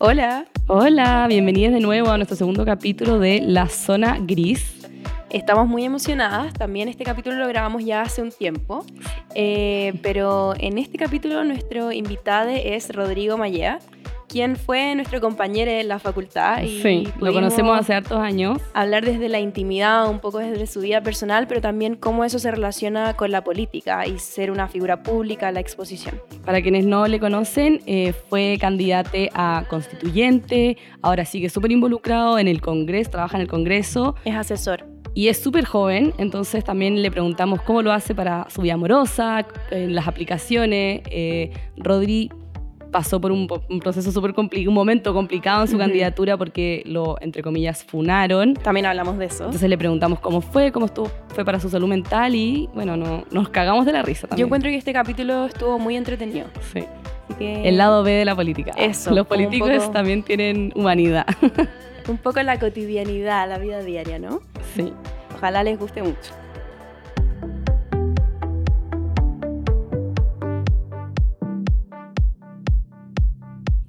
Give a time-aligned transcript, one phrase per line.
[0.00, 0.46] Hola.
[0.68, 4.86] Hola, bienvenidos de nuevo a nuestro segundo capítulo de La Zona Gris.
[5.28, 6.54] Estamos muy emocionadas.
[6.54, 8.86] También este capítulo lo grabamos ya hace un tiempo.
[9.34, 13.80] Eh, pero en este capítulo nuestro invitado es Rodrigo Mallea,
[14.28, 16.62] quien fue nuestro compañero en la facultad.
[16.62, 18.58] Y Sí, lo conocemos hace hartos años.
[18.74, 22.50] Hablar desde la intimidad, un poco desde su vida personal, pero también cómo eso se
[22.50, 26.20] relaciona con la política y ser una figura pública, la exposición.
[26.44, 32.48] Para quienes no le conocen, eh, fue candidato a constituyente, ahora sigue súper involucrado en
[32.48, 34.84] el Congreso, trabaja en el Congreso Es asesor.
[35.14, 39.46] y es súper joven, entonces también le preguntamos cómo lo hace para su vida amorosa,
[39.70, 41.02] en las aplicaciones.
[41.10, 42.30] Eh, Rodri
[42.90, 43.46] pasó por un,
[43.80, 48.54] proceso súper complicado, un momento complicado en su candidatura porque lo, entre comillas, funaron.
[48.54, 49.44] También hablamos de eso.
[49.44, 53.24] Entonces le preguntamos cómo fue, cómo estuvo, fue para su salud mental y bueno, no,
[53.30, 54.46] nos cagamos de la risa Yo también.
[54.48, 56.46] encuentro que este capítulo estuvo muy entretenido.
[56.72, 56.84] Sí.
[57.38, 58.72] Que El lado B de la política.
[58.76, 61.26] Eso, Los políticos poco- también tienen humanidad.
[62.08, 64.40] un poco la cotidianidad, la vida diaria, ¿no?
[64.74, 64.92] sí.
[65.36, 66.32] Ojalá les guste mucho.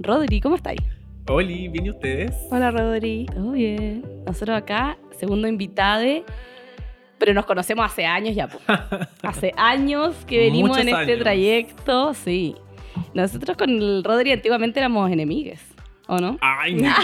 [0.09, 0.79] Rodri, ¿cómo estáis?
[1.27, 2.35] Oli, ¿bien y ustedes?
[2.49, 3.27] Hola, Rodri.
[3.31, 4.03] Todo bien.
[4.25, 6.03] Nosotros acá, segundo invitado,
[7.19, 8.49] pero nos conocemos hace años ya.
[9.21, 11.19] Hace años que venimos Muchos en este años.
[11.19, 12.55] trayecto, sí.
[13.13, 15.61] Nosotros con el Rodri antiguamente éramos enemigues,
[16.07, 16.39] ¿o no?
[16.41, 16.95] Ay, mira.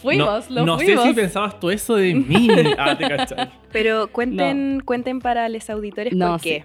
[0.00, 1.02] Fuimos, no, lo no fuimos.
[1.02, 2.48] sé si pensabas tú eso de mí.
[2.78, 3.50] Ah, te cachai.
[3.70, 6.64] Pero cuenten, cuenten para los auditores No, por qué.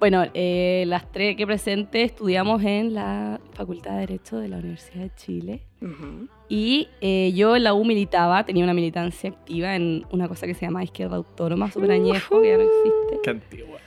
[0.00, 5.02] Bueno, eh, las tres que presentes estudiamos en la Facultad de Derecho de la Universidad
[5.04, 5.62] de Chile.
[5.80, 6.28] Ujú.
[6.48, 10.54] Y eh, yo en la U militaba, tenía una militancia activa en una cosa que
[10.54, 13.20] se llama Izquierda Autónoma, súper añejo, que ya no existe.
[13.22, 13.78] Qué antigua.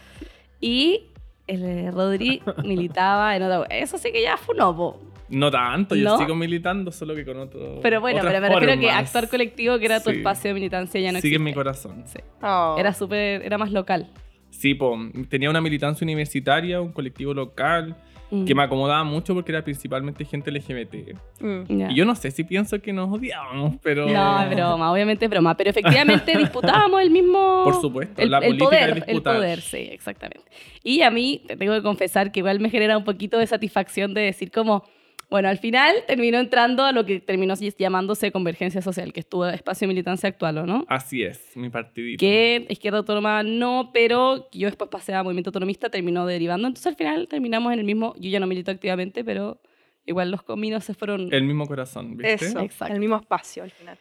[0.59, 1.03] Y
[1.45, 3.63] el eh, Rodri militaba en otra...
[3.75, 4.99] Eso sí que ya fue un po.
[5.29, 6.17] No tanto, yo ¿No?
[6.17, 7.79] sigo militando, solo que con otro.
[7.81, 10.17] Pero bueno, otras pero me refiero a que actuar colectivo, que era tu Sí.
[10.17, 11.59] espacio de militancia, ya no Sigue en mi existe.
[11.63, 12.03] corazón.
[12.07, 12.19] Sí.
[12.41, 12.75] Oh.
[12.79, 14.09] Era súper, era más local.
[14.57, 14.97] Sí, po,
[15.29, 17.95] tenía una militancia universitaria, un colectivo local,
[18.29, 18.43] Mm.
[18.45, 21.15] que me acomodaba mucho porque era principalmente gente LGBT.
[21.39, 21.91] Mm.
[21.91, 24.05] Y yo no sé si pienso que nos odiábamos, pero.
[24.05, 25.55] No, es broma, obviamente es broma.
[25.55, 27.61] Pero efectivamente disputábamos el mismo.
[27.63, 29.35] Por supuesto, el, la el política poder, el disputar.
[29.37, 30.43] poder, sí, exactamente.
[30.83, 34.13] Y a mí, te tengo que confesar que igual me genera un poquito de satisfacción
[34.13, 34.83] de decir como,
[35.29, 39.43] bueno, al final terminó entrando a lo que terminó llamándose convergencia social, que es tu
[39.43, 40.85] espacio de militancia actual, ¿o no?
[40.87, 42.19] Así es, mi partidito.
[42.19, 46.67] Que izquierda autónoma no, pero yo después pasé a movimiento autonomista, terminó derivando.
[46.67, 49.59] Entonces al final terminamos en el mismo, yo ya no milito activamente, pero
[50.05, 51.27] igual los caminos se fueron...
[51.33, 52.45] El mismo corazón, ¿viste?
[52.45, 52.93] Eso, Exacto.
[52.93, 53.97] el mismo espacio al final.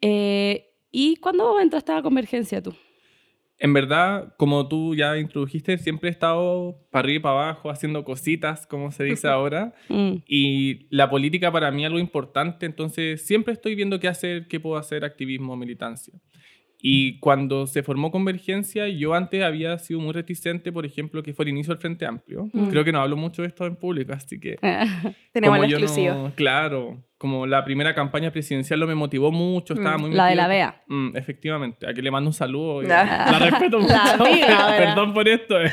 [0.00, 2.72] Eh, ¿Y cuándo entraste a la convergencia tú?
[3.62, 8.02] En verdad, como tú ya introdujiste, siempre he estado para arriba y para abajo haciendo
[8.02, 9.72] cositas, como se dice ahora.
[9.88, 10.14] Mm.
[10.26, 14.58] Y la política para mí es algo importante, entonces siempre estoy viendo qué hacer, qué
[14.58, 16.12] puedo hacer, activismo, militancia.
[16.84, 21.44] Y cuando se formó Convergencia, yo antes había sido muy reticente, por ejemplo, que fue
[21.44, 22.50] el inicio del Frente Amplio.
[22.52, 22.66] Mm.
[22.66, 24.56] Creo que no hablo mucho de esto en público, así que...
[25.32, 29.96] Tenemos la yo no- claro, como la primera campaña presidencial no me motivó mucho, estaba
[29.96, 30.00] Mm.
[30.00, 30.82] muy La de la BEA.
[30.88, 32.82] Mm, efectivamente, a que le mando un saludo.
[32.82, 33.94] y La- La, respeto mucho.
[33.94, 34.76] La amiga, ¿verdad?
[34.78, 35.60] Perdón por esto.
[35.62, 35.70] eh.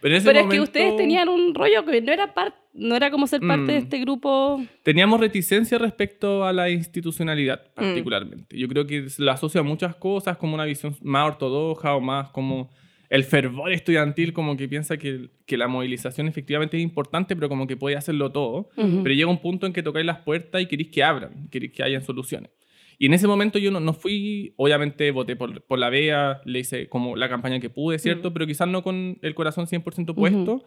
[0.00, 2.96] Pero, en ese Pero es que ustedes tenían un rollo que no era, par- no
[2.96, 3.66] era como ser parte Mm.
[3.66, 4.60] de este grupo.
[4.82, 7.74] Teníamos reticencia respecto a la institucionalidad, Mm.
[7.74, 8.58] particularmente.
[8.58, 12.30] Yo creo que la asocia a muchas cosas, como una visión más ortodoxa o más
[12.30, 12.70] como
[13.10, 17.66] el fervor estudiantil, como que piensa que, que la movilización efectivamente es importante, pero como
[17.66, 18.68] que puede hacerlo todo.
[18.76, 21.82] Pero llega un punto en que tocáis las puertas y queréis que abran, queréis que
[21.82, 22.50] hayan soluciones.
[22.98, 26.58] Y en ese momento yo no, no fui, obviamente voté por, por la BEA, le
[26.58, 28.32] hice como la campaña que pude, ¿cierto?
[28.32, 30.64] Pero quizás no con el corazón 100% puesto.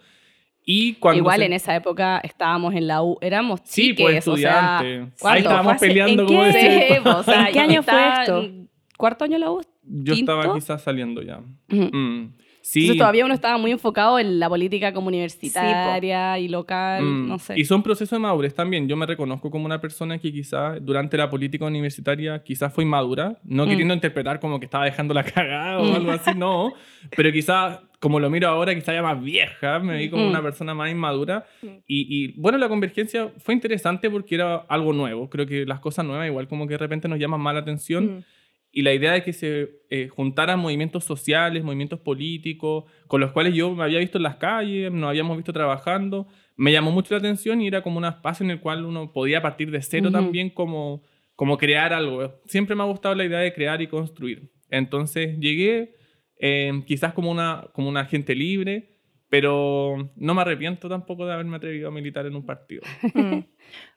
[0.63, 4.27] Y cuando Igual se- en esa época estábamos en la U, éramos Sí, chiques, pues
[4.27, 4.79] o sea.
[4.79, 6.71] Ahí estábamos peleando ¿en como qué- decir.
[6.71, 8.49] Sí, o sea, ¿En qué año fue esto?
[8.97, 9.61] ¿Cuarto año la U?
[9.83, 10.55] Yo estaba ¿Quinto?
[10.55, 11.39] quizás saliendo ya.
[11.71, 11.95] Ujú.
[11.97, 12.33] Mm.
[12.63, 12.81] Sí.
[12.81, 17.27] Entonces todavía uno estaba muy enfocado en la política como universitaria y local, Mm.
[17.27, 17.59] no sé.
[17.59, 18.87] Y son procesos de madurez también.
[18.87, 23.39] Yo me reconozco como una persona que quizás durante la política universitaria quizás fue inmadura,
[23.43, 23.69] no Mm.
[23.69, 25.95] queriendo interpretar como que estaba dejando la cagada o Mm.
[25.95, 26.73] algo así, no.
[27.17, 30.29] Pero quizás, como lo miro ahora, quizás ya más vieja, me vi como Mm.
[30.29, 31.45] una persona más inmadura.
[31.63, 31.67] Mm.
[31.87, 35.29] Y, y, bueno, la convergencia fue interesante porque era algo nuevo.
[35.31, 38.23] Creo que las cosas nuevas igual como que de repente nos llaman más la atención.
[38.71, 43.53] Y la idea de que se eh, juntaran movimientos sociales, movimientos políticos, con los cuales
[43.53, 47.19] yo me había visto en las calles, nos habíamos visto trabajando, me llamó mucho la
[47.19, 50.13] atención y era como un espacio en el cual uno podía partir de cero Ujú.
[50.13, 51.03] también como,
[51.35, 52.39] como crear algo.
[52.45, 54.51] Siempre me ha gustado la idea de crear y construir.
[54.69, 55.95] Entonces llegué
[56.39, 58.90] eh, quizás como una, como una agente libre
[59.31, 62.81] Pero no me arrepiento tampoco de haberme atrevido a militar en un partido.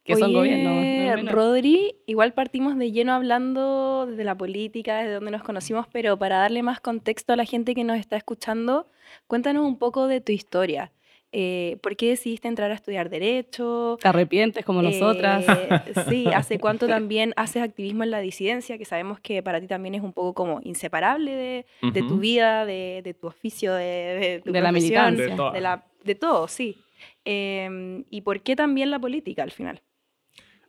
[0.04, 1.32] Que son Oye, gobiernos.
[1.32, 6.38] Rodri, igual partimos de lleno hablando de la política, desde donde nos conocimos, pero para
[6.38, 8.86] darle más contexto a la gente que nos está escuchando,
[9.26, 10.92] cuéntanos un poco de tu historia.
[11.36, 13.98] Eh, ¿Por qué decidiste entrar a estudiar Derecho?
[14.00, 15.44] Te arrepientes como nosotras.
[15.48, 15.68] Eh,
[16.08, 18.78] sí, ¿hace cuánto también haces activismo en la disidencia?
[18.78, 22.64] Que sabemos que para ti también es un poco como inseparable de, de tu vida,
[22.66, 25.36] de, de tu oficio, de, de tu De la militancia.
[25.52, 26.76] De la- de todo, sí.
[27.24, 29.80] Eh, ¿Y por qué también la política al final?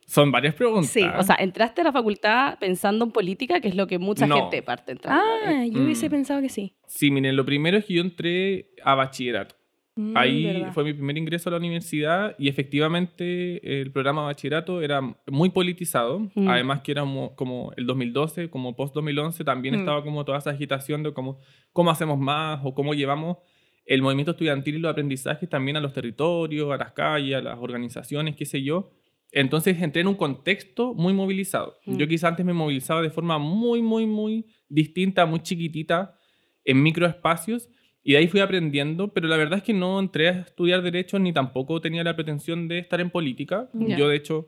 [0.06, 0.90] Son varias preguntas.
[0.90, 4.26] Sí, O sea, entraste a la facultad pensando en política, que es lo que mucha
[4.26, 4.36] No.
[4.36, 5.20] gente parte entrando.
[5.20, 6.10] Ah, yo hubiese Mm.
[6.10, 6.74] pensado que sí.
[6.86, 9.55] Sí, miren, lo primero es que yo entré a bachillerato.
[9.98, 10.72] Mm, Ahí verdad.
[10.74, 15.50] fue mi primer ingreso a la universidad y efectivamente el programa de bachillerato era muy
[15.50, 16.20] politizado.
[16.34, 16.48] Mm.
[16.48, 19.78] Además que era mo- como el 2012, como post-2011, también Mm.
[19.80, 21.38] estaba como toda esa agitación de cómo,
[21.72, 23.38] cómo hacemos más o cómo llevamos
[23.86, 27.58] el movimiento estudiantil y los aprendizajes también a los territorios, a las calles, a las
[27.58, 28.90] organizaciones, qué sé yo.
[29.32, 31.76] Entonces entré en un contexto muy movilizado.
[31.86, 31.96] Mm.
[31.96, 36.16] Yo quizás antes me movilizaba de forma muy, muy, muy distinta, muy chiquitita,
[36.64, 37.68] en microespacios,
[38.08, 41.18] y de ahí fui aprendiendo, pero la verdad es que no entré a estudiar Derecho
[41.18, 43.68] ni tampoco tenía la pretensión de estar en política.
[43.72, 43.96] Ya.
[43.96, 44.46] Yo, de hecho,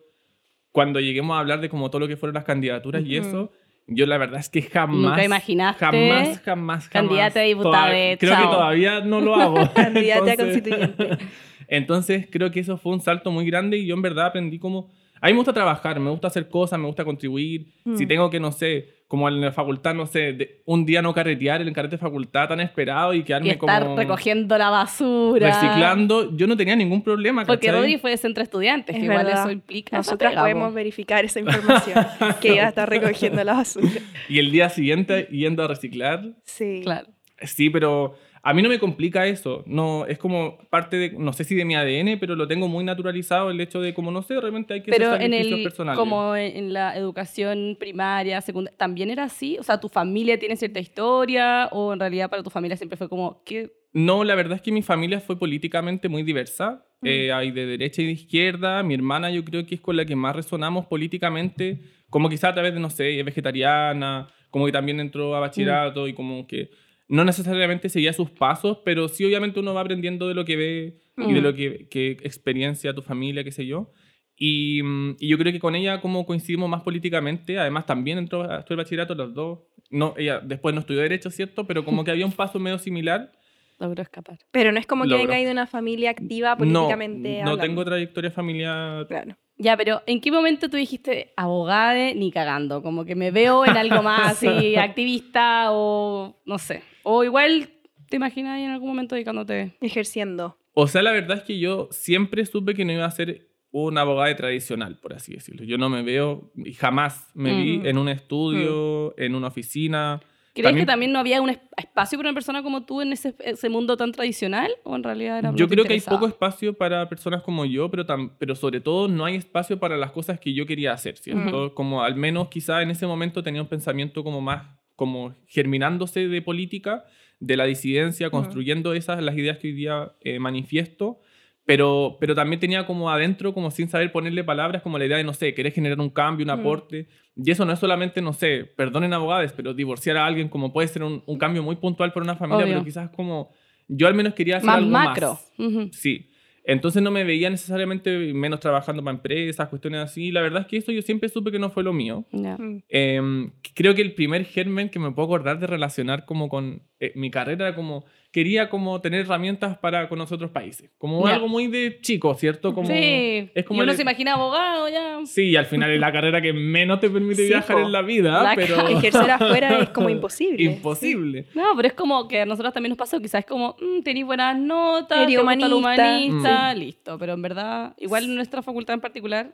[0.70, 3.50] cuando lleguemos a hablar de como todo lo que fueron las candidaturas y eso,
[3.88, 4.96] yo la verdad es que jamás...
[4.96, 6.88] Nunca imaginaste Jamás, jamás, jamás.
[6.88, 8.52] candidata a diputada de Creo que Chao.
[8.52, 9.56] todavía no lo hago.
[9.75, 11.19] Candidata a constituyente.
[11.66, 14.88] entonces creo que eso fue un salto muy grande y yo en verdad aprendí como...
[15.20, 17.67] A mí me gusta trabajar, me gusta hacer cosas, me gusta contribuir.
[17.97, 18.09] Si Mm.
[18.09, 21.61] tengo que, no sé, como en la facultad, no sé, de- un día no carretear,
[21.62, 25.47] el carrete de facultad tan esperado y y quedarme estar como recogiendo la basura.
[25.49, 27.44] reciclando, yo no tenía ningún problema.
[27.47, 27.81] Porque ¿cachai?
[27.81, 30.03] Rodri fue de centro estudiantes, Es que igual eso implica.
[30.03, 30.75] pega, podemos po.
[30.75, 32.06] verificar esa información,
[32.43, 33.88] que iba a estar recogiendo la basura.
[34.29, 36.23] Y el día siguiente yendo a reciclar.
[36.44, 36.81] Sí.
[36.85, 37.09] Claro.
[37.43, 38.15] Sí, pero
[38.49, 39.62] a mí no me complica eso.
[39.67, 42.83] No, es como parte de, no sé si de mi ADN, pero lo tengo muy
[42.83, 45.62] naturalizado el hecho de, como no sé, de repente hay que Pero hacer en el,
[45.62, 45.99] personales.
[45.99, 49.59] como en la educación primaria, secundaria, ¿también era así?
[49.59, 53.11] O sea, ¿tu familia tiene cierta historia o en realidad para tu familia siempre fue
[53.11, 53.71] como, ¿qué?
[53.93, 56.87] No, la verdad es que mi familia fue políticamente muy diversa.
[57.03, 57.06] Mm.
[57.06, 58.83] Eh, hay de derecha y de izquierda.
[58.83, 62.55] Mi hermana yo creo que es con la que más resonamos políticamente, como quizá a
[62.55, 66.71] través de, no sé, es vegetariana, como que también entró a bachillerato y como que
[67.08, 71.00] no necesariamente seguía sus pasos, pero sí obviamente uno va aprendiendo de lo que ve
[71.16, 71.44] y de Mm.
[71.44, 73.90] lo que, que experiencia tu familia, qué sé yo.
[74.37, 78.43] Y, mm, y yo creo que con ella como coincidimos más políticamente, además también entró
[78.49, 79.58] a estudiar bachillerato los dos.
[79.90, 81.66] No, ella después no estudió derecho, ¿cierto?
[81.66, 83.32] Pero como que había un paso medio similar.
[83.81, 84.38] Logró escapar.
[84.50, 85.28] Pero no es como que Logro.
[85.28, 87.58] venga de una familia activa No, políticamente no hablando.
[87.62, 89.06] tengo trayectoria familiar.
[89.06, 89.37] Claro.
[89.56, 92.82] Ya, pero ¿en qué momento tú dijiste abogada ni cagando?
[92.82, 96.82] Como que me veo en algo más así, activista o no sé.
[97.10, 97.70] O igual
[98.10, 99.76] te imaginas ahí en algún momento dedicándote.
[99.81, 100.58] Ejerciendo.
[100.75, 103.96] O sea, la verdad es que yo siempre supe que no iba a ser un
[103.96, 105.64] abogado tradicional, por así decirlo.
[105.64, 107.87] Yo no me veo, y jamás me vi Mm.
[107.87, 110.20] en un estudio, en una oficina.
[110.55, 113.12] ¿Crees También- que también no había un es- espacio para una persona como tú en
[113.12, 114.70] ese, ese mundo tan tradicional?
[114.84, 118.05] ¿O en realidad era Yo creo que hay poco espacio para personas como yo, pero,
[118.06, 121.75] tam- pero sobre todo no hay espacio para las cosas que yo quería hacer, ¿cierto?
[121.75, 124.66] Como al menos quizá en ese momento tenía un pensamiento como más,
[124.99, 127.05] como germinándose de política,
[127.39, 131.20] de la disidencia, construyendo esas, las ideas que hoy día eh, manifiesto,
[131.65, 135.22] pero, pero también tenía como adentro, como sin saber ponerle palabras, como la idea de,
[135.22, 136.61] no sé, querer generar un cambio, un Mm.
[136.61, 137.06] aporte.
[137.37, 140.89] Y eso no es solamente, no sé, perdonen abogados, pero divorciar a alguien como puede
[140.89, 142.75] ser un, un cambio muy puntual para una familia, Obvio.
[142.75, 143.53] pero quizás como
[143.87, 145.29] yo al menos quería hacer Más algo macro.
[145.34, 145.53] más.
[145.58, 145.91] Ujú.
[145.93, 146.29] Sí.
[146.69, 150.31] Entonces no me veía necesariamente menos trabajando para empresas, cuestiones así.
[150.31, 152.27] La verdad es que eso yo siempre supe que no fue lo mío.
[152.31, 152.81] Mm.
[152.91, 157.12] Eh, creo que el primer germen que me puedo acordar de relacionar como con eh,
[157.14, 160.90] mi carrera era como quería como tener herramientas para con otros países.
[160.98, 161.34] Como Ya.
[161.36, 162.74] algo muy de chico, ¿cierto?
[162.74, 163.50] Como, sí.
[163.55, 165.19] es como y uno el- se imagina abogado ya.
[165.24, 167.82] Sí, al final es la carrera que menos te permite Sí, viajar po.
[167.82, 170.62] en la vida, La pero ca- Ejercer afuera es como imposible.
[170.62, 171.46] imposible.
[171.55, 174.26] No, pero es como que a nosotros también nos pasó, quizás es como, mm, tenéis
[174.26, 175.74] buenas notas, Eres humanista.
[175.74, 177.19] humanista, listo.
[177.19, 179.52] Pero en verdad, igual nuestra facultad en particular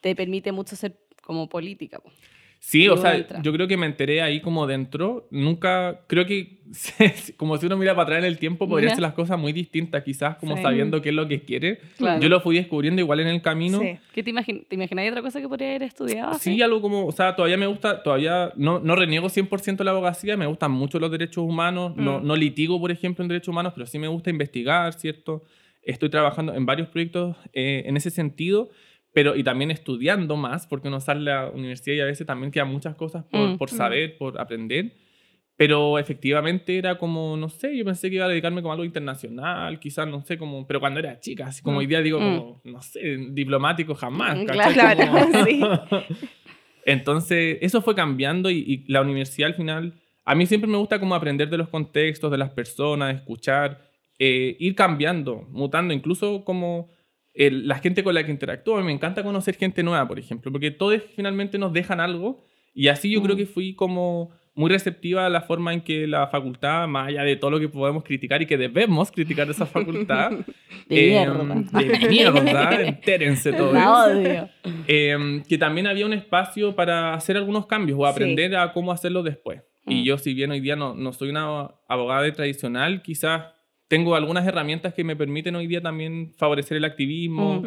[0.00, 2.00] te permite mucho ser como política.
[2.00, 2.10] po.
[2.64, 3.42] Sí, o sea, entra.
[3.42, 5.26] yo creo que me enteré ahí como dentro.
[5.32, 6.60] Nunca, creo que
[7.36, 10.04] como si uno mira para atrás en el tiempo, podría hacer las cosas muy distintas,
[10.04, 10.62] quizás como Sí.
[10.62, 11.80] sabiendo qué es lo que quiere.
[11.98, 12.20] Claro.
[12.22, 13.80] Yo lo fui descubriendo igual en el camino.
[13.80, 13.98] Sí.
[14.14, 16.34] ¿Qué te, imagin ¿Te imagináis otra cosa que podría haber estudiado?
[16.34, 16.62] Sí, así?
[16.62, 20.46] algo como, o sea, todavía me gusta, todavía no, no reniego 100% la abogacía, me
[20.46, 22.26] gustan mucho los derechos humanos, no, Mm.
[22.26, 25.42] no litigo, por ejemplo, en derechos humanos, pero sí me gusta investigar, ¿cierto?
[25.82, 28.70] Estoy trabajando en varios proyectos eh, en ese sentido,
[29.12, 32.50] pero y también estudiando más, porque uno sale a la universidad y a veces también
[32.50, 33.58] quedan muchas cosas por, Mm.
[33.58, 33.76] por Mm.
[33.76, 34.92] saber, por aprender.
[35.54, 39.78] Pero efectivamente era como, no sé, yo pensé que iba a dedicarme como algo internacional,
[39.78, 41.78] quizás, no sé, como, pero cuando era chica, así como Mm.
[41.80, 42.22] hoy día digo, Mm.
[42.38, 43.00] como, no sé,
[43.30, 44.38] diplomático jamás.
[44.46, 44.72] ¿cachai?
[44.72, 45.60] claro, Como- sí.
[46.84, 50.98] Entonces, eso fue cambiando y, y la universidad al final, a mí siempre me gusta
[50.98, 53.88] como aprender de los contextos, de las personas, escuchar,
[54.18, 56.88] eh, ir cambiando, mutando, incluso como
[57.34, 58.80] el- la gente con la que interactúo.
[58.82, 63.10] Me encanta conocer gente nueva, por ejemplo, porque todos finalmente nos dejan algo y así
[63.10, 63.38] yo creo Mm.
[63.38, 67.36] que fui como muy receptiva a la forma en que la facultad, más allá de
[67.36, 70.30] todo lo que podemos criticar y que debemos criticar de esa facultad,
[70.90, 71.54] De eh, mierda.
[71.80, 73.72] de mierda, entérense todos.
[73.72, 74.48] La odio.
[74.86, 78.10] Eh, que también había un espacio para hacer algunos cambios o Sí.
[78.10, 79.62] aprender a cómo hacerlo después.
[79.86, 80.04] Y Mm.
[80.04, 83.44] yo, si bien hoy día no, no soy una abogada de tradicional, quizás
[83.92, 87.62] tengo algunas herramientas que me permiten hoy día también favorecer el activismo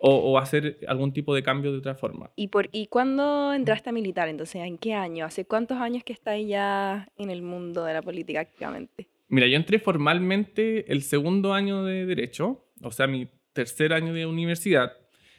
[0.00, 2.32] o, o hacer algún tipo de cambio de otra forma.
[2.34, 4.28] ¿Y, por, ¿Y cuándo entraste a militar?
[4.28, 5.24] Entonces, ¿en qué año?
[5.24, 9.06] ¿Hace cuántos años que estás ya en el mundo de la política activamente?
[9.28, 14.26] Mira, yo entré formalmente el segundo año de Derecho, o sea, mi tercer año de
[14.26, 14.96] universidad.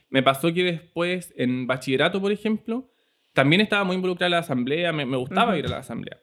[0.08, 2.90] Me pasó que después, en bachillerato, por ejemplo,
[3.34, 5.60] también estaba muy involucrada en la asamblea, me, me gustaba Ujú.
[5.60, 6.18] ir a la asamblea.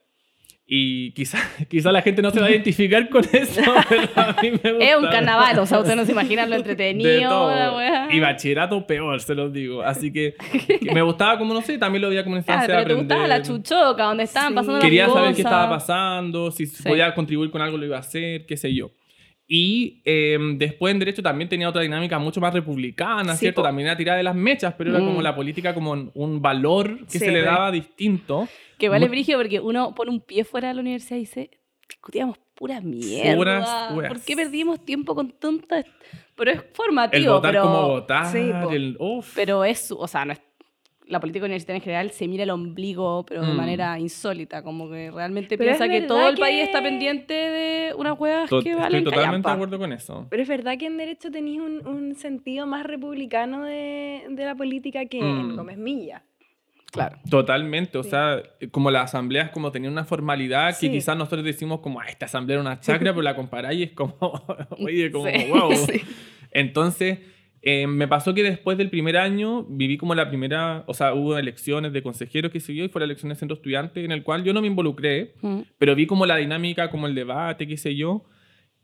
[0.68, 1.38] Y quizá,
[1.70, 4.85] quizá la gente no se va a identificar con eso, pero a mí me gusta.
[4.85, 8.08] Es un carnaval, o sea, ustedes no se imaginan lo entretenido, la.
[8.11, 9.82] Y bachillerato peor, se los digo.
[9.82, 10.35] Así que,
[10.82, 12.94] que me gustaba, como no sé, también lo veía como una Claro, instancia de pero
[12.96, 13.62] te gustaba la aprender.
[13.62, 14.54] chuchoca, donde estaban Sí.
[14.56, 15.37] pasando Quería las saber cosas.
[15.37, 16.82] qué estaba pasando, si Sí.
[16.82, 18.90] podía contribuir con algo, lo iba a hacer, qué sé yo.
[19.48, 23.62] Y eh, después en Derecho también tenía otra dinámica mucho más republicana, Sí, ¿cierto?
[23.62, 23.68] po.
[23.68, 25.06] También era tirada de las mechas, pero era Mm.
[25.06, 28.48] como la política como un- valor que Sí, se le daba distinto.
[28.78, 31.50] Que vale brígido porque uno pone un pie fuera de la universidad y dice,
[31.88, 33.36] discutíamos pura mierda.
[33.36, 34.08] Puras weas.
[34.12, 35.84] ¿Por qué perdimos tiempo con tantas?
[36.34, 38.96] Pero es El formativo, votar pero, como votar, Sí, el...
[38.98, 39.32] uf.
[39.34, 40.40] pero es, o sea, no es,
[41.06, 43.56] la política universitaria en general se mira el ombligo, pero de Mm.
[43.56, 47.94] manera insólita, como que realmente Pero piensa que todo el que- país está pendiente de
[47.96, 49.50] unas weas To- que Estoy valen totalmente callampa.
[49.50, 50.26] de acuerdo con eso.
[50.28, 54.54] Pero es verdad que en Derecho tenéis un, un sentido más republicano de, de la
[54.56, 55.56] política que en Mm.
[55.56, 56.22] Gómez Milla.
[56.90, 57.18] Claro.
[57.30, 58.10] Totalmente, o Sí.
[58.10, 60.90] sea, como las asambleas como tenían una formalidad que Sí.
[60.90, 63.92] quizás nosotros decimos como, ah, esta asamblea era una chacra, pero la comparáis y es
[63.92, 64.16] como,
[64.80, 65.46] oye, como, Sí.
[65.50, 65.70] wow.
[65.76, 66.00] Sí.
[66.52, 67.18] Entonces,
[67.68, 71.37] eh, me pasó que después del primer año viví como la primera, o sea, hubo
[71.37, 74.44] elecciones de consejeros que siguió y fue la elección de centro estudiante en el cual
[74.44, 75.62] yo no me involucré, Mm.
[75.76, 78.25] pero vi como la dinámica, como el debate, qué sé yo.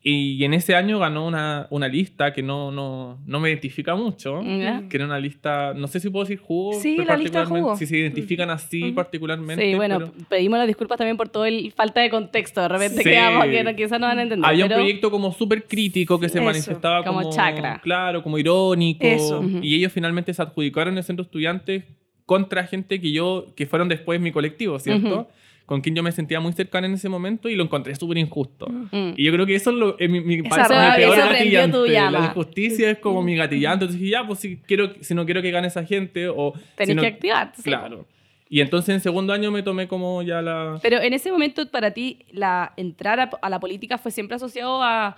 [0.05, 4.41] Y en ese año ganó una, una lista que no, no, no me identifica mucho,
[4.43, 6.73] que era una lista, no sé si puedo decir jugo.
[6.81, 7.77] Sí, la lista particularmente, jugo.
[7.77, 9.65] Si se identifican así particularmente.
[9.65, 12.61] Sí, bueno, pero- pedimos las disculpas también por todo el falta de contexto.
[12.63, 13.11] De repente Sí.
[13.11, 14.51] quedamos que quizás no van a entender.
[14.51, 16.47] Había un proyecto como súper crítico que se Eso.
[16.47, 17.81] manifestaba Como como, chacra.
[17.81, 19.07] Claro, como irónico.
[19.07, 19.41] Eso.
[19.63, 21.85] Y ellos finalmente se adjudicaron el centro estudiantes
[22.27, 25.15] contra gente que yo, que fueron después mi colectivo, ¿cierto?
[25.21, 25.27] Ujú.
[25.73, 28.67] Con quien yo me sentía muy cercana en ese momento y lo encontré súper injusto.
[28.69, 29.15] Mm.
[29.17, 31.89] Y yo creo que eso es lo, es mi, mi, Esa parece mi peor gatillante.
[31.91, 32.19] llama.
[32.19, 33.85] La injusticia es como mi gatillante.
[33.87, 36.53] Entonces dije, ya, pues si, quiero, si no quiero que gane esa gente o...
[36.77, 37.63] Tenés si no- que activarte.
[37.63, 38.07] Claro.
[38.51, 40.79] Y entonces en segundo año me tomé como ya la...
[40.83, 44.83] Pero en ese momento, para ti, la entrar a, a la política fue siempre asociado
[44.83, 45.17] a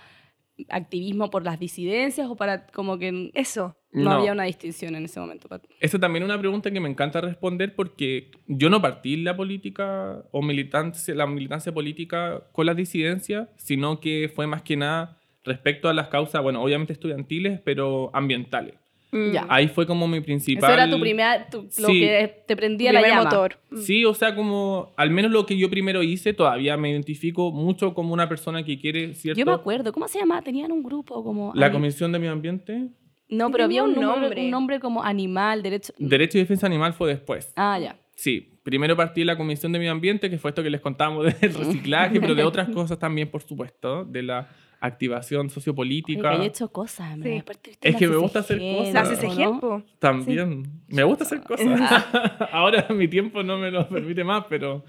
[0.69, 3.77] activismo por las disidencias o para como que Eso.
[3.95, 4.11] No, No.
[4.13, 5.49] había una distinción en ese momento.
[5.81, 10.23] Esa también es una pregunta que me encanta responder porque yo no partí la política
[10.33, 15.89] o militancia, la militancia política con las disidencias, sino que fue más que nada respecto
[15.89, 18.75] a las causas, bueno, obviamente estudiantiles, pero ambientales.
[19.13, 19.31] Mm.
[19.33, 19.47] Ya.
[19.49, 20.73] Ahí fue como mi principal...
[20.73, 22.01] Eso era tu primera, tu- lo Sí.
[22.01, 23.25] que te prendía la llama.
[23.25, 23.59] motor.
[23.71, 23.77] Mm.
[23.77, 27.95] Sí, o sea, como al menos lo que yo primero hice, todavía me identifico mucho
[27.95, 29.39] como una persona que quiere, ¿cierto?
[29.39, 30.43] Yo me acuerdo, ¿cómo se llamaba?
[30.43, 31.53] Tenían un grupo como...
[31.55, 32.89] La Comisión de Medio Ambiente,
[33.37, 34.45] No, pero había un un nombre, nombre.
[34.45, 35.93] un nombre como animal, derecho...
[35.99, 37.53] Derecho y Defensa Animal fue después.
[37.57, 37.97] Ah, ya.
[38.15, 41.25] Sí, primero partí de la Comisión de Medio Ambiente, que fue esto que les contamos
[41.25, 44.49] del reciclaje, pero de otras cosas también, por supuesto, de la
[44.81, 46.31] activación Oye, que sociopolítica.
[46.31, 47.43] hay hecho cosas, Sí.
[47.81, 48.93] Es que me gusta hacer cosas.
[48.93, 49.85] La ¿o CCG, ¿no?
[49.99, 50.63] También.
[50.89, 51.67] Me gusta hacer cosas.
[52.53, 54.85] Ahora mi tiempo no me lo permite más, pero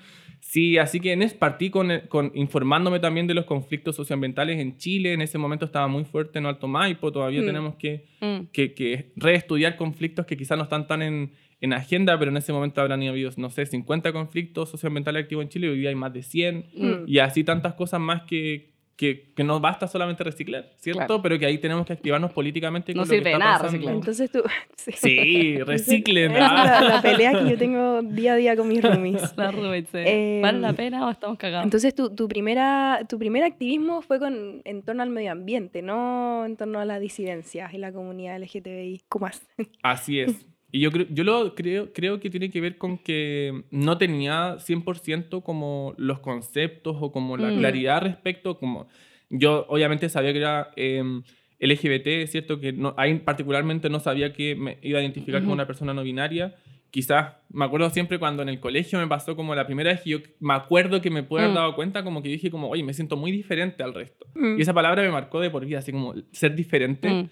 [0.55, 4.77] sí, así que en es partí con, con informándome también de los conflictos socioambientales en
[4.77, 5.11] Chile.
[5.11, 7.11] En ese momento estaba muy fuerte en Alto Maipo.
[7.11, 7.45] Todavía Mm.
[7.45, 8.45] tenemos que, Mm.
[8.53, 12.53] que, que reestudiar conflictos que quizás no están tan en, en agenda, pero en ese
[12.53, 15.69] momento habrán habido, no sé, 50 conflictos socioambientales activos en Chile.
[15.69, 16.65] Hoy día hay más de 100.
[16.73, 16.91] Mm.
[17.07, 21.05] Y así tantas cosas más que, que, que no basta solamente reciclar, ¿cierto?
[21.05, 21.21] Claro.
[21.21, 22.93] Pero que ahí tenemos que activarnos políticamente.
[22.93, 23.95] No con lo que sirve está nada reciclar.
[23.95, 24.41] Entonces tú...
[24.77, 24.91] Sí.
[24.93, 26.31] Sí, reciclen.
[26.31, 29.35] Es la, la pelea que yo tengo día a día con mis roomies.
[29.37, 29.87] La sí.
[29.93, 31.65] Eh, ¿Vale la pena o estamos cagados?
[31.65, 36.45] Entonces tu, tu, primera, tu primer activismo fue con, en torno al medio ambiente, no
[36.45, 39.05] en torno a las disidencias y la comunidad LGTBI.
[39.09, 39.47] ¿Cómo más?
[39.81, 40.45] Así es.
[40.75, 44.57] Y yo creo, yo lo creo, creo que tiene que ver con que no tenía
[44.59, 47.59] 100% como los conceptos o como la Mm.
[47.59, 48.87] claridad respecto, como
[49.29, 51.23] yo obviamente sabía que era em,
[51.59, 55.53] LGBT, es cierto que no, ahí particularmente no sabía que me iba a identificar como
[55.53, 56.55] una persona no binaria.
[56.91, 60.09] Quizás, me acuerdo siempre cuando en el colegio me pasó como la primera vez que
[60.09, 61.55] yo me acuerdo que me pude haber Mm.
[61.55, 64.25] dado cuenta, como que dije como, oye, me siento muy diferente al resto.
[64.35, 64.57] Mm.
[64.59, 67.29] Y esa palabra me marcó de por vida, así como ser diferente.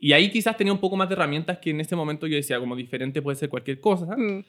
[0.00, 2.58] Y ahí quizás tenía un poco más de herramientas que en ese momento yo decía,
[2.58, 4.16] como diferente puede ser cualquier cosa.
[4.16, 4.44] Mm.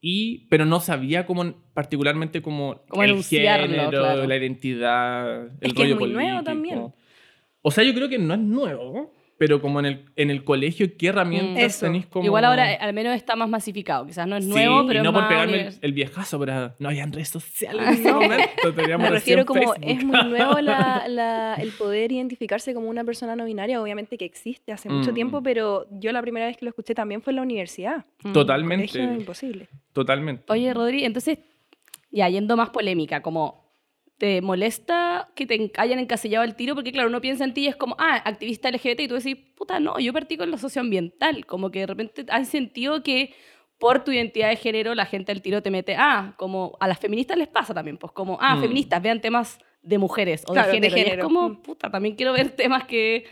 [0.00, 4.26] Y, pero no sabía como particularmente como Cómo el género, claro.
[4.26, 6.92] la identidad, el Es que es rollo muy nuevo también.
[7.62, 9.12] O sea, yo creo que no es nuevo,
[9.44, 12.24] pero como en el, en el colegio, ¿qué herramientas tenéis como...?
[12.24, 14.06] Igual ahora eh, al menos está más masificado.
[14.06, 16.38] Quizás no es Sí, nuevo, pero y no es por más pegarme el, el viejazo,
[16.38, 18.20] pero no habían redes sociales ese No.
[18.20, 19.78] Me refiero como Facebook.
[19.82, 24.24] es muy nuevo la- la- el poder identificarse como una persona no binaria, obviamente que
[24.26, 25.14] existe hace mucho Mm.
[25.14, 28.04] tiempo, pero yo la primera vez que lo escuché también fue en la universidad.
[28.22, 28.32] Mm.
[28.32, 29.68] Totalmente, Colegio imposible.
[29.92, 30.44] totalmente.
[30.52, 31.38] Oye, Rodri, entonces,
[32.12, 33.61] ya yendo más polémica, como
[34.22, 36.76] ¿te molesta que te en- hayan encasillado el tiro?
[36.76, 39.36] Porque claro, uno piensa en ti y es como, ah, activista LGBT, y tú decís,
[39.56, 41.44] puta, no, yo partí con lo socioambiental.
[41.44, 43.34] Como que de repente has sentido que
[43.78, 47.00] por tu identidad de género la gente al tiro te mete, ah, como a las
[47.00, 48.60] feministas les pasa también, pues como, ah, Mm.
[48.60, 50.96] feministas, vean temas de mujeres o Claro, de de género.
[50.96, 51.24] Y es género.
[51.26, 51.62] como, Mm.
[51.62, 53.24] puta, también quiero ver temas que...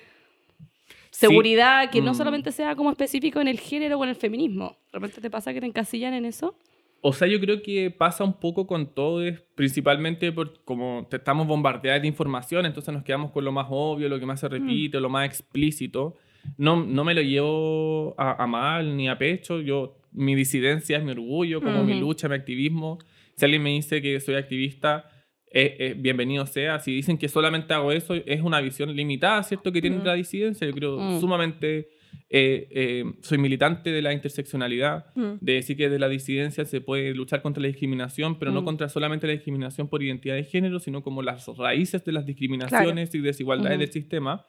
[1.13, 2.15] Seguridad, que no Mm.
[2.17, 4.77] solamente sea como específico en el género o en el feminismo.
[4.93, 6.57] ¿De repente te pasa que te encasillan en eso?
[7.03, 9.23] O sea, yo creo que pasa un poco con todo,
[9.55, 14.09] principalmente por como te estamos bombardeados de información, entonces nos quedamos con lo más obvio,
[14.09, 16.17] lo que más se repite, lo más explícito.
[16.59, 19.61] No, no me lo llevo a, a mal ni a pecho.
[19.61, 22.01] Yo, mi disidencia es mi orgullo, como mi Ujú.
[22.01, 22.99] lucha, mi activismo.
[23.37, 25.09] Si alguien me dice que soy activista,
[25.53, 26.79] eh, eh, bienvenido sea.
[26.81, 29.73] Si dicen que solamente hago eso, es una visión limitada, ¿cierto?
[29.73, 30.05] Que tiene Mm.
[30.05, 30.67] la disidencia.
[30.67, 31.21] Yo creo Mm.
[31.21, 31.89] sumamente...
[32.29, 35.33] eh, eh, soy militante de la interseccionalidad Mm.
[35.41, 38.65] de decir que de la disidencia se puede luchar contra la discriminación, pero no Mm.
[38.65, 43.15] contra solamente la discriminación por identidad de género, sino como las raíces de las discriminaciones
[43.15, 44.45] y desigualdades del sistema.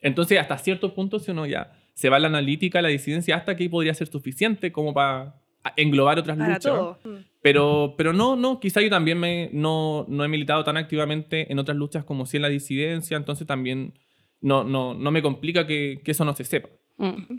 [0.00, 3.56] Entonces, hasta cierto punto, si uno ya se va a la analítica, la disidencia, hasta
[3.56, 5.34] que podría ser suficiente como para
[5.76, 6.62] englobar otras Para luchas.
[6.72, 6.98] todo.
[7.04, 7.16] Mm.
[7.42, 11.58] Pero, pero no, no, quizá yo también me, no, no he militado tan activamente en
[11.58, 13.92] otras luchas como si en la disidencia, entonces también
[14.40, 16.68] no, no, no me complica que, que eso no se sepa.
[16.98, 17.38] Mm.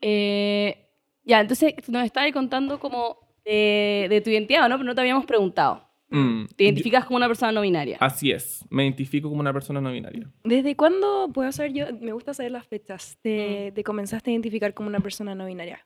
[0.00, 0.76] Eh,
[1.24, 4.76] ya, entonces nos estabas contando como de, de tu identidad, ¿no?
[4.76, 5.88] Pero no te habíamos preguntado.
[6.10, 6.44] Mm.
[6.56, 7.96] ¿Te identificas como una persona no binaria?
[8.00, 10.30] Así es, me identifico como una persona no binaria.
[10.44, 11.86] ¿Desde cuándo puedo saber yo?
[12.00, 13.18] Me gusta saber las fechas.
[13.22, 13.74] Te, Mm.
[13.74, 15.84] te comenzaste a identificar como una persona no binaria.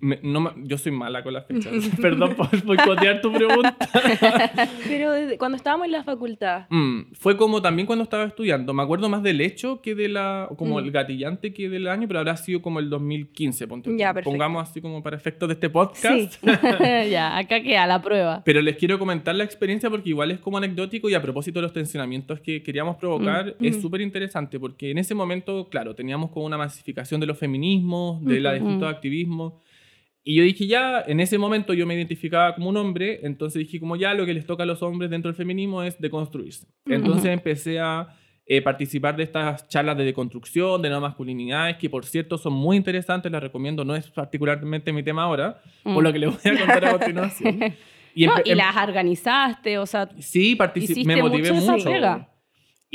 [0.00, 1.72] Me- no yo soy mala con las fechas.
[2.00, 3.76] Perdón por boicotear tu pregunta.
[4.88, 6.66] Pero desde cuando estábamos en la facultad.
[6.70, 8.72] Mm, fue como también cuando estaba estudiando.
[8.72, 10.48] Me acuerdo más del hecho que de la.
[10.56, 10.84] como Mm.
[10.84, 13.66] el gatillante que del año, pero habrá sido como el 2015.
[13.66, 13.90] ponte.
[13.96, 14.14] Ya.
[14.14, 16.32] Pongamos así como para efectos de este podcast.
[16.34, 16.38] Sí.
[17.10, 18.42] ya, acá queda la prueba.
[18.44, 21.64] Pero les quiero comentar la experiencia porque igual es como anecdótico y a propósito de
[21.64, 23.64] los tensionamientos que queríamos provocar, Mm.
[23.64, 23.80] es Mm.
[23.82, 28.40] súper interesante porque en ese momento, claro, teníamos como una masificación de los feminismos, de
[28.40, 28.62] los Ujú.
[28.64, 29.52] distintos activismos.
[30.28, 33.78] Y yo dije, ya, en ese momento yo me identificaba como un hombre, entonces dije,
[33.78, 36.66] como ya lo que les toca a los hombres dentro del feminismo es deconstruirse.
[36.84, 38.08] Entonces empecé a
[38.44, 42.76] eh, participar de estas charlas de deconstrucción, de no masculinidades, que por cierto son muy
[42.76, 46.58] interesantes, las recomiendo, no es particularmente mi tema ahora, por lo que les voy a
[46.58, 47.60] contar a continuación.
[48.18, 50.56] Y, no, y em- las organizaste, o sea, Sí,
[51.04, 52.26] me motivé mucho esa mucho.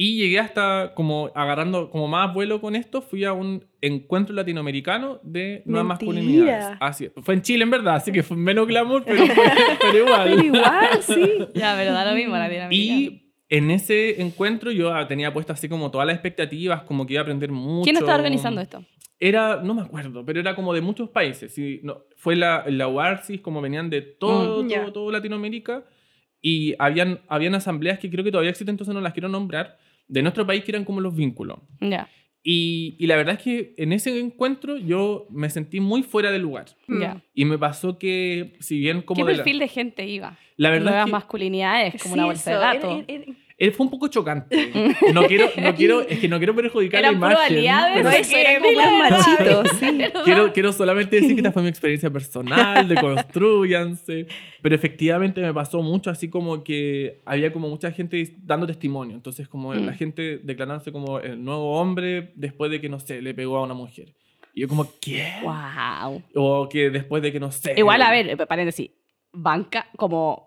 [0.04, 5.20] Y llegué hasta como agarrando como más vuelo con esto, fui a un encuentro latinoamericano
[5.22, 6.76] de nuevas masculinidades.
[6.80, 7.12] Así es.
[7.24, 9.44] Fue en Chile, en verdad, así que fue menos glamour, pero, fue-
[9.82, 10.24] pero igual.
[10.30, 11.22] Pero igual, sí.
[11.54, 12.74] ya, pero da lo mismo la dinámica.
[12.74, 17.22] Y en ese encuentro yo tenía puesto así como todas las expectativas, como que iba
[17.22, 17.84] a aprender mucho.
[17.84, 18.84] ¿Quién estaba organizando esto?
[19.20, 21.54] Era, no me acuerdo, pero era como de muchos países.
[21.54, 24.68] Sí, no, fue la, la UARCIS, como venían de todo, Mm.
[24.68, 24.92] todo, Ya.
[24.92, 25.84] todo Latinoamérica.
[26.42, 29.78] Y habían, habían asambleas que creo que todavía existen, entonces no las quiero nombrar,
[30.12, 31.58] de nuestro país que eran como los vínculos.
[31.80, 32.08] Ya,
[32.43, 36.39] Y, y la verdad es que en ese encuentro yo me sentí muy fuera de
[36.39, 36.65] lugar.
[36.88, 37.24] ya.
[37.34, 39.17] Y me pasó que, si bien como...
[39.24, 40.38] ¿Qué de la- perfil de gente iba?
[40.58, 42.91] la, verdad Nuevas es que masculinidades, como Sí, una bolsa de eso, gato.
[42.91, 44.71] era- era- era- él fue un poco chocante.
[45.13, 47.58] No quiero, no quiero, es que no quiero perjudicar Eran la imagen.
[47.58, 50.00] aliados, No, eso que era como machitos, sí.
[50.26, 54.28] quiero, quiero solamente decir que esta fue mi experiencia personal, de construyanse.
[54.62, 59.15] Pero efectivamente me pasó mucho así como que había como mucha gente dando testimonio.
[59.15, 59.86] Entonces como Mm.
[59.86, 63.63] la gente declarándose como el nuevo hombre después de que, no sé, le pegó a
[63.63, 64.13] una mujer.
[64.54, 65.26] Y yo como, ¿qué?
[65.43, 66.21] Wow.
[66.36, 67.74] O que después de que, no sé...
[67.78, 68.91] Igual, a ver, paréntesis,
[69.32, 70.45] banca como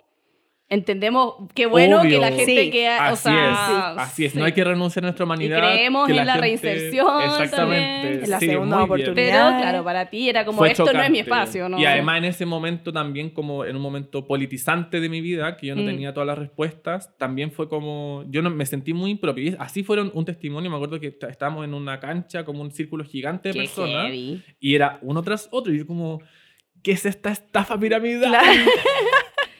[0.75, 2.37] entendemos qué bueno que la Obvio.
[2.39, 4.33] gente Sí, que, o Así sea, es, así es.
[4.33, 4.39] sí.
[4.39, 5.59] No hay que renunciar a nuestra humanidad.
[5.59, 7.57] creemos que en la gente- reinserción Exactamente.
[7.57, 8.25] también.
[8.25, 8.85] En la sí, segunda bien.
[8.85, 9.49] oportunidad.
[9.51, 11.21] Pero claro, para ti era como Fue esto no es mi chocante.
[11.21, 11.79] espacio, ¿no?
[11.79, 15.69] Y además en ese momento también como en un momento politizante de mi vida, que
[15.69, 15.87] yo no Mm.
[15.87, 19.45] tenía todas las respuestas, también fue como, yo no, me sentí muy impropio.
[19.45, 22.71] Y así fueron un testimonio, me acuerdo que est- estábamos en una cancha como un
[22.73, 24.43] círculo gigante de Qué personas heavy.
[24.61, 26.21] y era uno tras otro y yo como,
[26.83, 28.33] ¿qué es esta estafa piramidal?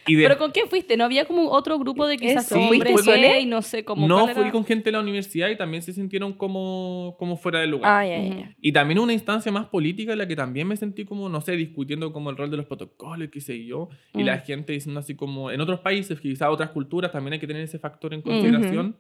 [0.07, 0.97] Y de- Pero ¿con quién fuiste?
[0.97, 3.47] ¿No había como otro grupo de quizás Eso, hombres gay?
[3.47, 4.07] No sé cómo.
[4.07, 4.51] no fui era?
[4.53, 7.91] con gente de la universidad y también se sintieron como, como fuera de lugar.
[7.91, 8.55] Ah, ya, ya.
[8.61, 11.53] Y también una instancia más política en la que también me sentí como, no sé,
[11.53, 14.27] discutiendo como el rol de los protocolos, qué sé yo, y Mm.
[14.27, 17.63] la gente diciendo así como, en otros países, quizás otras culturas, también hay que tener
[17.63, 18.97] ese factor en consideración,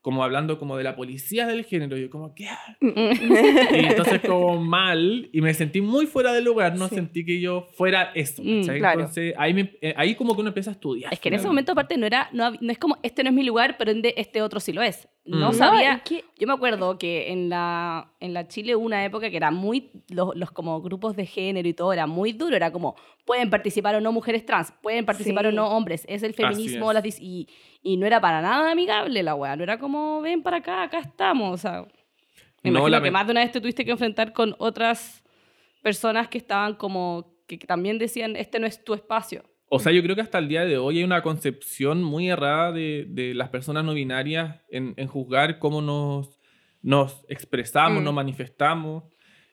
[0.00, 2.46] como hablando como de la policía del género, y yo como, ¿qué?
[2.80, 6.94] Y entonces como mal, y me sentí muy fuera de lugar, no Sí.
[6.94, 9.00] sentí que yo fuera eso, Mm, claro.
[9.00, 11.12] Entonces ahí, me- eh, ahí como que uno empieza a estudiar.
[11.12, 13.34] Es que en ese momento aparte no era, no, no es como, este no es
[13.34, 15.08] mi lugar, pero este otro sí lo es.
[15.30, 15.54] No Mm.
[15.54, 19.04] sabía, No, es que- yo me acuerdo que en la, en la Chile hubo una
[19.04, 22.56] época que era muy, los, los como grupos de género y todo era muy duro,
[22.56, 25.48] era como, pueden participar o no mujeres trans, pueden participar Sí.
[25.48, 26.94] o no hombres, es el feminismo, es.
[26.94, 27.46] las y,
[27.82, 30.98] y no era para nada amigable la weá, no era como, ven para acá, acá
[31.00, 31.82] estamos, o sea,
[32.62, 35.22] me No, imagino la que más de una vez te tuviste que enfrentar con otras
[35.82, 39.44] personas que estaban como, que, que también decían, este no es tu espacio.
[39.70, 42.72] O sea, yo creo que hasta el día de hoy hay una concepción muy errada
[42.72, 46.38] de, de las personas no binarias en, en juzgar cómo nos,
[46.82, 48.04] nos expresamos, Mm.
[48.04, 49.04] nos manifestamos.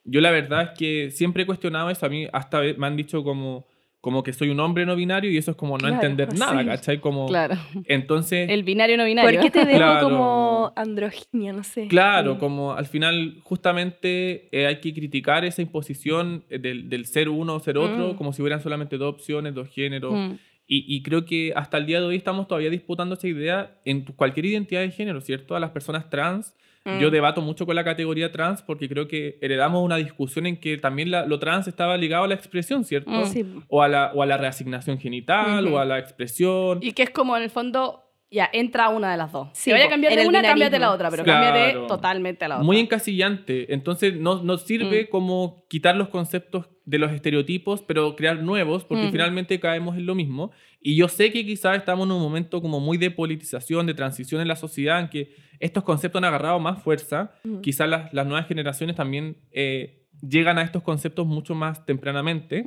[0.05, 2.05] Yo la verdad es que siempre he cuestionado eso.
[2.05, 3.67] A mí hasta me han dicho como,
[4.05, 6.59] como que soy un hombre no binario y eso es como no Claro, entender nada,
[6.61, 6.65] sí.
[6.67, 6.99] ¿cachai?
[6.99, 7.55] Como, Claro.
[7.85, 9.31] Entonces, El binario no binario.
[9.41, 10.03] ¿Por qué te dejo Claro.
[10.09, 11.53] como androginia?
[11.53, 11.87] No sé.
[11.87, 12.37] Claro, Mm.
[12.37, 17.55] como al final justamente eh, hay que criticar esa imposición eh, del, del ser uno
[17.55, 18.15] o ser otro, Mm.
[18.15, 20.13] como si hubieran solamente dos opciones, dos géneros.
[20.13, 20.33] Mm.
[20.67, 24.01] Y, y creo que hasta el día de hoy estamos todavía disputando esa idea en
[24.01, 25.55] cualquier identidad de género, ¿cierto?
[25.55, 26.53] A las personas trans.
[26.85, 26.99] Mm.
[26.99, 30.77] Yo debato mucho con la categoría trans porque creo que heredamos una discusión en que
[30.77, 33.09] también la- lo trans estaba ligado a la expresión, ¿cierto?
[33.09, 33.25] Mm.
[33.25, 33.43] Sí.
[33.67, 36.79] O, a la, o a la reasignación genital, o a la expresión.
[36.81, 39.47] Y que es como en el fondo, ya, entra una de las dos.
[39.53, 41.45] Sí, si vaya a cambiar de una, cámbiate la otra, pero Claro.
[41.55, 42.65] cámbiate totalmente a la otra.
[42.65, 43.73] Muy encasillante.
[43.73, 45.09] Entonces, no, no sirve Mm.
[45.09, 49.11] como quitar los conceptos de los estereotipos, pero crear nuevos, porque Mm.
[49.11, 50.51] finalmente caemos en lo mismo.
[50.87, 54.39] Y yo sé que quizás estamos en un momento como muy de politización, de transición
[54.39, 57.31] en la sociedad, en que estos conceptos han agarrado más fuerza.
[57.43, 57.61] Ujú.
[57.61, 62.63] Quizás las, las nuevas generaciones también eh, llegan a estos conceptos mucho más tempranamente,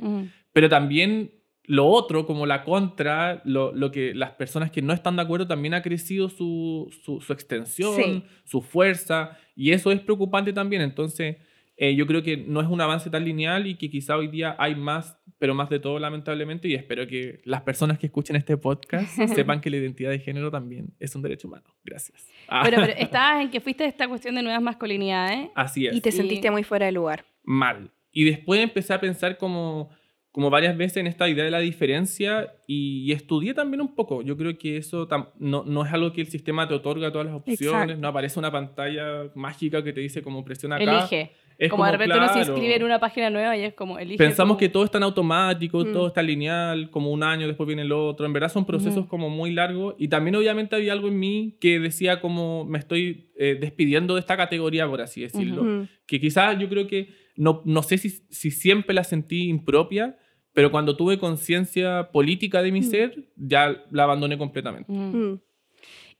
[0.51, 1.31] pero también
[1.63, 5.47] lo otro, como la contra, lo, lo que las personas que no están de acuerdo
[5.47, 8.23] también ha crecido su, su, su extensión, Sí.
[8.43, 10.81] su fuerza, y eso es preocupante también.
[10.81, 11.37] Entonces,
[11.81, 14.53] eh, yo creo que no es un avance tan lineal y que quizá hoy día
[14.59, 18.57] hay más, pero más de todo, lamentablemente, y espero que las personas que escuchen este
[18.57, 21.63] podcast sepan que la identidad de género también es un derecho humano.
[21.85, 22.27] Gracias.
[22.49, 25.49] Ah, Pero, pero estabas en que fuiste esta cuestión de nuevas masculinidades.
[25.55, 25.95] Así es.
[25.95, 27.23] Y te Y- sentiste muy fuera de lugar.
[27.43, 27.89] mal.
[28.11, 29.89] Y después empecé a pensar como,
[30.31, 34.23] como varias veces en esta idea de la diferencia y, y estudié también un poco.
[34.23, 37.27] Yo creo que eso tam- no, no es algo que el sistema te otorga todas
[37.27, 37.97] las opciones, Exacto.
[38.01, 40.99] no aparece una pantalla mágica que te dice como presiona acá.
[40.99, 41.31] Elige.
[41.59, 43.99] Es como, de repente uno se claro, inscribe en una página nueva y es como,
[43.99, 44.17] elige.
[44.17, 45.91] Pensamos tu- que todo está en automático, Mm.
[45.93, 48.25] todo está lineal, como un año, después viene el otro.
[48.25, 49.07] En verdad son procesos Ujú.
[49.09, 49.93] como muy largos.
[49.97, 54.21] Y también obviamente había algo en mí que decía como me estoy eh, despidiendo de
[54.21, 55.61] esta categoría, por así decirlo.
[55.61, 55.87] Ujú.
[56.07, 60.17] Que quizás yo creo que, no, no sé si, si siempre la sentí impropia,
[60.53, 62.83] pero cuando tuve conciencia política de mi Mm.
[62.83, 64.91] ser, ya la abandoné completamente.
[64.91, 65.39] Mm.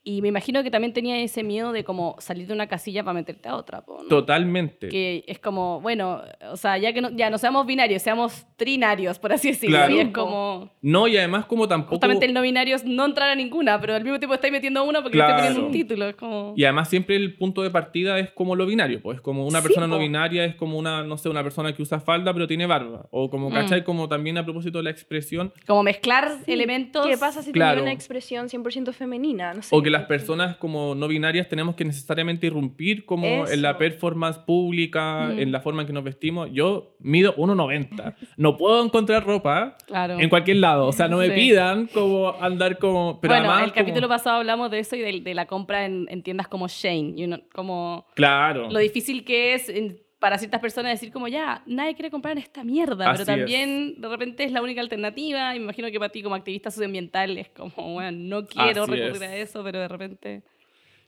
[0.02, 0.10] Mm.
[0.10, 3.14] Y me imagino que también tenía ese miedo de como salir de una casilla para
[3.14, 3.84] meterte a otra.
[3.86, 4.08] ¿no?
[4.08, 4.88] Totalmente.
[4.88, 9.18] Que es como, bueno, o sea, ya que no, ya no seamos binarios, seamos trinarios,
[9.18, 9.76] por así decirlo.
[9.76, 9.94] Claro.
[9.94, 11.90] Y es como, No, y además como tampoco...
[11.96, 14.80] justamente el no binario es no entrar a ninguna, pero al mismo tiempo estáis metiendo
[14.80, 15.34] a una porque Claro.
[15.36, 16.08] estáis poniendo un título.
[16.08, 16.54] Es como...
[16.56, 19.64] Y además siempre el punto de partida es como lo binario, pues como una Sí,
[19.68, 20.00] persona no po.
[20.00, 23.06] binaria es como una, no sé, una persona que usa falda pero tiene barba.
[23.10, 23.54] O como, Mm.
[23.54, 23.84] ¿cachai?
[23.84, 25.52] Como también a propósito de la expresión.
[25.66, 26.52] Como mezclar Sí.
[26.52, 27.06] elementos.
[27.06, 27.72] ¿Qué pasa si Claro.
[27.72, 29.52] tuviera una expresión 100% femenina?
[29.54, 29.76] No sé.
[29.76, 33.78] O que las personas como no binarias tenemos que necesariamente irrumpir como en la Eso.
[33.78, 35.38] performance pública, Mm.
[35.40, 36.48] en la forma en que nos vestimos.
[36.52, 38.14] Yo mido 1,90.
[38.36, 40.18] No puedo encontrar ropa Claro.
[40.18, 40.86] en cualquier lado.
[40.86, 41.32] O sea, no me Sí.
[41.34, 43.20] pidan como andar como...
[43.20, 45.84] Pero bueno, además el capítulo como- pasado hablamos de eso y de, de la compra
[45.84, 47.14] en, en tiendas como Shane.
[47.16, 48.70] you know, como Claro.
[48.70, 52.62] lo difícil que es en- para ciertas personas decir como ya, nadie quiere comprar esta
[52.62, 55.50] mierda, Así pero también de repente es la única alternativa.
[55.50, 59.22] Me imagino que para ti como activista socioambiental es como, bueno, no quiero Así recurrir
[59.22, 59.22] es.
[59.22, 60.42] a eso, pero de repente...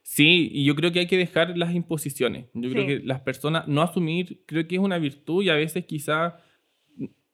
[0.05, 2.47] Sí, y yo creo que hay que dejar las imposiciones.
[2.55, 5.85] Yo creo que las personas, no asumir, creo que es una virtud y a veces
[5.85, 6.39] quizá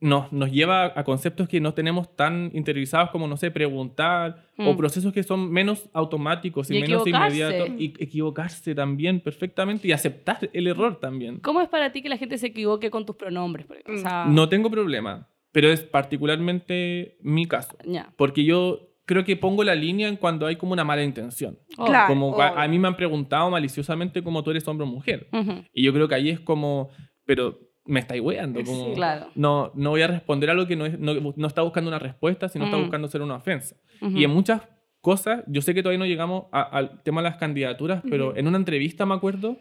[0.01, 4.73] nos, nos lleva a conceptos que no tenemos tan interiorizados como, no sé, preguntar, o
[4.73, 4.77] Mm.
[4.77, 10.51] procesos que son menos automáticos y, Y menos inmediatos, y equivocarse también perfectamente y aceptar
[10.53, 11.39] el error también.
[11.41, 13.67] ¿Cómo es para ti que la gente se equivoque con tus pronombres?
[13.67, 17.77] Porque, o sea, No tengo problema, pero es particularmente mi caso,
[18.17, 21.59] porque yo creo que pongo la línea en cuando hay como una mala intención.
[21.79, 21.87] Oh.
[21.87, 22.09] Claro.
[22.09, 25.29] Como a, a mí me han preguntado maliciosamente como tú eres hombre o mujer.
[25.73, 26.91] Y yo creo que ahí es como,
[27.25, 28.62] pero me estáis weando.
[28.62, 28.92] Como, Sí.
[28.94, 29.27] Claro.
[29.35, 32.48] no, no voy a responder algo que no, es, no, no está buscando una respuesta,
[32.48, 33.74] sino está buscando ser una ofensa.
[34.01, 34.62] Y en muchas
[35.01, 38.46] cosas, yo sé que todavía no llegamos a- al tema de las candidaturas, pero en
[38.46, 39.57] una entrevista me acuerdo,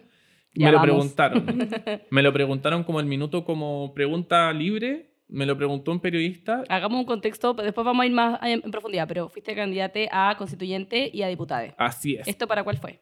[0.54, 1.44] Ya me lo preguntaron.
[2.10, 6.64] me lo preguntaron como el minuto como pregunta libre, me lo preguntó un periodista.
[6.68, 10.08] Hagamos un contexto, pero después vamos a ir más en en profundidad, pero fuiste candidate
[10.10, 11.74] a constituyente y a diputada.
[11.78, 12.26] Así es.
[12.26, 13.00] ¿Esto para cuál fue?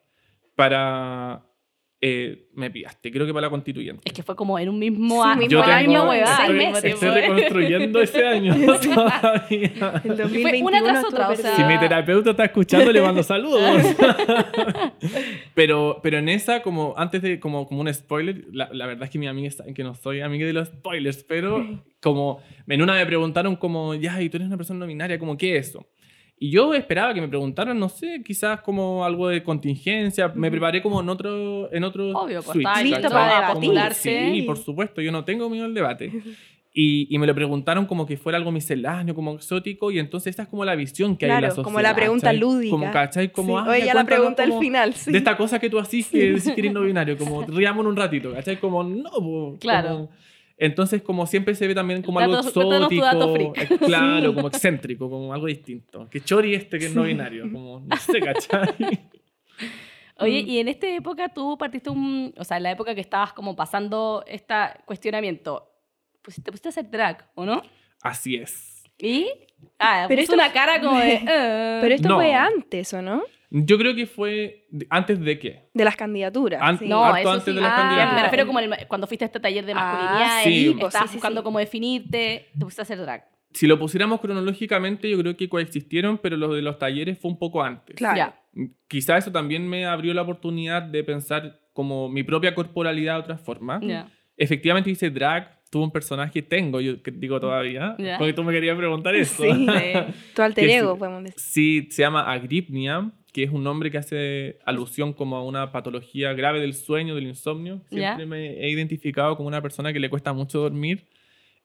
[0.55, 1.43] Para...
[1.99, 4.03] eh, me pillaste, creo que para la constituyente.
[4.05, 6.55] Es que fue como en un mismo, Sí, a- mismo Yo año, tengo- huevada, seis
[6.57, 6.83] meses.
[6.93, 11.55] estoy reconstruyendo ese año fue 2021 una tras otra, o sea-.
[11.55, 13.61] Si mi terapeuta está escuchando, le mando saludos.
[15.55, 19.09] pero, pero en esa, como antes de, como, como un spoiler, la, la verdad es
[19.09, 21.65] que mi amiga está, que no soy amiga de los spoilers, pero
[22.01, 25.37] como en una me preguntaron como, ya, y tú eres una persona no binaria, como,
[25.37, 25.87] ¿qué es eso?
[26.39, 30.31] Y yo esperaba que me preguntaran, no sé, quizás como algo de contingencia.
[30.35, 34.31] Me preparé como en otro, en otro Obvio, pues, switch, Listo para postularse.
[34.33, 36.11] Sí, por supuesto, yo no tengo miedo al debate.
[36.79, 40.43] Y, y me lo preguntaron como que fuera algo misceláneo, como exótico, y entonces esta
[40.43, 41.63] es como la visión que hay en la Claro, sociedad.
[41.63, 42.39] como la pregunta ¿cachai?
[42.39, 42.69] lúdica.
[42.69, 43.31] Como, ¿cachai?
[43.31, 43.63] Como, Sí.
[43.65, 45.11] ah, Oye, ya la pregunta al como final, sí.
[45.11, 47.95] De esta cosa que tú haces que decís que eres no binario, como riamos un
[47.95, 48.59] ratito, ¿cachai?
[48.59, 49.89] Como, no, Claro.
[49.89, 50.09] como-
[50.57, 53.71] entonces, como siempre se ve también como algo tu dato exótico, freak.
[53.71, 56.07] eh, claro, como excéntrico, como algo distinto.
[56.09, 58.69] Que chori este que es no binario, como, no sé, ¿cachai?
[60.19, 60.47] Oye, Mm.
[60.49, 62.33] y en esta época tú partiste un...
[62.37, 64.53] O sea, en la época que estabas como pasando este
[64.85, 65.69] cuestionamiento,
[66.23, 67.61] pues te pusiste a hacer drag, ¿o no?
[68.01, 68.83] Así es.
[68.97, 69.27] ¿Y?
[69.77, 71.17] Ah, Pero puso esto- una cara como de...
[71.27, 71.77] "Ah".
[71.81, 72.15] Pero esto No.
[72.15, 73.21] fue antes, ¿o no?
[73.49, 75.69] Yo creo que fue antes de qué.
[75.73, 76.59] De las candidaturas.
[76.61, 76.85] An- sí.
[76.87, 77.53] No, harto eso antes sí.
[77.53, 78.23] de las Ah, Me candidaturas.
[78.23, 80.49] refiero como el- cuando fuiste a este taller de Ah, masculinidad sí.
[80.49, 81.43] y Sí, estabas sí, sí, buscando sí.
[81.45, 83.25] cómo definirte, te pusiste a hacer drag.
[83.53, 87.39] Si lo pusiéramos cronológicamente, yo creo que coexistieron, pero lo de los talleres fue un
[87.39, 87.95] poco antes.
[87.95, 88.17] Claro.
[88.17, 88.39] Ya.
[88.87, 93.37] Quizá eso también me abrió la oportunidad de pensar como mi propia corporalidad de otra
[93.37, 93.79] forma.
[93.81, 94.09] Ya.
[94.35, 98.17] Efectivamente hice drag, tuve un personaje, tengo, yo que digo todavía, Ya.
[98.17, 99.43] porque tú me querías preguntar eso.
[99.43, 99.67] Sí.
[100.35, 101.39] Tu alter ego, podemos decir.
[101.39, 106.33] Sí, se llama Agripnia, que es un nombre que hace alusión como a una patología
[106.33, 107.81] grave del sueño, del insomnio.
[107.91, 108.15] Ya.
[108.15, 111.05] Siempre me he identificado como una persona que le cuesta mucho dormir.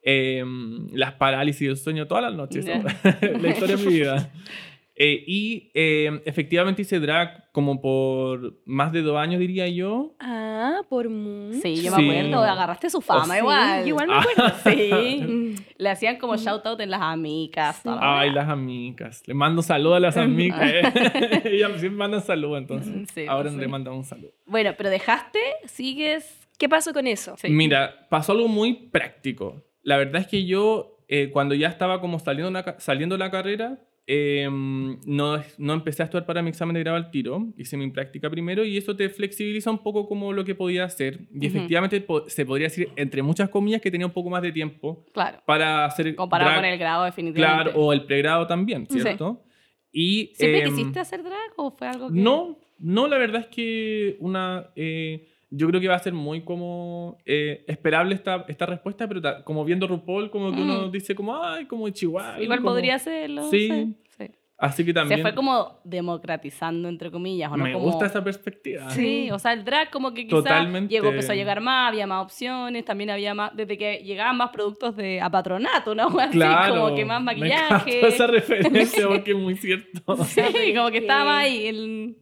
[0.03, 0.45] Eh,
[0.93, 2.67] las parálisis del sueño todas las noches.
[2.67, 2.83] Ya.
[3.41, 4.31] la historia de mi vida.
[4.95, 10.15] Eh, y eh, efectivamente hice drag como por más de dos años, diría yo.
[10.21, 11.61] Ah, por mucho.
[11.63, 12.03] Sí, yo Sí.
[12.03, 13.89] me acuerdo, agarraste su fama Sí, igual.
[13.89, 14.21] igual me Ah.
[14.21, 14.55] acuerdo.
[14.65, 15.23] Sí.
[15.27, 15.55] Mm.
[15.79, 17.83] Le hacían como shout out en las amigas.
[17.83, 19.23] toda la Ay, las amigas.
[19.27, 20.61] Le mando saludos a las amigas.
[21.45, 23.09] Ellas siempre mandan saludos, entonces.
[23.15, 23.57] Sí, Ahora sí.
[23.57, 24.33] le mandan un saludo.
[24.47, 26.39] Bueno, pero dejaste, sigues.
[26.59, 27.35] ¿Qué pasó con eso?
[27.39, 27.49] Sí.
[27.49, 29.63] Mira, pasó algo muy práctico.
[29.83, 33.31] La verdad es que yo, eh, cuando ya estaba como saliendo, la saliendo de la
[33.31, 37.53] carrera, eh, no, no empecé a estudiar para mi examen de grado al tiro.
[37.57, 41.21] Hice mi práctica primero y eso te flexibiliza un poco como lo que podía hacer.
[41.33, 44.53] Y efectivamente po- se podría decir, entre muchas comillas, que tenía un poco más de
[44.53, 45.39] tiempo Claro.
[45.47, 47.71] para hacer Comparado con el grado, definitivamente.
[47.71, 49.01] Claro, o el pregrado también, Sí.
[49.01, 49.45] ¿cierto?
[49.93, 52.15] Y, ¿Siempre em, quisiste hacer drag o fue algo que.?
[52.19, 54.71] no, no, la verdad es que una...
[54.75, 59.21] eh, yo creo que va a ser muy como eh, esperable esta, esta respuesta, pero
[59.21, 60.91] ta- como viendo RuPaul, como que uno Mm.
[60.93, 62.41] dice como, ay, como Chihuahua.
[62.43, 63.51] Igual como- podría serlo.
[63.51, 63.69] Sí.
[63.69, 64.31] sí, sí.
[64.57, 67.65] Así que también Se fue como democratizando, entre comillas, ¿o no?
[67.65, 68.89] me Como- gusta esa perspectiva.
[68.91, 70.95] Sí, o sea, el drag como que quizás Totalmente.
[70.95, 74.51] llegó, empezó a llegar más, había más opciones, también había más, desde que llegaban más
[74.51, 76.07] productos de apatronato, ¿no?
[76.19, 76.77] Así, Claro.
[76.85, 78.07] como que más maquillaje.
[78.07, 80.17] esa referencia porque es muy cierto.
[80.25, 80.41] Sí,
[80.75, 81.67] como que estaba ahí.
[81.67, 82.17] El...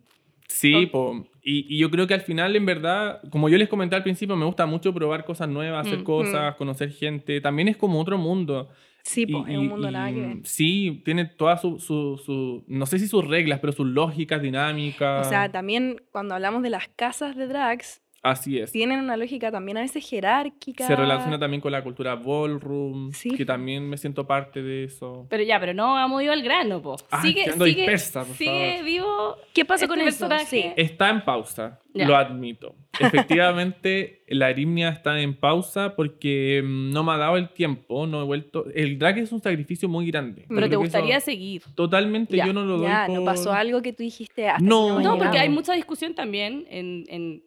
[0.49, 1.27] Sí, po.
[1.43, 4.37] Y, y yo creo que al final, en verdad, como yo les comenté al principio,
[4.37, 6.05] me gusta mucho probar cosas nuevas, hacer Mm.
[6.05, 7.41] cosas, conocer gente.
[7.41, 8.69] También es como otro mundo.
[9.03, 10.41] Sí, Y- es un mundo y, nada que.
[10.45, 15.27] Sí, tiene todas sus, su, su- no sé si sus reglas, pero sus lógicas, dinámicas.
[15.27, 18.71] O sea, también cuando hablamos de las casas de drags, Así es.
[18.73, 20.87] tienen una lógica también a veces jerárquica.
[20.87, 23.31] Se relaciona también con la cultura ballroom, Sí.
[23.31, 25.27] que también me siento parte de eso.
[25.31, 26.97] Pero ya, pero no hemos ido al grano, po.
[27.11, 28.85] Ay, Sigue, sigue, dispersa, por sigue favor.
[28.85, 29.37] vivo.
[29.55, 30.07] ¿Qué pasó Este con eso?
[30.29, 30.45] personaje.
[30.47, 30.73] Sí.
[30.77, 32.07] Está en pausa, Ya.
[32.07, 32.75] lo admito.
[32.99, 38.21] Efectivamente, la aritmia está en pausa porque mm, no me ha dado el tiempo, no
[38.23, 38.67] he vuelto.
[38.75, 40.45] El drag es un sacrificio muy grande.
[40.49, 41.63] Pero te eso- gustaría seguir.
[41.75, 42.87] Totalmente, Ya, yo no lo doy.
[42.89, 44.89] Ya, no pasó algo que tú dijiste hasta No.
[44.91, 47.43] hemos No, porque hay mucha discusión también en, en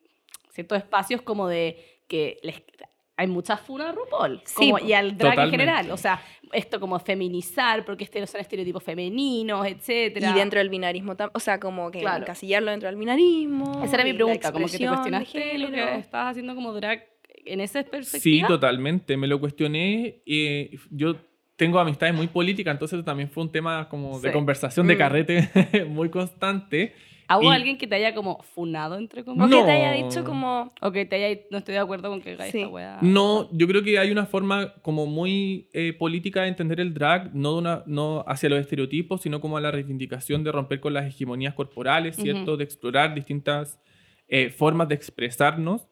[0.53, 2.61] ciertos espacios como de que les-
[3.15, 4.41] hay muchas funas a RuPaul.
[4.45, 5.51] Sí, como- y al drag en Totalmente.
[5.65, 5.91] general.
[5.91, 6.19] O sea,
[6.51, 10.31] esto como feminizar, porque este son estereotipos femeninos, etcétera.
[10.31, 12.23] Y dentro del binarismo, tam- o sea, como que Claro.
[12.23, 13.83] encasillarlo dentro del binarismo.
[13.83, 15.87] Esa era mi pregunta, como que te de cuestionaste lo que género.
[15.99, 17.03] estabas haciendo como drag
[17.45, 18.47] en esa Sí, perspectiva.
[18.47, 19.17] totalmente.
[19.17, 20.21] Me lo cuestioné.
[20.25, 21.15] eh, yo
[21.55, 24.33] tengo amistades muy políticas, entonces también fue un tema como de Sí.
[24.33, 24.97] conversación, de Mm.
[24.97, 25.49] carrete
[25.87, 26.93] muy constante.
[27.29, 29.49] ¿Hubo y- alguien que te haya como funado, entre O comillas?
[29.49, 29.65] que No.
[29.65, 30.71] te haya dicho como...
[30.81, 32.59] O que te haya, no estoy de acuerdo con que haga Sí.
[32.59, 32.97] esta weá.
[33.01, 37.33] No, yo creo que hay una forma como muy eh, política de entender el drag,
[37.33, 40.93] no, de una, no hacia los estereotipos, sino como a la reivindicación de romper con
[40.93, 42.51] las hegemonías corporales, ¿cierto?
[42.51, 42.57] Ujú.
[42.57, 43.79] De explorar distintas
[44.27, 45.87] eh, formas de expresarnos.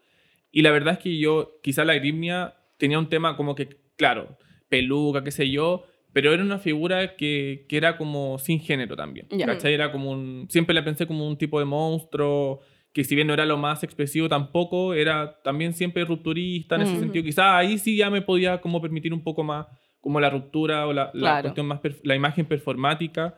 [0.52, 4.38] Y la verdad es que yo, quizá la Grimnia tenía un tema como que, claro,
[4.68, 9.28] peluca, qué sé yo, pero era una figura que, que era como sin género también.
[9.32, 9.46] Ya.
[9.46, 9.74] ¿Cachai?
[9.74, 12.60] Era como un, siempre la pensé como un tipo de monstruo,
[12.94, 16.92] que si bien no era lo más expresivo tampoco, era también siempre rupturista en ese
[16.94, 17.00] Ujú.
[17.02, 17.24] sentido.
[17.24, 19.68] Quizá ahí sí ya me podía como permitir un poco más
[20.02, 21.42] como la ruptura o la, la Claro.
[21.44, 23.38] cuestión más, la imagen performática.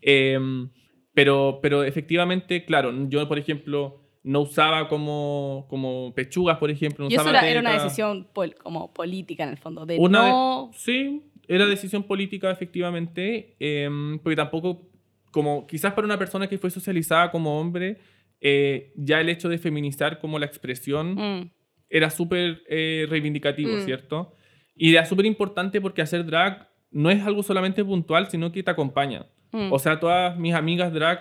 [0.00, 0.70] Em,
[1.14, 7.04] pero, pero efectivamente, claro, yo por ejemplo no usaba como, como pechugas, por ejemplo.
[7.04, 9.86] No Y eso usaba era, era una decisión pol- como política en el fondo.
[9.86, 10.70] De Una de- no...
[10.74, 14.88] Sí, era decisión política, efectivamente, em, porque tampoco,
[15.32, 17.96] como quizás para una persona que fue socializada como hombre,
[18.40, 21.50] eh, ya el hecho de feminizar como la expresión Mm,
[21.90, 23.80] era súper eh, reivindicativo, Mm.
[23.80, 24.32] ¿cierto?
[24.76, 28.70] Y era súper importante porque hacer drag no es algo solamente puntual, sino que te
[28.70, 29.26] acompaña.
[29.52, 29.72] mm.
[29.72, 31.20] O sea, todas mis amigas drag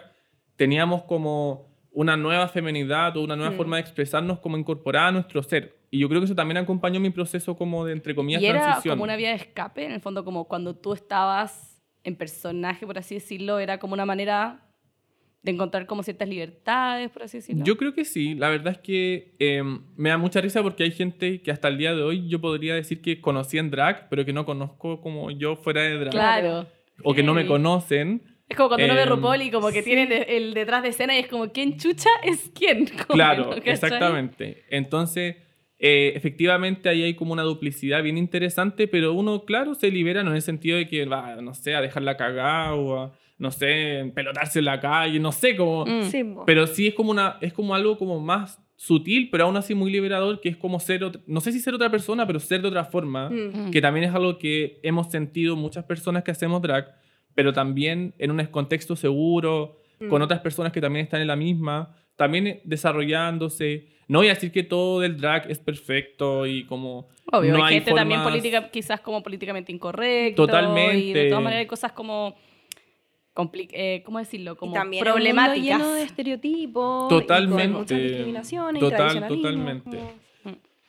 [0.57, 3.57] teníamos como una nueva feminidad o una nueva Mm.
[3.57, 5.76] forma de expresarnos como incorporada a nuestro ser.
[5.89, 8.61] Y yo creo que eso también acompañó mi proceso como de, entre comillas, y era
[8.61, 8.93] transición.
[8.93, 12.97] como una vía de escape, en el fondo, como cuando tú estabas en personaje, por
[12.97, 14.63] así decirlo, era como una manera
[15.43, 17.63] de encontrar como ciertas libertades, por así decirlo.
[17.63, 18.35] Yo creo que sí.
[18.35, 19.63] La verdad es que eh,
[19.95, 22.75] me da mucha risa porque hay gente que hasta el día de hoy yo podría
[22.75, 26.11] decir que conocí en drag, pero que no conozco como yo fuera de drag.
[26.11, 26.67] Claro.
[27.03, 27.47] O que no me Sí.
[27.47, 28.23] conocen.
[28.49, 30.89] Es como cuando uno ve Em, RuPaul y como que tienen el, el detrás de
[30.89, 32.85] escena y es como, ¿quién chucha es quién?
[33.07, 34.65] Como Claro, no, exactamente.
[34.69, 35.35] Entonces,
[35.79, 40.31] eh, efectivamente ahí hay como una duplicidad bien interesante, pero uno, claro, se libera no
[40.31, 44.11] en el sentido de que va, no sé, a dejarla cagada o a, no sé,
[44.15, 45.85] pelotarse en la calle, no sé, como...
[45.85, 46.45] Mm.
[46.45, 49.91] Pero sí es como, una, es como algo como más sutil, pero aún así muy
[49.91, 52.85] liberador, que es como ser, no sé si ser otra persona, pero ser de otra
[52.85, 53.67] forma, Mm.
[53.67, 53.71] Mm.
[53.71, 56.87] que también es algo que hemos sentido muchas personas que hacemos drag,
[57.35, 60.09] pero también en un contexto seguro, Mm.
[60.09, 63.87] con otras personas que también están en la misma, también desarrollándose.
[64.09, 67.07] No voy a decir que todo del drag es perfecto y como...
[67.31, 70.35] Obvio, no hay, gente también formas- política, quizás como políticamente incorrecta.
[70.35, 70.97] Totalmente.
[70.97, 72.35] Y de todas maneras hay cosas como...
[73.35, 74.53] compli- eh, ¿Cómo decirlo?
[74.53, 75.77] Y Como también un mundo problemáticas.
[75.79, 77.05] lleno de estereotipos.
[77.05, 77.67] y con Totalmente.
[77.67, 79.97] muchas discriminaciones Total, y totalmente.
[79.97, 80.11] como-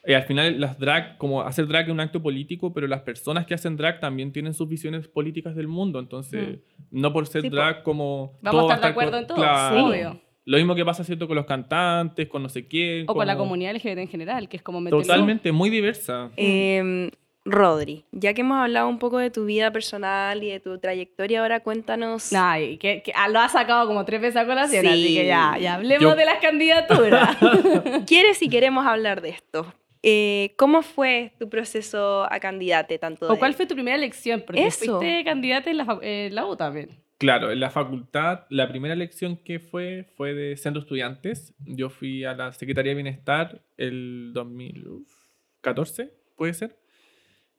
[0.07, 3.45] Y al final las drag, como hacer drag es un acto político, pero las personas
[3.45, 5.99] que hacen drag también tienen sus visiones políticas del mundo.
[5.99, 6.61] Entonces,
[6.93, 8.39] no por ser Sí, drag como...
[8.43, 9.77] Vamos todo a estar de acuerdo en todo, Claro.
[9.77, 9.83] Sí.
[9.83, 10.21] obvio.
[10.49, 11.27] Lo mismo que pasa, ¿cierto?
[11.29, 13.05] Con los cantantes, con no sé quién.
[13.07, 16.31] O con la comunidad LGBT en general, que es como meterlo- Totalmente, muy diversa.
[16.39, 17.11] Eh,
[17.45, 21.41] Rodri, ya que hemos hablado un poco de tu vida personal y de tu trayectoria,
[21.43, 22.33] ahora cuéntanos.
[22.33, 24.89] Nah, y que, que- ah, lo has sacado como tres veces a colación, Sí.
[24.89, 27.37] así que ya, ya hablemos Yo- de las candidaturas.
[28.07, 29.73] ¿Quieres y queremos hablar de esto?
[30.03, 32.99] Eh, ¿Cómo fue tu proceso a candidate?
[32.99, 34.43] Tanto ¿O de- cuál fue tu primera elección?
[34.47, 34.99] Porque Eso.
[34.99, 36.91] fuiste candidata en la, en la U también.
[37.19, 41.53] Claro, en la facultad, la primera elección que fue fue de centro estudiantes.
[41.67, 46.79] Yo fui a la Secretaría de Bienestar el 2014, puede ser.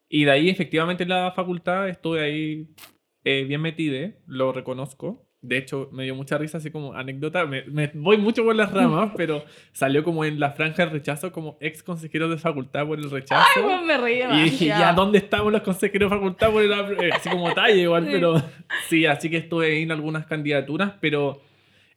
[0.08, 2.74] Y de ahí, efectivamente, en la facultad estuve ahí
[3.26, 5.29] eh, bien metida, lo reconozco.
[5.42, 7.46] De hecho, me dio mucha risa, así como anécdota.
[7.46, 11.32] Me, me voy mucho por las ramas, pero salió como en la franja del rechazo
[11.32, 13.46] como ex consejero de facultad por el rechazo.
[13.56, 16.52] Ay, weón, me reí Y dije, ya, ¿dónde estamos los consejeros de facultad?
[16.52, 18.10] Por la- eh, así como talla igual, Sí.
[18.12, 18.44] pero
[18.90, 21.42] sí, así que estuve en algunas candidaturas, pero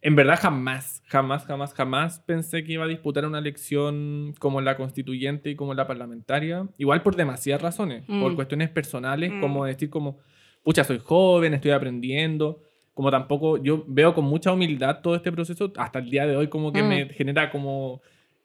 [0.02, 4.76] en verdad jamás, jamás, jamás, jamás pensé que iba a disputar una elección como la
[4.76, 6.66] constituyente y como la parlamentaria.
[6.78, 8.36] Igual por demasiadas razones, por Mm.
[8.36, 9.40] cuestiones personales, Mm.
[9.40, 10.18] como decir como,
[10.62, 12.60] pucha, soy joven, estoy aprendiendo.
[12.94, 16.48] Como tampoco, yo veo con mucha humildad todo este proceso, hasta el día de hoy
[16.48, 16.88] como que Mm.
[16.88, 18.00] me genera como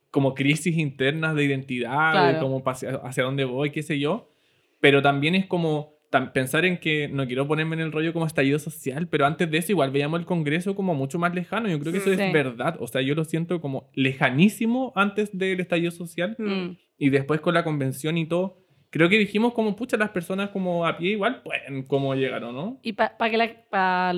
[0.09, 2.39] como crisis internas de identidad, de Claro.
[2.39, 4.31] como hacia, hacia dónde voy, qué sé yo.
[4.79, 5.95] Pero también es como
[6.33, 9.57] pensar en que no quiero ponerme en el rollo como estallido social, pero antes de
[9.57, 11.67] eso igual veíamos el Congreso como mucho más lejano.
[11.67, 12.19] Yo creo que eso Sí.
[12.21, 12.77] es verdad.
[12.79, 16.77] O sea, yo lo siento como lejanísimo antes del estallido social Mm.
[16.97, 18.57] Y después con la convención y todo.
[18.89, 22.51] Creo que dijimos como, pucha, las personas como a pie igual pueden como llegar, ¿o
[22.53, 22.79] no?
[22.81, 24.13] Y para que la, pa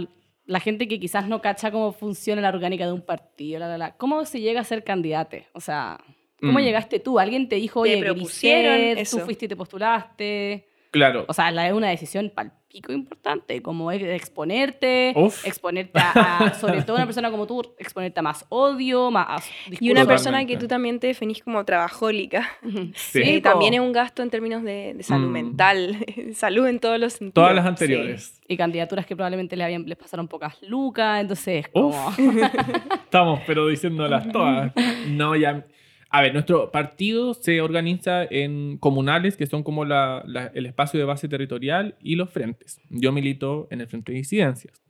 [0.49, 3.77] la gente que quizás no cacha cómo funciona la orgánica de un partido, la, la,
[3.77, 5.47] la, ¿cómo se llega a ser candidate?
[5.53, 5.99] O sea,
[6.41, 6.61] ¿Cómo Mm.
[6.61, 7.19] llegaste tú?
[7.19, 8.97] ¿Alguien te dijo, Te oye, querís propusieron ser?
[8.99, 9.17] eso.
[9.17, 10.67] Tú fuiste y te postulaste.
[10.91, 11.25] Claro.
[11.27, 12.31] O sea, es una decisión
[12.69, 15.45] palpico importante, como es exponerte, Uf.
[15.45, 19.49] exponerte a, a- sobre todo una persona como tú, exponerte a más odio, más
[19.79, 22.47] Y una persona que tú también te definís como trabajólica.
[22.95, 23.21] Sí.
[23.23, 23.49] Eh, po.
[23.49, 25.31] también es un gasto en términos de, de salud Mm.
[25.31, 27.33] mental, salud en todos los sentidos.
[27.33, 28.39] Todas las anteriores.
[28.47, 31.89] Y candidaturas que probablemente les, habían, les pasaron pocas lucas, entonces como...
[31.89, 32.19] Uf.
[33.03, 34.71] Estamos, pero diciéndolas todas.
[35.07, 35.65] No, ya.
[36.11, 40.99] A ver, nuestro partido se organiza en comunales, que son como la- la- el espacio
[40.99, 42.81] de base territorial, y los frentes.
[42.89, 44.81] Yo milito en el Frente de Disidencias.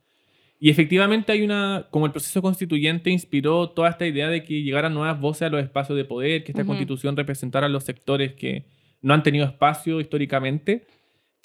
[0.62, 4.94] Y efectivamente hay una, como el proceso constituyente inspiró toda esta idea de que llegaran
[4.94, 6.70] nuevas voces a los espacios de poder, que esta Ujú.
[6.70, 8.66] constitución representara a los sectores que
[9.02, 10.86] no han tenido espacio históricamente.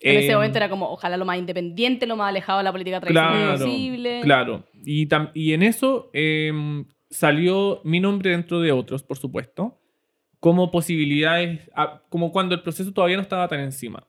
[0.01, 2.73] En ese Eh, momento era como, ojalá lo más independiente, lo más alejado de la
[2.73, 4.21] política tradicional Claro, posible.
[4.23, 4.65] Claro.
[4.85, 6.85] Y, y en eso em,
[7.15, 9.81] salió mi nombre dentro de otros, por supuesto,
[10.41, 11.71] como posibilidades,
[12.09, 14.07] como cuando el proceso todavía no estaba tan encima.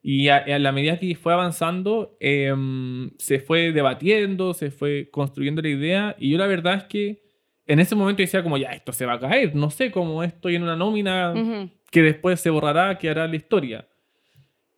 [0.00, 5.60] Y a, a la medida que fue avanzando, em, se fue debatiendo, se fue construyendo
[5.60, 6.16] la idea.
[6.20, 7.22] Y yo la verdad es que
[7.66, 9.56] en ese momento decía como, ya, esto se va a caer.
[9.56, 11.70] No sé cómo estoy en una nómina Ujú.
[11.90, 13.88] que después se borrará, que hará la historia.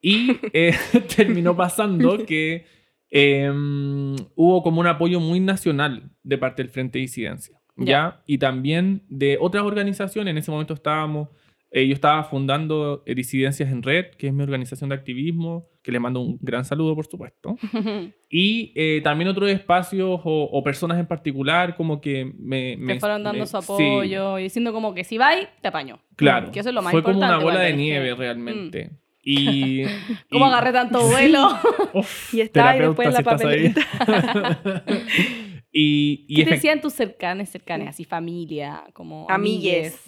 [0.01, 0.75] Y eh,
[1.17, 2.65] terminó pasando que
[3.11, 7.58] em, hubo como un apoyo muy nacional de parte del Frente de Disidencia.
[7.79, 7.85] ¿Ya?
[7.87, 8.23] Ya.
[8.27, 10.33] Y también de otras organizaciones.
[10.33, 11.29] En ese momento estábamos,
[11.71, 15.93] eh, yo estaba fundando eh, Disidencias en Red, que es mi organización de activismo, que
[15.93, 17.57] le mando un gran saludo, por supuesto.
[18.31, 22.77] Y eh, también otros espacios o, o personas en particular como que me...
[22.77, 25.69] me te fueron dando me- su sí, apoyo y diciendo como que si vais, te
[25.69, 25.99] apaño.
[26.15, 26.51] Claro.
[26.53, 28.91] Que eso es lo más Fue como una importante, bola de nieve que- realmente.
[29.31, 29.83] Y,
[30.31, 31.49] ¿Cómo y- agarré tanto vuelo?
[31.93, 35.58] Uf, Y está ahí terapeuta, después la si estás ahí.
[35.81, 37.89] Y y ¿Qué te decían tus cercanes, cercanes?
[37.89, 40.01] Así familia, como Amigues.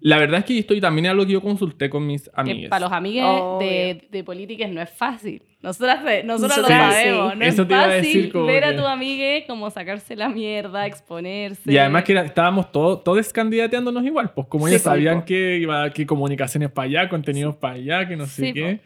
[0.00, 2.68] la verdad es que estoy también algo que yo consulté con mis Que amigas.
[2.70, 3.66] para los amigues Obvio.
[3.68, 5.42] de, de políticas no es fácil.
[5.62, 7.32] Nosotras, nosotras lo sabemos.
[7.32, 7.38] sí.
[7.38, 10.14] No Eso es te iba a fácil decir como ver a tu amigue como sacarse
[10.14, 11.72] la mierda, exponerse.
[11.72, 15.24] Y además que era- estábamos todos, todos candidateándonos igual, pues como ellos Sí, sabían po.
[15.26, 18.80] que iba que comunicaciones para allá, contenidos para allá, que no sé Sí, qué.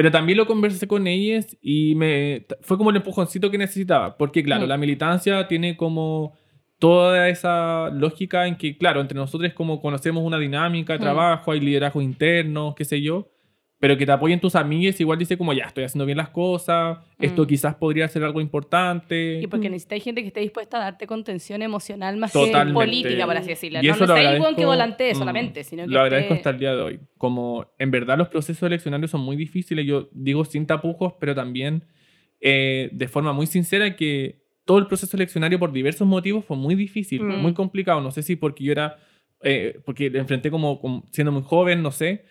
[0.00, 4.42] Pero también lo conversé con ellas y me fue como el empujoncito que necesitaba, porque
[4.42, 4.68] claro, Mm.
[4.70, 6.32] la militancia tiene como
[6.78, 11.02] toda esa lógica en que, claro, entre nosotros como conocemos una dinámica de Mm.
[11.02, 13.28] trabajo, hay liderazgo interno, qué sé yo,
[13.80, 16.98] pero que te apoyen tus amigues igual dice como, ya, estoy haciendo bien las cosas,
[17.18, 17.46] esto Mm.
[17.46, 19.40] quizás podría ser algo importante.
[19.42, 22.68] Y porque necesitáis gente que esté dispuesta a darte contención emocional más Totalmente.
[22.78, 23.80] que política, por así decirlo.
[23.82, 26.38] Y No eso el buen que agradezco, volantee mm, solamente, sino que Lo agradezco esté-
[26.40, 27.00] hasta el día de hoy.
[27.16, 31.84] Como en verdad los procesos eleccionarios son muy difíciles, yo digo sin tapujos, pero también
[32.42, 36.74] eh, de forma muy sincera que todo el proceso eleccionario por diversos motivos fue muy
[36.74, 37.36] difícil, Mm.
[37.40, 38.00] muy complicado.
[38.00, 38.98] No sé si porque yo era,
[39.42, 42.24] eh, porque lo enfrenté como, como siendo muy joven, no sé,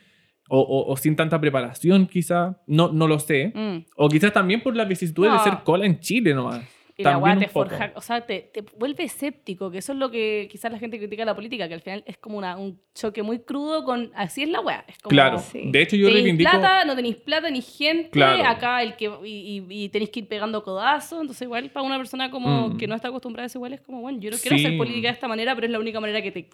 [0.50, 3.54] o, o- o sin tanta preparación quizá, no, no lo sé.
[3.56, 3.86] Mm.
[3.96, 5.38] O quizás también por las vicisitudes No.
[5.38, 6.62] de ser cola en Chile nomás.
[6.98, 9.98] Y la También weá te forja, o sea, te, te vuelve escéptico, que eso es
[10.00, 12.78] lo que quizás la gente critica la política, que al final es como una, un
[12.94, 14.84] choque muy crudo con, así es la weá.
[14.86, 15.72] Es como, Claro, Sí.
[15.72, 16.52] de hecho yo tenéis reivindico...
[16.52, 18.44] plata, no tenéis plata ni gente, Claro.
[18.46, 21.96] acá el que, y, y- y tenéis que ir pegando codazos, entonces igual para una
[21.96, 22.78] persona como Mm.
[22.78, 24.66] que no está acostumbrada a eso, igual es como, bueno, yo no quiero Sí.
[24.66, 26.50] hacer política de esta manera, pero es la única manera que te...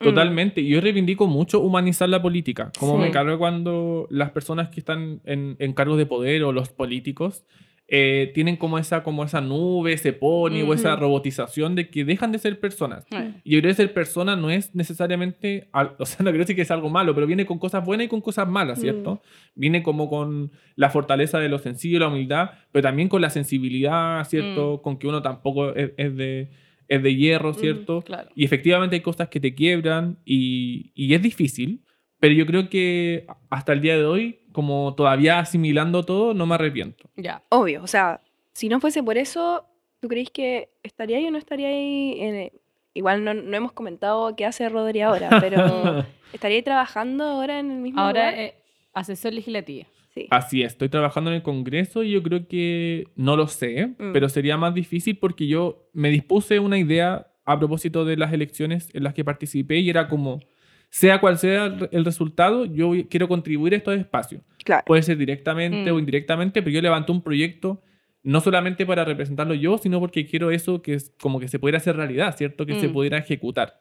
[0.00, 0.60] Totalmente.
[0.60, 2.72] Y yo reivindico mucho humanizar la política.
[2.78, 3.02] Como Sí.
[3.02, 7.44] me cargo cuando las personas que están en, en cargos de poder o los políticos
[7.92, 12.30] eh, tienen como esa, como esa nube, ese pony o esa robotización de que dejan
[12.30, 13.04] de ser personas.
[13.42, 16.62] Y yo creo que ser persona no es necesariamente, o sea, no quiero decir que
[16.62, 19.22] es algo malo, pero viene con cosas buenas y con cosas malas, ¿cierto?
[19.56, 24.24] Viene como con la fortaleza de lo sencillo, la humildad, pero también con la sensibilidad,
[24.24, 24.82] ¿cierto?
[24.82, 26.48] Con que uno tampoco es, es de,
[26.90, 28.02] es de hierro, ¿cierto?
[28.02, 28.28] claro.
[28.34, 31.82] Y efectivamente hay cosas que te quiebran y, y es difícil,
[32.18, 36.56] pero yo creo que hasta el día de hoy, como todavía asimilando todo, no me
[36.56, 37.08] arrepiento.
[37.16, 37.42] Ya.
[37.48, 38.20] Obvio, o sea,
[38.52, 39.64] si no fuese por eso,
[40.00, 42.16] ¿tú crees que estaría ahí o no estaría ahí?
[42.20, 42.52] en-
[42.92, 47.70] igual no, no hemos comentado qué hace Rodri ahora, pero ¿estaría ahí trabajando ahora en
[47.70, 48.34] el mismo Ahora, lugar?
[48.44, 48.54] eh,
[48.92, 49.86] asesor legislativo.
[50.14, 50.26] Sí.
[50.30, 54.12] Así es, estoy trabajando en el Congreso y yo creo que no lo sé, Mm.
[54.12, 58.88] pero sería más difícil porque yo me dispuse una idea a propósito de las elecciones
[58.94, 60.40] en las que participé y era como,
[60.88, 64.42] sea cual sea el resultado, yo quiero contribuir a estos espacios.
[64.64, 64.82] Claro.
[64.86, 65.94] Puede ser directamente Mm.
[65.94, 67.82] o indirectamente, pero yo levanté un proyecto
[68.22, 71.78] no solamente para representarlo yo, sino porque quiero eso que es como que se pudiera
[71.78, 72.66] hacer realidad, ¿cierto?
[72.66, 72.92] Que se Mm.
[72.92, 73.80] pudiera ejecutar.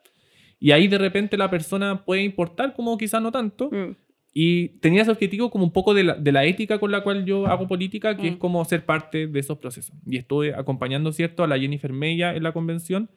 [0.62, 3.96] Y ahí de repente la persona puede importar, como quizás no tanto, Mm.
[4.34, 7.26] Y tenía ese objetivo como un poco de la, de la ética con la cual
[7.26, 8.34] yo hago política, que Mm.
[8.34, 9.96] es como ser parte de esos procesos.
[10.06, 13.10] Y estuve acompañando, ¿cierto?, a la Jennifer Mella en la convención.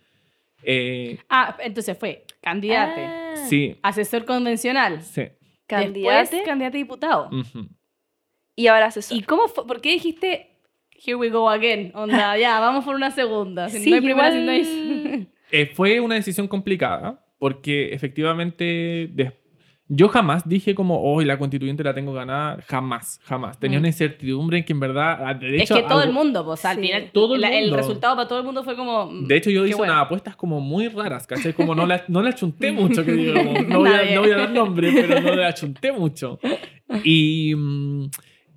[0.65, 5.23] Eh, Ah, entonces fue candidate, Ah, sí, asesor convencional, sí.
[5.67, 7.29] Candidate después candidato a diputado.
[7.33, 7.69] ujú.
[8.55, 9.17] y ahora asesor.
[9.17, 9.67] ¿Y cómo fue?
[9.67, 10.59] ¿Por qué dijiste,
[11.05, 11.91] here we go again?
[11.95, 13.69] Onda, ya, vamos por una segunda.
[13.71, 14.53] Si Sí, no hay primera, igual- si no
[15.13, 15.29] hay...
[15.55, 19.33] Eh, fue una decisión complicada porque efectivamente des-
[19.95, 23.59] yo jamás dije como, hoy la constituyente la tengo ganada, jamás, jamás.
[23.61, 23.83] Tenía Mm.
[23.83, 26.65] una incertidumbre en que en verdad, ah, de es hecho, que todo el mundo, pues
[26.65, 26.83] al Sí.
[26.83, 29.07] final, Todo el la- el resultado para todo el mundo fue como...
[29.11, 29.93] mm, De hecho, yo hice bueno.
[29.93, 31.53] unas apuestas como muy raras, ¿cachai?
[31.53, 33.67] Como no la, no la chunté mucho, que digamos.
[33.69, 36.39] No voy, a, no voy a dar nombre, pero no la chunté mucho.
[37.05, 38.11] Y, mm,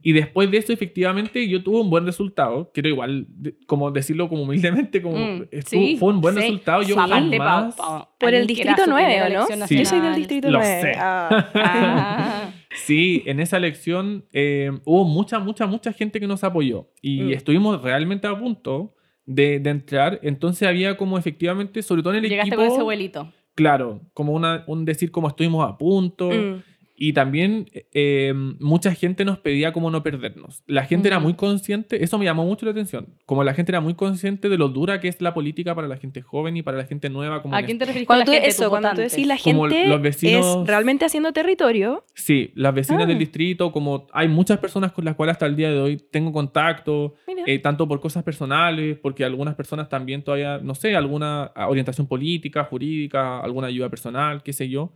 [0.07, 2.69] y después de eso, efectivamente, yo tuve un buen resultado.
[2.73, 6.41] Quiero igual, de- como decirlo como humildemente, como Mm, estuvo- sí, fue un buen sí.
[6.41, 6.83] resultado.
[6.83, 7.75] Yo Aparte, pa- jamás...
[7.75, 9.65] pa- Por el distrito su 9, primera ¿o no?
[9.67, 9.77] Sí.
[9.79, 10.81] Yo soy del distrito Lo 9.
[10.81, 10.91] sé.
[10.97, 11.49] Ah.
[11.55, 12.49] Ah.
[12.75, 17.31] Sí, en esa elección eh, hubo mucha, mucha, mucha gente que nos apoyó y Mm.
[17.31, 18.93] estuvimos realmente a punto
[19.25, 20.19] de, de entrar.
[20.23, 23.31] Entonces había como efectivamente, sobre todo en el Llegaste equipo, con ese abuelito.
[23.55, 26.29] claro, como una, un decir como estuvimos a punto.
[26.29, 26.61] Mm.
[26.97, 30.63] Y también eh, mucha gente nos pedía como no perdernos.
[30.65, 33.81] La gente era muy consciente, eso me llamó mucho la atención, como la gente era
[33.81, 36.77] muy consciente de lo dura que es la política para la gente joven y para
[36.77, 37.41] la gente nueva.
[37.41, 38.49] Como ¿A quién te refieres Cuando tú, la gente?
[38.49, 42.05] eso, cuando tú decís la Como gente los vecinos- es realmente haciendo territorio.
[42.13, 43.07] Sí, las vecinas Ah.
[43.07, 46.31] del distrito, como hay muchas personas con las cuales hasta el día de hoy tengo
[46.31, 47.15] contacto,
[47.45, 52.07] eh, tanto por cosas personales, porque algunas personas también todavía, no sé, alguna ah, orientación
[52.07, 54.93] política, jurídica, alguna ayuda personal, qué sé yo.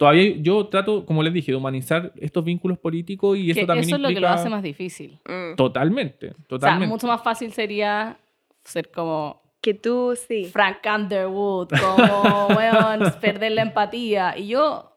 [0.00, 3.84] Todavía yo trato, como les dije, de humanizar estos vínculos políticos y eso Que también
[3.86, 5.18] eso es lo que lo hace más difícil.
[5.26, 5.56] Mm.
[5.56, 6.86] Totalmente, O sea, totalmente.
[6.86, 8.16] mucho más fácil sería
[8.64, 10.46] ser como Que tú, sí.
[10.46, 14.38] Frank Underwood, como, weón, perder la empatía.
[14.38, 14.90] Y yo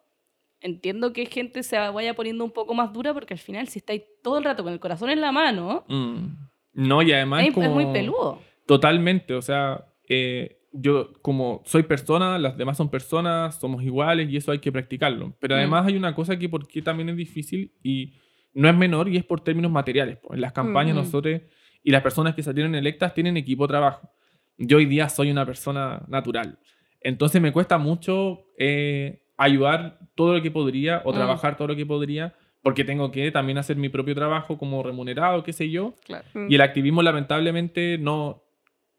[0.62, 4.04] entiendo que gente se vaya poniendo un poco más dura porque al final si estáis
[4.24, 6.28] todo el rato con el corazón en la mano, Mm.
[6.76, 7.66] No, y además es, es, como...
[7.68, 8.40] es muy peludo.
[8.66, 14.38] Totalmente, o sea, eh, yo como soy persona, las demás son personas, somos iguales y
[14.38, 15.36] eso hay que practicarlo.
[15.40, 15.58] Pero Mm.
[15.60, 18.14] además hay una cosa que porque también es difícil y
[18.56, 20.18] no es menor y es por términos materiales.
[20.22, 20.36] pues.
[20.36, 21.00] En las campañas Mm.
[21.00, 21.42] nosotros
[21.84, 24.10] y las personas que salieron electas tienen equipo de trabajo.
[24.58, 26.58] Yo hoy día soy una persona natural.
[27.02, 31.16] Entonces me cuesta mucho eh, ayudar todo lo que podría o Mm.
[31.16, 35.44] trabajar todo lo que podría porque tengo que también hacer mi propio trabajo como remunerado,
[35.44, 35.96] qué sé yo.
[36.06, 36.24] Claro.
[36.48, 38.42] Y el activismo lamentablemente no...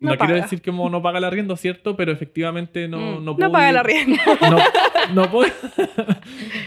[0.01, 0.43] No, No quiero paga.
[0.43, 1.97] decir que no paga el arriendo, ¿cierto?
[1.97, 3.15] Pero efectivamente no, Mm.
[3.15, 4.23] no No puedo paga la vivir- rienda.
[5.15, 5.51] No, no puedo...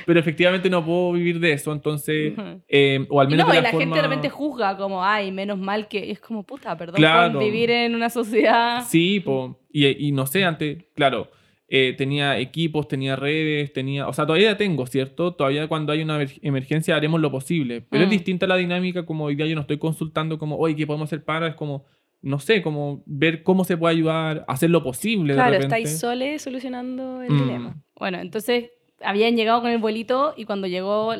[0.06, 2.34] pero efectivamente no puedo vivir de eso, entonces...
[2.68, 5.04] Eh, o al Y menos no, de y la la gente forma- repente juzga como,
[5.04, 6.12] ay, menos mal que...
[6.12, 7.34] es como, puta, perdón Claro.
[7.34, 8.84] por vivir en una sociedad...
[8.88, 9.60] Sí, po.
[9.72, 11.30] Y, y no sé, antes, claro,
[11.68, 14.08] eh, tenía equipos, tenía redes, tenía...
[14.08, 15.34] O sea, todavía tengo, ¿cierto?
[15.34, 17.82] Todavía cuando hay una emer- emergencia haremos lo posible.
[17.82, 18.12] Pero es Mm.
[18.12, 21.24] distinta la dinámica como hoy día yo no estoy consultando como, oye, ¿qué podemos hacer
[21.26, 21.48] para?
[21.48, 21.86] Es como,
[22.22, 25.34] no sé, como ver cómo se puede ayudar, hacer lo posible.
[25.34, 25.78] de Claro, repente.
[25.78, 27.38] estáis soles solucionando el Mm.
[27.43, 27.76] dilema.
[27.95, 31.13] Bueno, entonces habían llegado con el vuelito y cuando llegó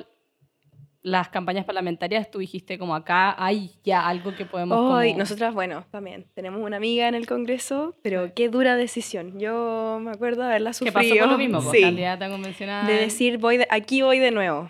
[1.04, 4.78] las campañas parlamentarias, tú dijiste como acá hay ya algo que podemos...
[4.78, 9.40] Hoy, como- nosotras, bueno, también tenemos una amiga en el Congreso, pero qué dura decisión.
[9.40, 10.94] Yo me acuerdo de haberla que sufrido.
[10.94, 12.88] pasó con lo mismo, pues, sí, candidata convencional.
[12.88, 14.70] de decir, voy de- aquí voy de nuevo.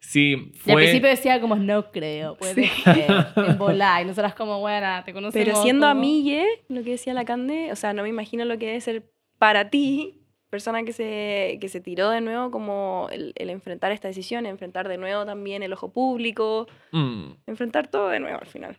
[0.00, 0.74] Sí, Y al fue...
[0.76, 4.02] principio decía como, no creo, puede ser, en volar.
[4.02, 5.44] Y nosotras como, bueno, te conocemos.
[5.46, 8.58] Pero siendo como- amigue, lo que decía la Cande, o sea, no me imagino lo
[8.58, 10.14] que debe ser para ti,
[10.50, 14.88] persona que se, que se tiró de nuevo, como el, el enfrentar esta decisión, enfrentar
[14.88, 17.32] de nuevo también el ojo público, Mm.
[17.46, 18.78] enfrentar todo de nuevo al final.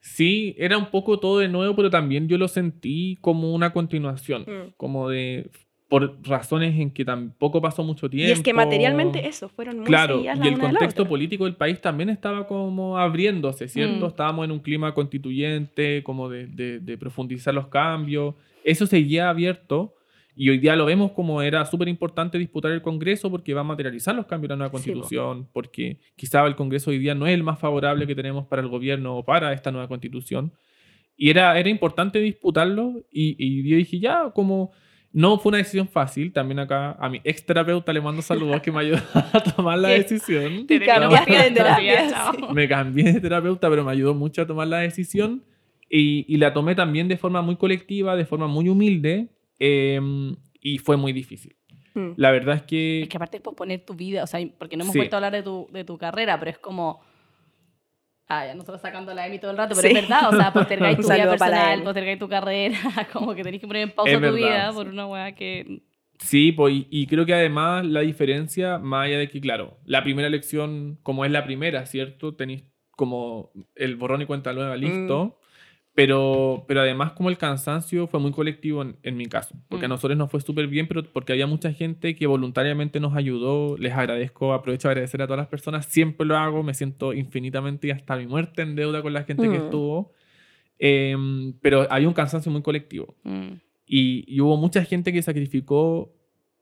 [0.00, 4.42] Sí, era un poco todo de nuevo, pero también yo lo sentí como una continuación,
[4.42, 4.72] Mm.
[4.76, 5.50] como de
[5.88, 8.28] por razones en que tampoco pasó mucho tiempo.
[8.28, 11.80] Y es que materialmente eso, fueron muy Claro, y el de contexto político del país
[11.80, 14.04] también estaba como abriéndose, ¿cierto?
[14.04, 14.08] Mm.
[14.10, 18.34] Estábamos en un clima constituyente, como de, de- de profundizar los cambios.
[18.64, 19.94] Eso seguía abierto
[20.36, 23.64] y hoy día lo vemos como era súper importante disputar el Congreso porque va a
[23.64, 27.26] materializar los cambios de la nueva Sí, constitución, porque quizá el Congreso hoy día no
[27.26, 30.52] es el más favorable que tenemos para el gobierno o para esta nueva constitución.
[31.16, 34.70] Y era, era importante disputarlo y, y yo dije, ya, como
[35.12, 38.70] no fue una decisión fácil, también acá a mi ex terapeuta le mando saludos que
[38.70, 38.98] me ayudó
[39.32, 40.66] a tomar la decisión.
[40.66, 41.54] Te cambiaste de
[42.10, 42.32] chao.
[42.34, 42.42] sí.
[42.52, 45.42] Me cambié de terapeuta, pero me ayudó mucho a tomar la decisión
[45.88, 49.28] y, y la tomé también de forma muy colectiva, de forma muy humilde
[49.58, 50.00] eh,
[50.60, 51.56] y fue muy difícil.
[51.94, 52.10] Mm.
[52.16, 53.02] La verdad es que...
[53.02, 54.98] Es que aparte es posponer tu vida, o sea, porque no hemos Sí.
[54.98, 57.00] vuelto a hablar de tu, de tu carrera, pero es como...
[58.28, 59.94] Ah, ya nosotros sacando la Emi todo el rato, pero Sí.
[59.94, 62.78] es verdad, o sea, postergáis tu vida personal, postergáis tu carrera,
[63.12, 64.76] como que tenés que poner en pausa Es tu verdad, vida sí.
[64.76, 65.82] por una weá que...
[66.20, 70.02] Sí, pues, y, y creo que además la diferencia, más allá de que, claro, la
[70.02, 72.34] primera elección, como es la primera, ¿cierto?
[72.34, 72.64] Tenéis
[72.96, 75.38] como el borrón y cuenta nueva listo.
[75.98, 79.88] Pero, pero además como el cansancio fue muy colectivo en, en mi caso, porque a
[79.88, 79.90] Mm.
[79.90, 83.92] nosotros nos fue súper bien, pero porque había mucha gente que voluntariamente nos ayudó, les
[83.94, 87.90] agradezco, aprovecho de agradecer a todas las personas, siempre lo hago, me siento infinitamente y
[87.90, 89.64] hasta mi muerte en deuda con la gente que Mm.
[89.64, 90.12] estuvo,
[90.78, 93.54] Em, pero había un cansancio muy colectivo Mm.
[93.84, 96.12] y, y hubo mucha gente que sacrificó,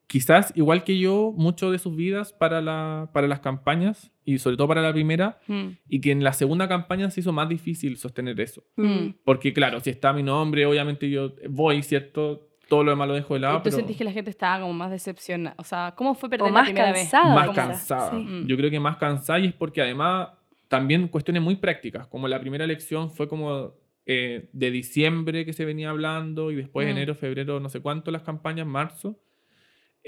[0.07, 4.57] quizás igual que yo, mucho de sus vidas para, la, para las campañas y sobre
[4.57, 5.69] todo para la primera, Mm.
[5.89, 8.63] y que en la segunda campaña se hizo más difícil sostener eso.
[8.77, 9.09] Mm.
[9.25, 12.49] Porque claro, si está mi nombre, obviamente yo voy, ¿cierto?
[12.69, 13.55] Todo lo demás lo dejo de lado.
[13.55, 15.55] ¿Y tú pero sentís que la gente estaba como más decepcionada?
[15.59, 17.35] O sea, ¿cómo fue perder O la más primera cansada.
[17.35, 18.11] más quizás, cansada.
[18.13, 18.45] sí.
[18.47, 20.31] Yo creo que más cansada y es porque además
[20.69, 25.65] también cuestiones muy prácticas, como la primera elección fue como eh, de diciembre que se
[25.65, 26.91] venía hablando y después Mm.
[26.91, 29.17] enero, febrero, no sé cuánto las campañas, marzo,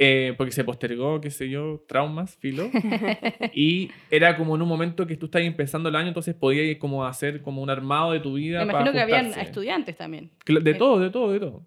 [0.00, 2.70] eh, porque se postergó, qué sé yo, traumas, filo.
[3.52, 7.04] y era como en un momento que tú estabas empezando el año, entonces podías como
[7.04, 8.60] hacer como un armado de tu vida.
[8.64, 10.30] Me para imagino que habían estudiantes también.
[10.46, 10.78] De Sí.
[10.78, 11.66] todo, de todo, de todo.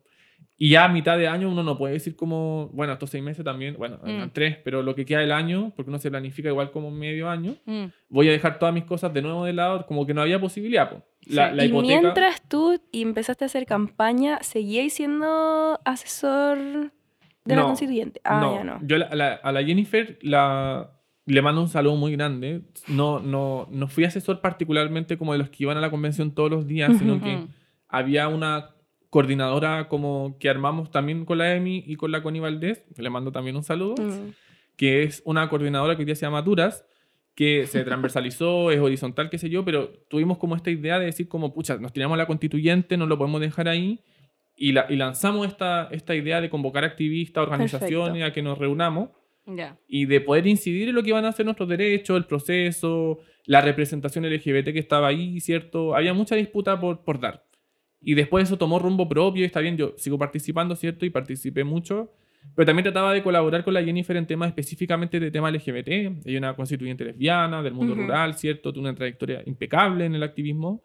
[0.57, 3.43] Y ya a mitad de año uno no puede decir como, bueno, estos seis meses
[3.43, 4.31] también, bueno, eran Mm.
[4.31, 7.55] tres, pero lo que queda del año, porque uno se planifica igual como medio año,
[7.65, 7.85] Mm.
[8.09, 10.89] voy a dejar todas mis cosas de nuevo de lado, como que no había posibilidad.
[10.89, 11.03] po.
[11.25, 11.55] La, Sí.
[11.55, 16.91] la y mientras tú empezaste a hacer campaña, ¿seguíais siendo asesor
[17.45, 18.21] de la No, constituyente?
[18.23, 18.79] Ah, no, ya no.
[18.83, 20.91] Yo la- a la, a la Jennifer la,
[21.25, 22.61] le mando un saludo muy grande.
[22.87, 26.49] No, no, no fui asesor particularmente como de los que iban a la convención todos
[26.51, 27.45] los días, sino que
[27.87, 28.71] había una
[29.09, 33.31] coordinadora como que armamos también con la EMI y con la Connie Valdés, le mando
[33.31, 33.95] también un saludo.
[34.01, 34.31] Mm.
[34.77, 36.85] que es una coordinadora que hoy día se llama Turas,
[37.35, 41.27] que se transversalizó, es horizontal, qué sé yo, pero tuvimos como esta idea de decir
[41.27, 43.99] como, pucha, nos tiramos a la constituyente, no lo podemos dejar ahí,
[44.67, 49.09] y, la, y lanzamos esta, esta idea de convocar activistas, organizaciones a que nos reunamos
[49.47, 49.77] Ya.
[49.87, 53.61] y de poder incidir en lo que van a ser nuestros derechos, el proceso, la
[53.61, 55.95] representación LGBT que estaba ahí, ¿cierto?
[55.95, 57.43] Había mucha disputa por, por dar.
[58.01, 61.05] Y después eso tomó rumbo propio, y está bien, yo sigo participando, ¿cierto?
[61.05, 62.11] Y participé mucho,
[62.55, 65.87] pero también trataba de colaborar con la Jennifer en temas específicamente de temas LGBT.
[65.87, 68.03] Ella es una constituyente lesbiana del mundo Ujú.
[68.03, 68.71] rural, ¿cierto?
[68.73, 70.83] Tiene una trayectoria impecable en el activismo.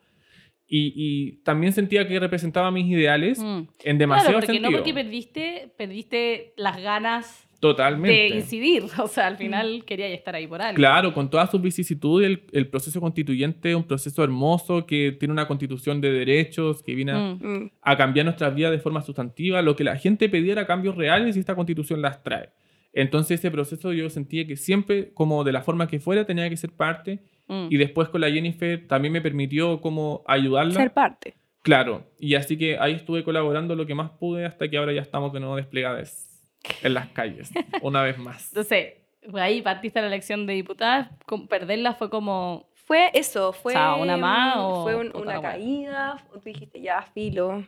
[0.68, 3.44] Y, y también sentía que representaba mis ideales Mm.
[3.44, 4.72] en Claro, demasiado porque no sentido.
[4.72, 8.16] porque perdiste, perdiste las ganas Totalmente.
[8.16, 8.82] de incidir.
[8.98, 10.74] O sea, al final quería estar ahí por algo.
[10.76, 15.30] Claro, con todas sus vicisitudes, el, el proceso constituyente es un proceso hermoso que tiene
[15.32, 17.38] una constitución de derechos que viene a, Mm.
[17.64, 17.70] Mm.
[17.82, 19.62] a cambiar nuestras vidas de forma sustantiva.
[19.62, 22.48] Lo que la gente pedía era cambios reales y esta constitución las trae.
[22.92, 26.56] Entonces ese proceso yo sentía que siempre, como de la forma que fuera, tenía que
[26.56, 27.20] ser parte.
[27.48, 27.68] Mm.
[27.70, 30.74] Y después con la Jennifer también me permitió como ayudarla.
[30.74, 31.34] Ser parte.
[31.62, 35.00] Claro, y así que ahí estuve colaborando lo que más pude hasta que ahora ya
[35.02, 36.40] estamos de nuevo desplegadas
[36.82, 37.50] en las calles,
[37.82, 38.48] una vez más.
[38.48, 38.94] Entonces,
[39.34, 41.10] ahí partiste la elección de diputada.
[41.26, 42.68] con- Perderla fue como.
[42.74, 47.02] Fue eso, fue, O sea, ¿una más o fue un- una caída, tú dijiste ya,
[47.14, 47.64] filo.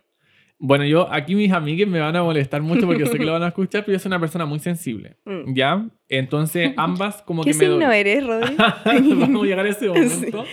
[0.60, 3.44] Bueno, yo aquí mis amigues me van a molestar mucho porque sé que lo van
[3.44, 5.54] a escuchar, pero yo soy una persona muy sensible, Mm.
[5.54, 5.88] ¿ya?
[6.08, 7.64] Entonces ambas como ¿Qué que me...
[7.66, 8.56] signo eres, Rodri?
[9.20, 10.44] Vamos a llegar a ese momento.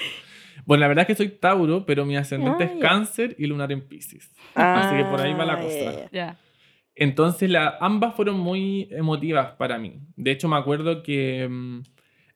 [0.65, 2.79] Bueno, la verdad es que soy Tauro, pero mi ascendente Ah, es.
[2.81, 4.31] Cáncer y lunar en Pisces.
[4.55, 6.09] Así que por ahí va la Ah, cosa.
[6.11, 6.37] Ya.
[6.95, 9.99] Entonces la, ambas fueron muy emotivas para mí.
[10.15, 11.81] De hecho, me acuerdo que mm,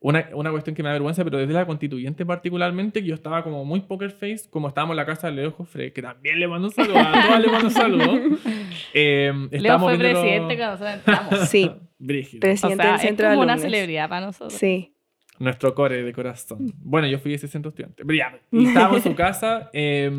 [0.02, 3.44] una, una cuestión que me da vergüenza, pero desde la constituyente particularmente, que yo estaba
[3.44, 6.48] como muy poker face, como estábamos en la casa de Leo Jofre, que también le
[6.48, 8.20] mando un saludo, a todas le mando un saludo.
[8.94, 11.40] Eh, Leo fue viendo- presidente cuando nosotros entramos.
[11.50, 12.38] Sí, Brígido.
[12.40, 13.72] O presidente sea, del es centro de como una alumnos.
[13.72, 14.54] celebridad para nosotros.
[14.54, 14.96] Sí.
[15.38, 16.74] Nuestro core de corazón.
[16.78, 18.04] Bueno, yo fui ese centro estudiante.
[18.06, 20.10] Pero ya, y estábamos en su casa eh,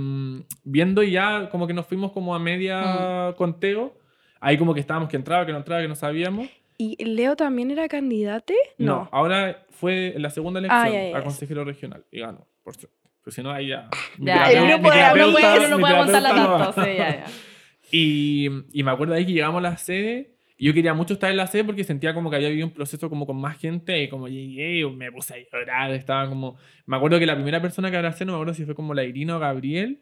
[0.62, 3.96] viendo y ya como que nos fuimos como a media conteo.
[4.40, 6.48] Ahí como que estábamos que entraba, que no entraba, que no sabíamos.
[6.82, 8.54] ¿Y Leo también era candidate?
[8.78, 12.46] No, ahora fue en la segunda elección Ah, ya, ya, a consejero regional y ganó,
[12.64, 12.96] por suerte.
[13.22, 13.90] Pues si no, ahí ya.
[14.18, 16.82] Ya, El grupo de la- no puede, no puede no tanto.
[16.82, 17.24] Sí, ya, ya.
[17.92, 21.30] Y, y me acuerdo ahí que llegamos a la sede y yo quería mucho estar
[21.30, 24.02] en la sede porque sentía como que había habido un proceso como con más gente
[24.02, 26.56] y como llegué y me puse a llorar, estaba como...
[26.86, 29.04] Me acuerdo que la primera persona que abracé, no me acuerdo si fue como la
[29.04, 30.00] Irina o Gabriel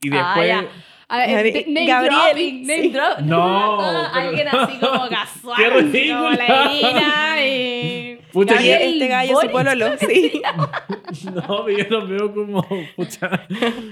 [0.00, 0.48] y Ah, después...
[0.48, 0.68] ya.
[1.10, 2.90] A ver, te- name Gabriel, dropping, name sí.
[2.92, 5.56] drop- No, Ah, pero- Alguien así como casual.
[5.56, 6.18] ¡Qué ridículo!
[6.18, 8.18] Como la Irina y...
[8.32, 9.52] Pucha, Gabriel este gallo, su Boric.
[9.52, 10.42] pololo, sí.
[11.34, 12.62] no, pero yo los veo como...
[12.94, 13.30] pucha,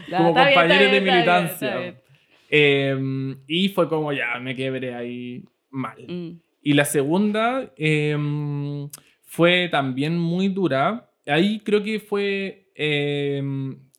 [0.09, 1.68] Ya, como bien, compañeros está de bien, está bien, militancia.
[1.68, 2.00] está bien.
[2.50, 5.96] Eh, y fue como ya, me quebré ahí mal.
[6.07, 6.38] Mm.
[6.62, 8.16] Y la segunda eh,
[9.24, 11.11] fue también muy dura.
[11.26, 13.42] Ahí creo que fue eh,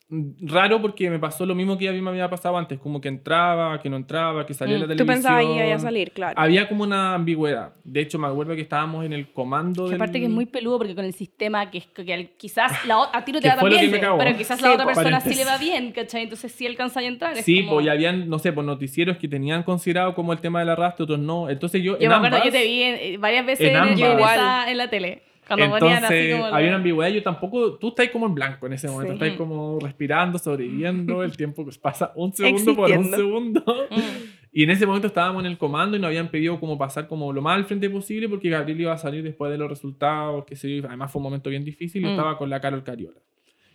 [0.09, 3.09] raro porque me pasó lo mismo que a mí me había pasado antes, como que
[3.09, 4.79] entraba, que no entraba, que salía Mm.
[4.79, 5.15] la Tú televisión.
[5.15, 6.39] pensabas que iba a salir, claro.
[6.39, 7.73] Había como una ambigüedad.
[7.83, 10.45] De hecho, me acuerdo que estábamos en el comando Que del- aparte que es muy
[10.45, 13.41] peludo porque con el sistema que, es- que al- quizás la, o- a ti no
[13.41, 16.23] te va tan bien, pero quizás Sí, la otra persona sí le va bien, ¿cachai?
[16.23, 17.35] Entonces sí alcanza a entrar.
[17.37, 20.59] Sí, como- pues ya habían, no sé, pues noticieros que tenían considerado como el tema
[20.59, 21.49] del arrastre, otros no.
[21.49, 23.75] Entonces yo, Yo en me acuerdo, ambas, yo te vi en- eh, varias veces en
[23.75, 23.99] en, ambas.
[23.99, 25.23] en esa- en la tele.
[25.47, 26.55] Cuando ponían así Entonces, como...
[26.55, 27.11] había una ambigüedad.
[27.11, 27.73] Yo tampoco.
[27.77, 29.13] Tú estás como en blanco en ese momento.
[29.17, 29.23] Sí.
[29.23, 31.23] Estás como respirando, sobreviviendo.
[31.23, 33.17] El tiempo que pasa un segundo por un Existiendo.
[33.17, 33.63] segundo.
[33.91, 34.47] Mm.
[34.53, 37.31] Y en ese momento estábamos en el comando y nos habían pedido como pasar como
[37.31, 40.55] lo más al frente posible porque Gabriel iba a salir después de los resultados, que
[40.55, 40.87] yo.
[40.87, 42.13] Además fue un momento bien difícil y yo Mm.
[42.13, 43.19] estaba con la Carol Cariola.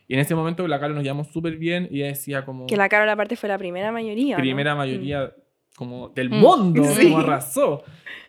[0.08, 2.76] Y en ese momento la Carol nos llamó súper bien y ella decía como Que
[2.76, 4.36] la Carol aparte fue la primera mayoría.
[4.36, 4.42] ¿no?
[4.42, 4.78] primera Mm.
[4.78, 5.32] mayoría
[5.76, 6.34] como del Mm.
[6.34, 7.04] mundo, Sí.
[7.04, 7.84] como arrasó.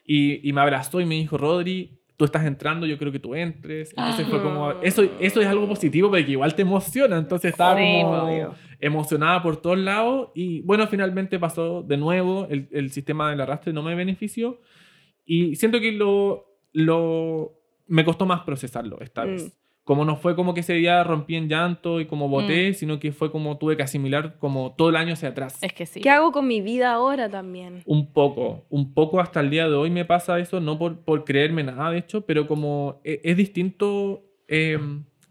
[0.05, 3.33] Y, y me abrazó y me dijo, Rodri, tú estás entrando, yo creo que tú
[3.35, 3.89] entres.
[3.91, 7.17] Entonces fue como, eso, eso es algo positivo porque igual te emociona.
[7.17, 8.53] Entonces estaba Sí, como obvio.
[8.79, 10.29] emocionada por todos lados.
[10.35, 14.61] Y bueno, finalmente pasó de nuevo, el, el sistema del arrastre no me benefició.
[15.25, 17.53] Y siento que lo, lo
[17.87, 19.27] me costó más procesarlo esta Mm.
[19.29, 19.57] vez.
[19.83, 23.11] Como no fue como que ese día rompí en llanto y como boté, sino que
[23.11, 25.61] fue como tuve que asimilar como todo el año hacia atrás.
[25.61, 25.99] Es que sí.
[25.99, 27.81] ¿Qué hago con mi vida ahora también?
[27.85, 31.25] Un poco, un poco hasta el día de hoy me pasa eso, no por, por
[31.25, 34.79] creerme nada, de hecho, pero como e- es, distinto, eh,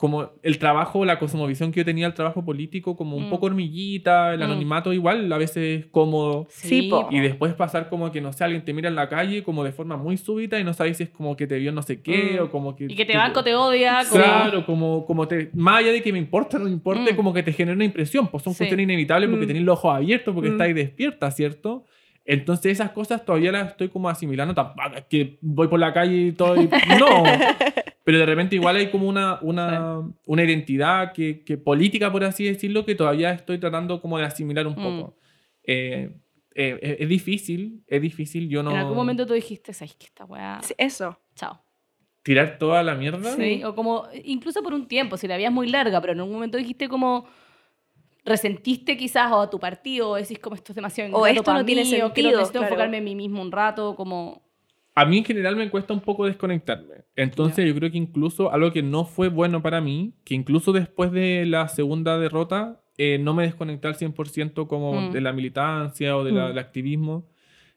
[0.03, 3.31] como el trabajo, la cosmovisión que yo tenía, el trabajo político, como un Mm.
[3.31, 4.43] poco hormiguita, el Mm.
[4.43, 6.49] anonimato igual, a veces es cómodo.
[6.51, 7.07] Sí, po.
[7.13, 9.71] Y después pasar como que, no sé, alguien te mira en la calle como de
[9.71, 12.37] forma muy súbita y no sabes si es como que te vio no sé qué
[12.41, 12.43] Mm.
[12.43, 12.87] o como que...
[12.87, 14.01] Y que te tipo- banco, te odia.
[14.11, 14.25] Como...
[14.25, 17.17] Claro, como, como te, más allá de que me importa o no me importe, Mm.
[17.17, 18.59] como que te genera una impresión, pues son Sí.
[18.59, 19.49] cuestiones inevitables porque Mm.
[19.49, 20.53] tenés los ojos abiertos, porque Mm.
[20.55, 21.85] estáis despierta, ¿cierto?
[22.25, 26.17] Entonces esas cosas todavía las estoy como asimilando, tampoco es que voy por la calle
[26.29, 26.69] y todo, y-
[27.01, 27.25] no,
[28.05, 32.45] pero de repente igual hay como una, una, una identidad que, que política, por así
[32.45, 34.83] decirlo, que todavía estoy tratando como de asimilar un Mm.
[34.83, 35.17] poco.
[35.65, 36.11] Eh,
[36.55, 38.71] eh, es, es difícil, es difícil, yo no...
[38.71, 40.61] En algún momento tú dijiste, ¿sabes que esta weá?
[40.63, 41.19] Sí, Eso.
[41.35, 41.61] Chao.
[42.23, 43.35] Tirar toda la mierda.
[43.35, 43.65] Sí.
[43.65, 46.35] O como, incluso por un tiempo, si la vida es muy larga, pero en algún
[46.35, 47.27] momento dijiste como,
[48.25, 51.59] resentiste quizás o a tu partido, o decís como esto es demasiado O esto para
[51.61, 52.67] no tiene mí, o quiero sentido, necesito claro.
[52.67, 54.43] enfocarme en mí mismo un rato, como...
[54.95, 56.97] A mí en general me cuesta un poco desconectarme.
[57.17, 61.11] Entonces yo creo que incluso algo que no fue bueno para mí, que incluso después
[61.13, 65.13] de la segunda derrota, eh, no me desconecté al 100% como Mm.
[65.13, 66.49] de la militancia o de la- Mm.
[66.49, 67.27] del activismo,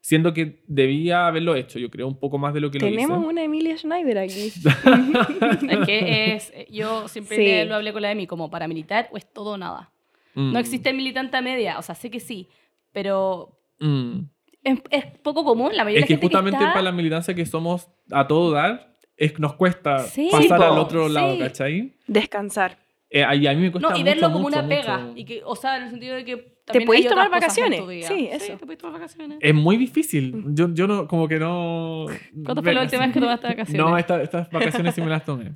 [0.02, 3.24] siendo que debía haberlo hecho, yo creo, un poco más de lo que Tenemos lo
[3.24, 3.30] hice.
[3.30, 4.52] una Emilia Schneider aquí.
[5.70, 7.44] Es que es, yo siempre Sí.
[7.44, 9.92] le- lo hablé con la Emi, como paramilitar o es todo o nada.
[10.36, 10.52] Mm.
[10.54, 12.50] No existe militante a media, o sea, sé que sí,
[12.92, 14.20] pero Mm.
[14.64, 15.72] es, es poco común.
[15.76, 17.90] La mayoría Es que de la gente justamente que está, para la militancia que somos
[18.12, 20.64] a todo dar, es, nos cuesta Sí, pasar po.
[20.66, 21.40] al otro lado, Sí.
[21.40, 21.94] ¿cachai?
[22.08, 22.78] Descansar.
[23.10, 24.98] Eh, y a mí me cuesta No, y mucho, verlo como mucho, una pega.
[24.98, 25.18] mucho.
[25.20, 26.56] Y que, o sea, en el sentido de que.
[26.66, 27.82] también podéis tomar vacaciones.
[28.08, 28.54] Sí, eso.
[28.54, 29.38] te podéis tomar vacaciones.
[29.40, 30.44] Es muy difícil.
[30.48, 32.08] Yo, yo no, como que no.
[32.44, 33.86] ¿Cuándo fue la última vez que tomaste vacaciones?
[33.86, 35.54] No, esta- estas vacaciones sí me las tomé.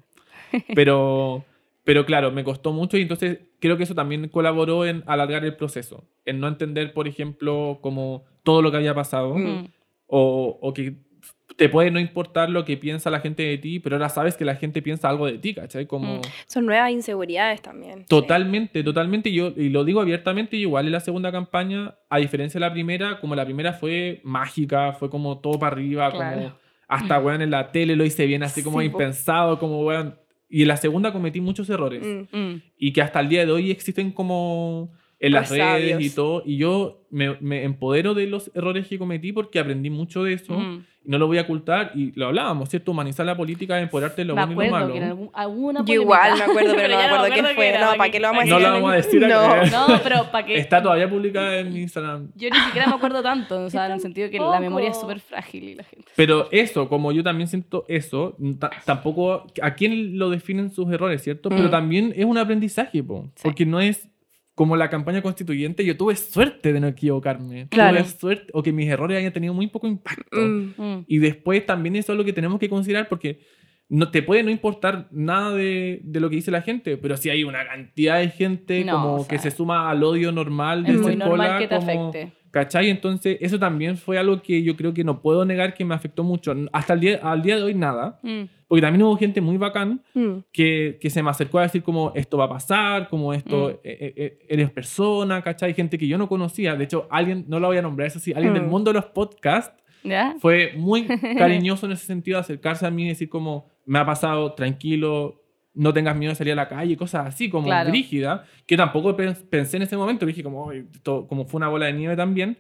[0.75, 1.43] Pero,
[1.89, 5.55] pero claro, me costó mucho y entonces creo que eso también colaboró en alargar el
[5.55, 6.03] proceso.
[6.23, 9.65] En no entender, por ejemplo, como todo lo que había pasado Mm.
[10.05, 10.93] o, o que
[11.55, 14.45] te puede no importar lo que piensa la gente de ti, pero ahora sabes que
[14.45, 15.87] la gente piensa algo de ti, ¿cachai?
[15.87, 16.17] Como...
[16.17, 16.21] Mm.
[16.45, 18.05] Son nuevas inseguridades también.
[18.05, 19.31] Totalmente, totalmente.
[19.31, 23.19] Yo, y lo digo abiertamente, igual en la segunda campaña, a diferencia de la primera,
[23.19, 26.35] como la primera fue mágica, fue como todo para arriba, Claro.
[26.37, 26.53] como
[26.87, 30.13] hasta, weón, en la tele lo hice bien, así como Sí, impensado, como, weón.
[30.49, 32.03] Y en la segunda cometí muchos errores.
[32.03, 32.37] Mm.
[32.37, 32.61] Mm.
[32.77, 36.01] Y que hasta el día de hoy existen como en las Pues redes sabios.
[36.03, 36.43] y todo.
[36.45, 40.53] Y yo me, me empodero de los errores que cometí porque aprendí mucho de eso.
[40.57, 40.86] Mm.
[41.05, 41.91] Y no lo voy a ocultar.
[41.95, 42.91] Y lo hablábamos, ¿cierto?
[42.91, 44.93] Humanizar la política, empoderarte de lo Me bueno y lo acuerdo malo.
[44.93, 47.72] que algún, alguna Yo igual me acuerdo, pero no me ya acuerdo quién fue.
[47.72, 48.67] No, para ¿para que- qué lo vamos a para No decir?
[48.67, 49.88] lo vamos a decir No.
[49.88, 50.57] No, pero para que...
[50.57, 52.32] Está todavía publicada en Instagram.
[52.36, 54.99] Yo ni siquiera me acuerdo tanto, o sea, en el sentido que la memoria es
[54.99, 56.05] súper frágil y la gente...
[56.15, 61.24] Pero eso, como yo también siento eso, ta- tampoco a quién lo definen sus errores,
[61.24, 61.49] ¿cierto?
[61.49, 61.72] Pero Mm.
[61.72, 63.41] también es un aprendizaje, po, Sí.
[63.43, 64.07] porque no es
[64.60, 67.70] como la campaña constituyente, yo tuve suerte de no equivocarme.
[67.70, 67.95] Claro.
[67.99, 70.36] Tuve suerte, o que mis errores hayan tenido muy poco impacto.
[70.38, 70.74] Mm.
[70.78, 71.05] Mm.
[71.07, 73.39] Y después también eso es lo que tenemos que considerar porque
[73.88, 77.30] no te puede no importar nada de, de lo que dice la gente, pero si
[77.30, 80.84] hay una cantidad de gente No, como o sea, que se suma al odio normal
[80.84, 82.34] de Es muy normal cola, que te como- afecte.
[82.51, 82.89] ¿Cachai?
[82.89, 86.23] Entonces, eso también fue algo que yo creo que no puedo negar que me afectó
[86.23, 86.55] mucho.
[86.73, 88.19] Hasta el día, al día de hoy, nada.
[88.23, 88.43] Mm.
[88.67, 90.39] Porque también hubo gente muy bacán Mm.
[90.51, 93.71] que, que se me acercó a decir como esto va a pasar, como esto Mm.
[93.71, 95.73] eh, eh, eh, eres persona, ¿cachai?
[95.73, 96.75] Gente que yo no conocía.
[96.75, 98.69] De hecho, alguien, no lo voy a nombrar, eso sí, alguien del Mm.
[98.69, 100.35] mundo de los podcasts ¿Ya?
[100.39, 101.05] fue muy
[101.67, 105.41] cariñoso en ese sentido, acercarse a mí y decir como me ha pasado tranquilo,
[105.80, 107.91] no tengas miedo de salir a la calle, cosas así, como Claro.
[107.91, 111.69] rígida, que tampoco pe- pensé en ese momento, dije como, "Ay, esto- como fue una
[111.69, 112.57] bola de nieve también.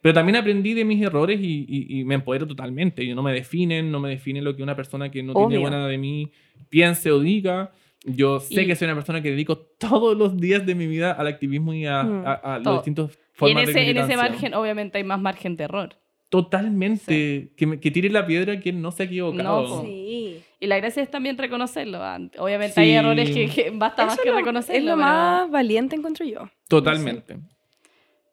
[0.00, 3.02] Pero también aprendí de mis errores y, y- y me empodero totalmente.
[3.02, 5.86] Y no me definen, no me define lo que una persona que no tiene buena
[5.88, 6.30] de mí
[6.68, 7.72] piense o diga.
[8.04, 11.12] Yo sé Y- que soy una persona que dedico todos los días de mi vida
[11.12, 12.22] al activismo y a, Mm.
[12.26, 12.74] a, a Todo.
[12.74, 15.64] las distintas Y en formas de ese, en ese margen, obviamente, hay más margen de
[15.64, 15.96] error.
[16.34, 17.50] Totalmente.
[17.56, 19.62] Que, me- que tire la piedra quien no se ha equivocado.
[19.68, 19.82] No.
[19.84, 20.42] Sí.
[20.60, 21.98] Y la gracia es también reconocerlo.
[22.02, 22.18] ah.
[22.38, 22.80] Obviamente Sí.
[22.80, 24.78] hay errores que, que basta más Eso que es lo- reconocerlo.
[24.78, 26.48] Es lo pero- más valiente, encuentro yo.
[26.68, 27.36] Totalmente.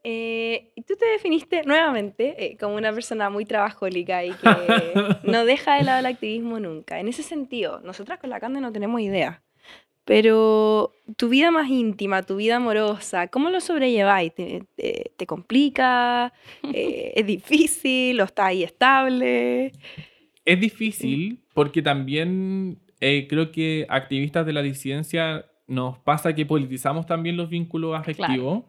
[0.03, 4.49] Eh, y tú te definiste nuevamente eh, como una persona muy trabajólica y que
[5.23, 6.99] no deja de lado el activismo nunca.
[6.99, 9.43] En ese sentido, nosotras con la Cande no tenemos idea.
[10.05, 14.33] Pero tu vida más íntima, tu vida amorosa, ¿cómo lo sobrelleváis?
[14.33, 16.33] ¿Te, te- te complica?
[16.73, 18.19] Eh, ¿Es difícil?
[18.21, 19.71] ¿O está ahí estable?
[20.45, 27.05] Es difícil porque también eh, creo que activistas de la disidencia nos pasa que politizamos
[27.05, 28.63] también los vínculos afectivos.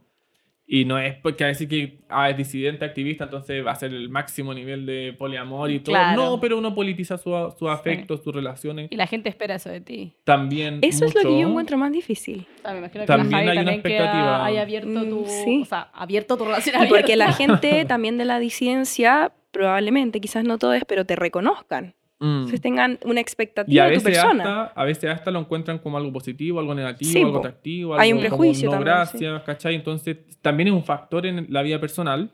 [0.75, 3.93] Y no es porque a decir que ah, es disidente activista, entonces va a ser
[3.93, 5.93] el máximo nivel de poliamor y todo.
[5.95, 6.23] Claro.
[6.31, 8.91] No, pero uno politiza su- sus afectos, sus relaciones.
[8.91, 10.15] Y la gente espera eso de ti.
[10.25, 10.79] También.
[10.81, 11.49] Eso es lo que yo mucho.
[11.51, 12.47] encuentro más difícil.
[12.65, 14.37] Ah, me imagino que También la Javi hay una también que expectativa.
[14.37, 15.61] ha- haya abierto tu, Mm, sí.
[15.61, 20.43] o sea, abierto tu relación Y porque la gente también de la disidencia, probablemente, quizás
[20.45, 21.93] no todos, pero te reconozcan.
[22.25, 22.35] Mm.
[22.37, 24.43] Entonces tengan una Y expectativa de tu persona.
[24.45, 28.11] hasta, a veces hasta lo encuentran como algo positivo, algo negativo, Sí, algo atractivo, Hay
[28.11, 29.75] algo un como prejuicio no también, gracias, ¿cachai?
[29.75, 32.33] Entonces también es un factor en la vida personal.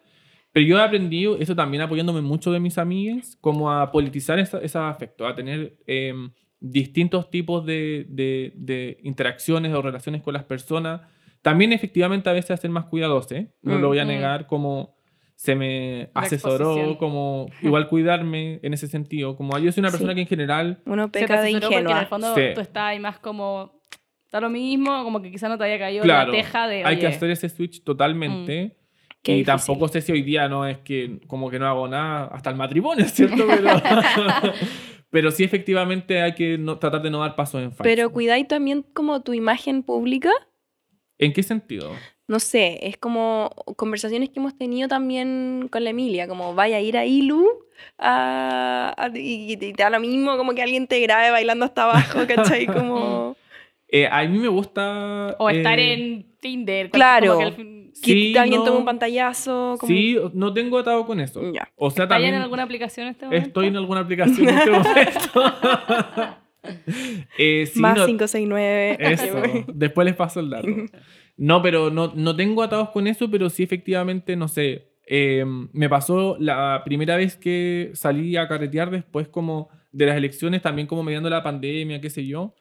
[0.52, 4.76] Pero yo he aprendido, eso también apoyándome mucho de mis amigas, como a politizar esos
[4.76, 6.12] afectos, a tener eh,
[6.60, 11.00] distintos tipos de, de- de interacciones o relaciones con las personas.
[11.42, 13.52] También efectivamente a veces a ser más cuidadosos, ¿eh?
[13.62, 13.80] no Mm.
[13.80, 14.08] lo voy a Mm.
[14.08, 14.97] negar como
[15.40, 16.94] se me La asesoró, exposición.
[16.96, 19.36] como igual cuidarme en ese sentido.
[19.36, 20.16] Como yo soy una persona Sí.
[20.16, 22.06] que en general Uno peca de asesoró porque en el ingenua.
[22.08, 22.42] fondo Sí.
[22.56, 23.80] tú estás ahí más como...
[24.24, 26.84] Está lo mismo, como que quizá no te haya caído Claro, la teja de...
[26.84, 28.76] hay que hacer ese switch totalmente.
[29.22, 29.46] Qué y difícil.
[29.46, 32.56] tampoco sé si hoy día no es que como que no hago nada hasta el
[32.56, 33.46] matrimonio, ¿cierto?
[33.46, 33.68] Pero,
[35.10, 37.84] pero sí efectivamente hay que no- tratar de no dar pasos en falso.
[37.84, 40.30] Pero cuidáis también como tu imagen pública.
[41.16, 41.92] ¿En qué sentido?
[42.28, 46.80] No sé, es como conversaciones que hemos tenido también con la Emilia, como vaya a
[46.80, 47.48] ir a Ilu
[47.98, 51.84] a- a- y, y te da lo mismo como que alguien te grabe bailando hasta
[51.84, 52.66] abajo, ¿cachai?
[52.66, 53.34] Como
[53.90, 55.34] Eh, a mí me gusta...
[55.38, 56.90] O estar eh, en Tinder.
[56.90, 57.36] Claro.
[57.40, 58.66] como que Sí, alguien no.
[58.66, 59.76] tome un pantallazo.
[59.80, 59.90] Como...
[59.90, 61.40] Sí, no tengo atado con eso.
[61.54, 61.70] Ya.
[61.74, 63.46] O sea, ¿Estás también en alguna aplicación en este momento?
[63.48, 66.36] estoy en alguna aplicación en este momento.
[67.38, 68.96] Eh, sí, Más no- 569.
[69.00, 70.68] Eso, después les paso el dato.
[71.38, 75.88] No, pero no, no tengo atados con eso, pero sí efectivamente, no sé, eh, me
[75.88, 81.04] pasó la primera vez que salí a carretear después como de las elecciones, también como
[81.04, 82.54] mediando la pandemia, qué sé yo,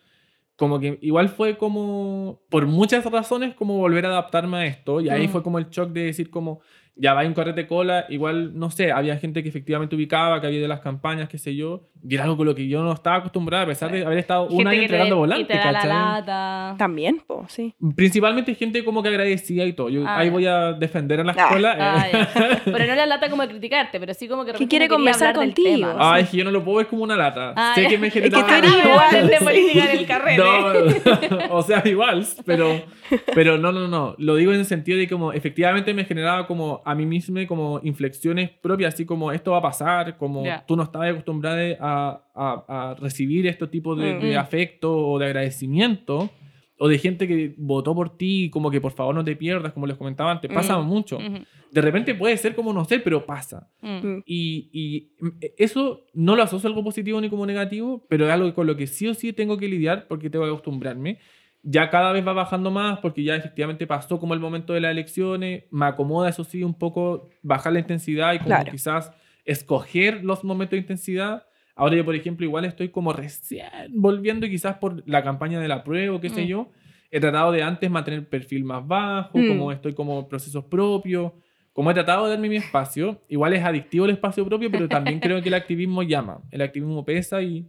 [0.56, 5.10] como que igual fue como, por muchas razones, como volver a adaptarme a esto, y
[5.10, 5.32] ahí Mm.
[5.32, 6.62] fue como el shock de decir como,
[7.00, 10.62] ya va un carrete cola, igual, no sé, había gente que efectivamente ubicaba, que había
[10.62, 13.18] de las campañas, qué sé yo, y era algo con lo que yo no estaba
[13.18, 15.72] acostumbrada, a pesar de haber estado un Gente año que entregando y volantes, te da
[15.72, 15.90] la ¿cachai?
[15.90, 16.76] lata.
[16.78, 17.74] También, po, sí.
[17.96, 19.90] Principalmente gente como que agradecía y todo.
[19.90, 21.42] Yo Ah, ahí voy a defender a la Ah.
[21.44, 21.74] escuela.
[21.74, 21.78] eh.
[21.80, 22.62] Ah, ya.
[22.66, 24.54] Pero no la lata como de criticarte, pero sí como que...
[24.54, 25.70] Que quiere conversar contigo.
[25.70, 25.96] tema.
[26.00, 27.54] Ah, es que yo no lo puedo ver como una lata.
[27.56, 28.46] Ah, sé que me Es que genera...
[28.48, 28.88] tú eres Ah,
[29.18, 29.28] igual.
[29.28, 30.42] de política en el carrete.
[30.42, 32.82] No, o sea, igual, pero,
[33.34, 34.16] pero no, no, no.
[34.18, 37.80] Lo digo en el sentido de como efectivamente me generaba como a mí mismo como
[37.84, 40.64] inflexiones propias, así como esto va a pasar, como Ya.
[40.66, 44.40] tú no estabas acostumbrada a, a- a recibir este tipo de, de Mm.
[44.40, 46.30] afecto o de agradecimiento.
[46.80, 49.88] O de gente que votó por ti, como que por favor no te pierdas, como
[49.88, 50.52] les comentaba antes.
[50.54, 50.86] Pasa Mm.
[50.86, 51.18] mucho.
[51.18, 51.40] Ujú.
[51.72, 53.68] De repente puede ser como no sé, pero pasa.
[53.82, 54.08] Mm.
[54.08, 54.24] Mm.
[54.28, 55.10] Y, y
[55.58, 58.76] eso no lo asocio a algo positivo ni como negativo, pero es algo con lo
[58.78, 61.18] que sí o sí tengo que lidiar porque tengo que acostumbrarme.
[61.64, 64.92] Ya cada vez va bajando más porque ya efectivamente pasó como el momento de las
[64.92, 65.66] elecciones.
[65.72, 68.72] Me acomoda, eso sí, un poco bajar la intensidad y como Claro.
[68.72, 69.12] quizás
[69.44, 71.46] escoger los momentos de intensidad.
[71.76, 75.68] Ahora yo, por ejemplo, igual estoy como recién volviendo y quizás por la campaña de
[75.68, 76.48] la prueba o qué sé Mm.
[76.48, 76.72] yo.
[77.12, 79.48] He tratado de antes mantener perfil más bajo, Mm.
[79.48, 81.32] como estoy como procesos propios
[81.74, 85.20] como he tratado de darme mi espacio, igual es adictivo el espacio propio, pero también
[85.20, 87.68] creo que el activismo llama, el activismo pesa y,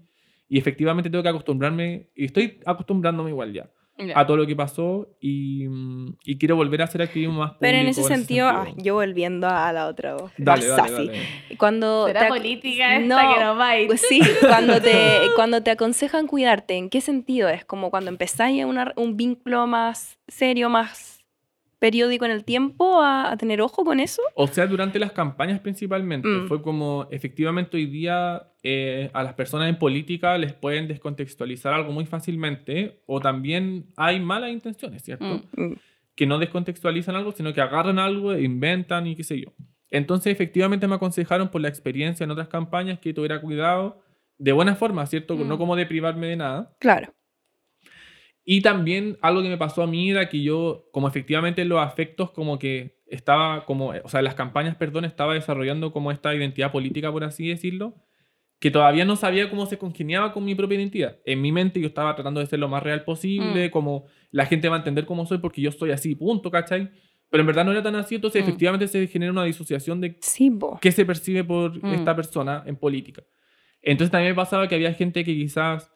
[0.49, 3.68] y efectivamente tengo que acostumbrarme, y estoy acostumbrándome igual ya,
[3.99, 4.18] Ya.
[4.18, 7.78] a todo lo que pasó y, mm, y quiero volver a hacer activismo más Pero
[7.78, 10.30] en público, ese sentido, ah, yo volviendo a la otra voz.
[10.38, 11.22] Dale, dale, dale.
[11.59, 13.86] Cuando ¿Será te política esta No, que nos va a ir?
[13.88, 14.92] Pues sí, cuando te,
[15.36, 17.64] cuando te aconsejan cuidarte, ¿en qué sentido es?
[17.64, 21.18] Como cuando empezáis una- un vínculo más serio, más
[21.79, 24.22] periódico en el tiempo a, a tener ojo con eso?
[24.35, 26.29] O sea, durante las campañas principalmente.
[26.29, 26.49] Mm.
[26.49, 31.93] Fue como, efectivamente, hoy día eh, a las personas en política les pueden descontextualizar algo
[31.93, 33.03] muy fácilmente.
[33.07, 35.43] O también hay malas intenciones, ¿cierto?
[35.57, 35.62] Mm.
[35.62, 35.76] Mm.
[36.14, 39.53] Que no descontextualizan algo, sino que agarran algo, e inventan y qué sé yo.
[39.91, 44.03] Entonces, efectivamente, me aconsejaron por la experiencia en otras campañas que tuviera cuidado
[44.37, 45.37] de buena forma, ¿cierto?
[45.37, 45.49] Mm.
[45.49, 46.74] No como de privarme de nada.
[46.79, 47.12] Claro.
[48.51, 51.80] Y también algo que me pasó a mí era que yo, como efectivamente en los
[51.80, 56.34] afectos, como que estaba, como, o sea, en las campañas, perdón, estaba desarrollando como esta
[56.34, 57.94] identidad política, por así decirlo,
[58.59, 61.18] que todavía no sabía cómo se congeniaba con mi propia identidad.
[61.26, 63.70] En mi mente yo estaba tratando de ser lo más real posible, Mm.
[63.70, 66.88] como la gente va a entender cómo soy porque yo soy así, punto, ¿cachai?
[67.28, 68.49] Pero en verdad no era tan así, entonces Mm.
[68.49, 71.92] efectivamente se genera una disociación de Sí, qué se percibe por Mm.
[71.92, 73.22] esta persona en política.
[73.82, 75.92] Entonces también me pasaba que había gente que quizás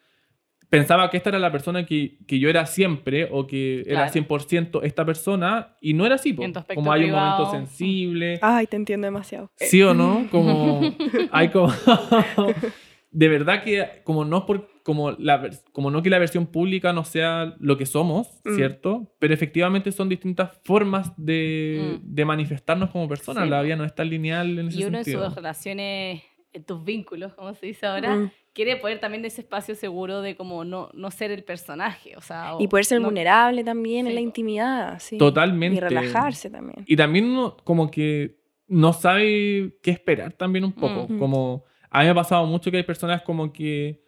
[0.73, 4.13] pensaba que esta era la persona que, que yo era siempre o que era Claro.
[4.13, 6.33] 100% esta persona y no era así.
[6.33, 6.43] po.
[6.43, 7.45] En Como hay un privado.
[7.45, 9.51] momento sensible, Ay, te entiendo demasiado.
[9.61, 10.81] Eh, sí o no, como
[11.31, 11.71] hay como...
[13.11, 17.05] de verdad que como no por como la como no que la versión pública no
[17.05, 18.57] sea lo que somos, Mm.
[18.57, 19.13] ¿cierto?
[19.21, 22.15] Pero efectivamente son distintas formas de, Mm.
[22.15, 23.45] de manifestarnos como personas.
[23.45, 25.27] Sí, la vida no es tan lineal en ese Y uno en sentido.
[25.27, 26.23] sus relaciones, en
[26.67, 28.31] tus vínculos, como se dice ahora, Mm.
[28.53, 32.17] quiere poder también de ese espacio seguro de como no, no ser el personaje.
[32.17, 34.25] O sea, o Y poder ser no- vulnerable también en Sí, la po.
[34.25, 34.99] intimidad.
[35.01, 35.19] Sí.
[35.19, 35.77] Totalmente.
[35.79, 36.85] Y relajarse también.
[36.87, 38.37] Y también uno como que
[38.69, 41.07] no sabe qué esperar también un poco.
[41.19, 44.03] Como a mí me ha pasado mucho que hay personas como que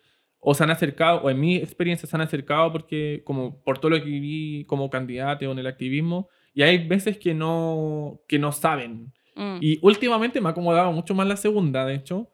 [0.47, 3.93] o se han acercado, o en mi experiencia se han acercado porque como por todo
[3.93, 8.39] lo que viví como candidato o en el activismo, y hay veces que no, que
[8.39, 9.11] no saben.
[9.37, 9.57] Mm.
[9.63, 12.29] Y últimamente me ha acomodado mucho más la segunda, de hecho.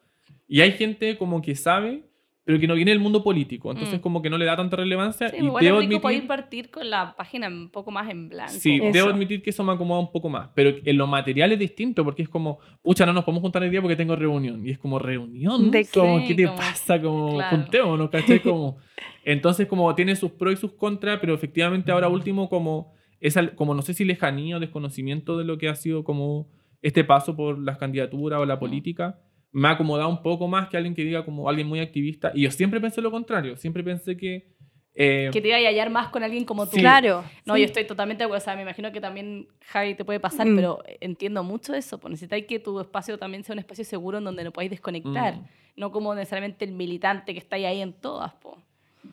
[0.52, 2.02] Y hay gente como que sabe,
[2.42, 3.70] pero que no viene del mundo político.
[3.70, 4.02] Entonces Mm.
[4.02, 5.28] como que no le da tanta relevancia.
[5.28, 6.26] Sí, y igual debo rico poder admitir...
[6.28, 8.50] partir con la página un poco más en blanco.
[8.52, 8.92] Sí, Eso.
[8.92, 10.48] debo admitir que eso me acomoda un poco más.
[10.56, 13.70] Pero en lo material es distinto porque es como, pucha, no nos podemos juntar el
[13.70, 14.66] día porque tengo reunión.
[14.66, 15.70] Y es como, ¿reunión?
[15.70, 16.26] ¿De Como, qué?
[16.28, 17.00] ¿Qué te Como- pasa?
[17.00, 17.56] Como, Claro.
[17.56, 18.40] juntémonos, ¿cachai?
[18.42, 18.78] Como,
[19.24, 23.74] entonces, como tiene sus pros y sus contras, pero efectivamente ahora último, como, esa, como
[23.74, 26.48] no sé si lejanía o desconocimiento de lo que ha sido como
[26.82, 29.18] este paso por las candidaturas o la política,
[29.52, 32.30] me ha acomodado un poco más que alguien que diga como alguien muy activista.
[32.34, 33.56] Y yo siempre pensé lo contrario.
[33.56, 34.54] Siempre pensé que...
[34.94, 36.72] eh, Que te iba a hallar más con alguien como tú.
[36.76, 36.80] Sí.
[36.80, 37.24] Claro.
[37.44, 37.60] No, sí.
[37.60, 38.42] yo estoy totalmente de acuerdo.
[38.42, 40.56] O sea, me imagino que también, Javi, te puede pasar, Mm.
[40.56, 41.98] pero entiendo mucho eso.
[41.98, 45.36] Pues necesitáis que tu espacio también sea un espacio seguro en donde no podáis desconectar.
[45.36, 45.44] Mm.
[45.76, 48.58] No como necesariamente el militante que está ahí en todas, po.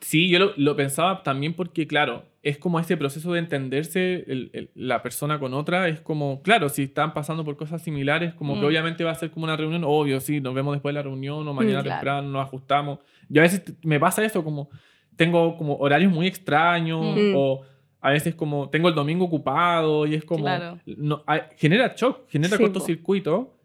[0.00, 4.50] Sí, yo lo, lo pensaba también porque, claro, es como ese proceso de entenderse el-
[4.52, 5.88] el- la persona con otra.
[5.88, 8.64] Es como, claro, si están pasando por cosas similares, como que Mm.
[8.66, 11.46] obviamente va a ser como una reunión, obvio, sí, nos vemos después de la reunión
[11.48, 11.98] o mañana Mm, claro.
[12.00, 12.98] temprano, nos ajustamos.
[13.28, 14.68] Y a veces me pasa eso, como
[15.16, 17.32] tengo como horarios muy extraños Mm.
[17.36, 17.62] o
[18.00, 20.44] a veces como tengo el domingo ocupado y es como...
[20.44, 20.78] Claro.
[20.86, 23.57] no- hay- genera shock, genera Sí, cortocircuito.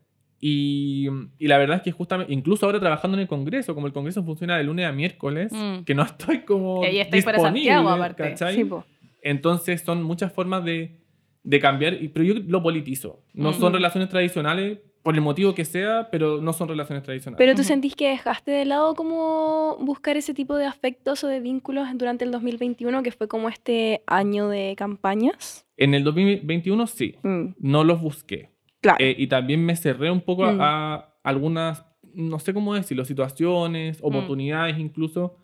[0.45, 1.07] Y,
[1.39, 4.25] y la verdad es que justamente, incluso ahora trabajando en el Congreso, como el Congreso
[4.25, 5.83] funciona de lunes a miércoles, Mm.
[5.85, 8.23] que no estoy como Y ahí estáis para disponible, Santiago, aparte.
[8.23, 8.55] ¿cachai?
[8.55, 8.83] Sí, po.
[9.21, 10.97] Entonces son muchas formas de,
[11.43, 13.21] de cambiar, pero yo lo politizo.
[13.33, 13.53] No Mm.
[13.53, 17.37] son relaciones tradicionales, por el motivo que sea, pero no son relaciones tradicionales.
[17.37, 21.39] Pero tú sentís que dejaste de lado como buscar ese tipo de afectos o de
[21.41, 25.65] vínculos durante el 2021, que fue como este año de campañas.
[25.77, 28.51] en el 2021 sí, Mm, no los busqué.
[28.83, 28.97] Claro.
[28.99, 30.57] Eh, y también me cerré un poco Mm.
[30.61, 34.05] a, algunas, no sé cómo decirlo, situaciones, Mm.
[34.05, 35.37] oportunidades incluso,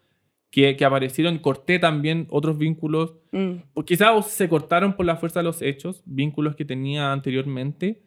[0.52, 1.38] que, que aparecieron.
[1.40, 6.02] Corté también otros vínculos Mm, o quizás se cortaron por la fuerza de los hechos,
[6.06, 8.04] vínculos que tenía anteriormente,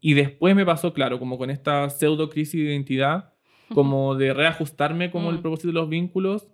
[0.00, 3.32] y después me pasó, claro, como con esta pseudo crisis de identidad,
[3.74, 5.42] como de reajustarme como el Mm.
[5.42, 6.46] propósito de los vínculos,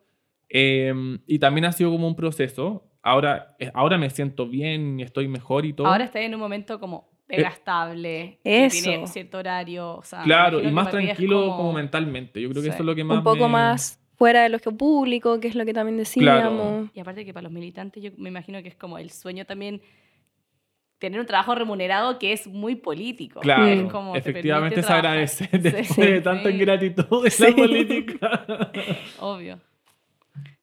[0.49, 0.95] eh,
[1.27, 2.91] y también ha sido como un proceso.
[3.03, 5.87] Ahora, eh, ahora me siento bien estoy mejor y todo.
[5.89, 8.83] Ahora estás en un momento como pega Eh, estable, que eso.
[8.85, 9.97] tiene cierto horario.
[9.97, 11.73] O sea, me claro, y que más tranquilo como- como...
[11.73, 12.41] mentalmente.
[12.41, 12.75] Yo creo que Sí.
[12.75, 15.49] eso es lo que más un poco me- más fuera de lo que público, que
[15.49, 16.89] es lo que también decíamos.
[16.95, 19.81] Y aparte que para los militantes yo me imagino que es como el sueño también
[20.99, 23.41] tener un trabajo remunerado que es muy político.
[23.41, 27.45] Claro, Es como te efectivamente agradecer Sí, después de tanta sí, ingratitud de Sí.
[27.51, 28.47] la política.
[29.21, 29.61] Obvio.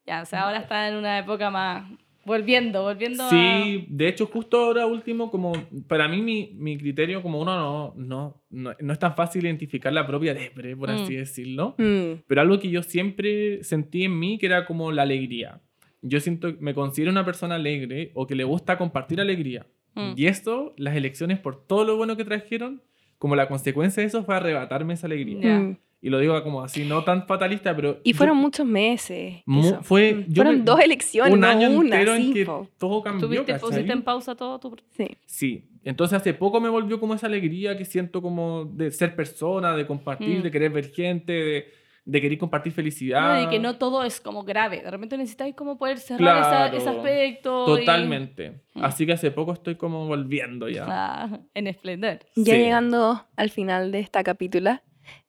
[0.05, 1.83] Ya, o sea, ahora está en una época más...
[2.25, 3.29] Volviendo, volviendo a...
[3.29, 5.53] Sí, de hecho, justo ahora último, como
[5.87, 9.91] para mí mi, mi criterio, como uno no, no, no, no es tan fácil identificar
[9.91, 10.93] la propia depre, por Mm.
[10.93, 15.01] así decirlo, Mm, pero algo que yo siempre sentí en mí que era como la
[15.01, 15.61] alegría.
[16.03, 19.65] Yo siento, me considero una persona alegre o que le gusta compartir alegría.
[19.95, 20.13] Mm.
[20.15, 22.81] Y esto, las elecciones, por todo lo bueno que trajeron,
[23.17, 25.75] como la consecuencia de eso fue arrebatarme esa alegría.
[26.01, 27.99] Y lo digo como así, no tan fatalista, pero...
[28.03, 29.43] Y yo- fueron muchos meses.
[29.45, 32.45] mu- fue, yo fueron me- dos elecciones, un no año una, entero sí, en que
[32.45, 32.67] po.
[32.79, 34.75] todo cambió, Tuviste, pusiste en pausa todo tu...
[34.97, 35.07] Sí.
[35.25, 39.75] Sí, entonces hace poco me volvió como esa alegría que siento como de ser persona,
[39.75, 40.43] de compartir, Mm.
[40.43, 41.65] de querer ver gente, de,
[42.03, 43.43] de querer compartir No, felicidad.
[43.43, 44.81] y que no todo es como grave.
[44.81, 46.77] De repente necesitáis como poder cerrar esa- Claro.
[46.77, 47.77] ese aspecto.
[47.77, 48.61] y- Totalmente.
[48.73, 48.83] Mm.
[48.83, 50.85] Así que hace poco estoy como volviendo ya.
[50.89, 52.19] Ah, en esplendor.
[52.35, 52.59] Ya Sí.
[52.59, 54.81] llegando al final de esta capítula,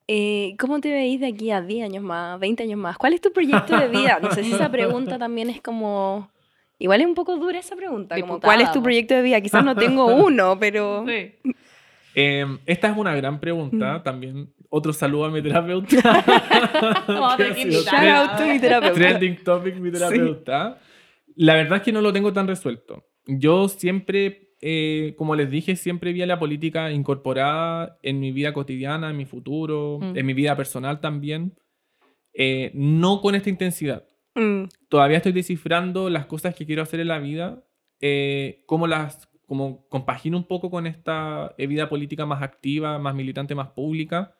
[0.09, 2.99] eh, ¿cómo te veis de aquí a 10 años más, 20 años más?
[2.99, 4.19] ¿Cuál es tu proyecto de vida?
[4.21, 6.31] No sé si esa pregunta también es como...
[6.79, 9.41] Igual es un poco dura esa pregunta, como ¿cuál es tu proyecto de vida?
[9.41, 11.05] Quizás no tengo uno, pero...
[11.07, 11.33] Sí.
[12.15, 13.99] Eh, esta es una gran pregunta.
[13.99, 14.03] Mm.
[14.03, 15.97] También otro saludo a mi terapeuta.
[17.07, 18.95] Shout out to mi terapeuta.
[18.95, 20.79] Trending topic, mi terapeuta.
[21.37, 23.05] La verdad es que no lo tengo tan resuelto.
[23.27, 28.53] Yo siempre, eh, como les dije, siempre vi a la política incorporada en mi vida
[28.55, 30.17] cotidiana, en mi futuro, Mm.
[30.17, 31.53] en mi vida personal también.
[32.33, 34.05] Eh, no con esta intensidad.
[34.35, 37.63] Mm, Todavía estoy descifrando las cosas que quiero hacer en la vida,
[38.01, 43.55] eh, cómo las como compagino un poco con esta vida política más activa, más militante,
[43.55, 44.35] más pública.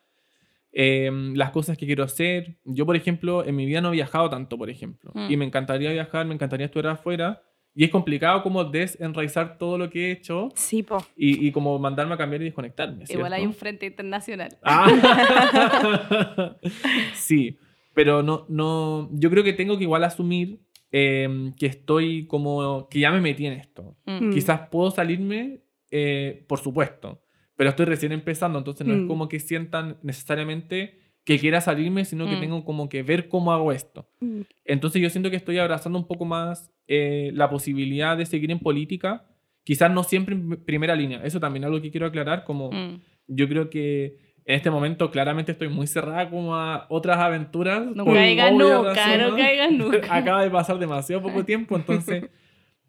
[0.71, 2.57] Eh, las cosas que quiero hacer.
[2.65, 5.11] Yo, por ejemplo, en mi vida no he viajado tanto, por ejemplo.
[5.13, 5.27] Mm.
[5.31, 7.43] Y me encantaría viajar, me encantaría estudiar afuera.
[7.75, 10.97] Y es complicado como desenraizar todo lo que he hecho sí, po.
[11.15, 13.05] y, y como mandarme a cambiar y desconectarme.
[13.09, 14.55] Igual hay un frente internacional.
[14.63, 16.55] Ah.
[17.13, 17.57] sí,
[17.93, 20.59] pero no, no, yo creo que tengo que igual asumir
[20.91, 23.97] eh, que estoy como, que ya me metí en esto.
[24.05, 24.27] Mm.
[24.27, 24.33] Mm.
[24.33, 27.23] Quizás puedo salirme, eh, por supuesto,
[27.55, 29.07] pero estoy recién empezando, entonces no es Mm.
[29.07, 32.39] como que sientan necesariamente que quiera salirme, sino que Mm.
[32.41, 34.07] tengo como que ver cómo hago esto.
[34.19, 34.41] Mm.
[34.65, 38.59] Entonces yo siento que estoy abrazando un poco más eh, la posibilidad de seguir en
[38.59, 39.25] política,
[39.63, 42.99] quizás no siempre en primera línea, eso también es algo que quiero aclarar, como Mm.
[43.27, 47.85] yo creo que en este momento claramente estoy muy cerrada como a otras aventuras.
[47.95, 49.29] No caigas nunca, razones.
[49.29, 50.13] no caigas nunca.
[50.13, 52.25] Acaba de pasar demasiado poco tiempo, entonces...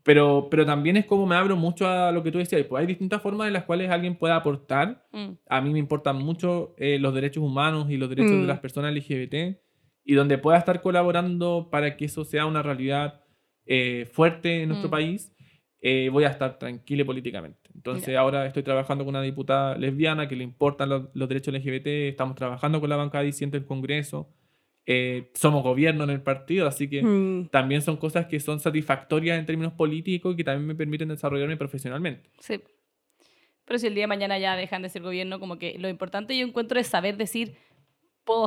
[0.04, 2.62] Pero, pero también es como me abro mucho a lo que tú decías.
[2.66, 5.06] Pues hay distintas formas en las cuales alguien puede aportar.
[5.12, 5.30] Mm.
[5.48, 8.40] A mí me importan mucho eh, los derechos humanos y los derechos Mm.
[8.42, 9.58] de las personas LGBT.
[10.04, 13.22] Y donde pueda estar colaborando para que eso sea una realidad
[13.66, 14.90] eh, fuerte en nuestro Mm.
[14.90, 15.32] país,
[15.80, 17.70] eh, voy a estar tranquila políticamente.
[17.74, 21.86] Entonces ahora estoy trabajando con una diputada lesbiana que le importan los, los derechos LGBT,
[22.10, 24.28] estamos trabajando con la bancada disiente del Congreso,
[24.86, 27.48] eh, somos gobierno en el partido, así que Mm.
[27.48, 31.56] también son cosas que son satisfactorias en términos políticos y que también me permiten desarrollarme
[31.56, 32.28] profesionalmente.
[32.40, 32.60] Sí.
[33.64, 36.36] Pero si el día de mañana ya dejan de ser gobierno, como que lo importante
[36.36, 37.54] yo encuentro es saber decir,
[38.24, 38.44] puedo,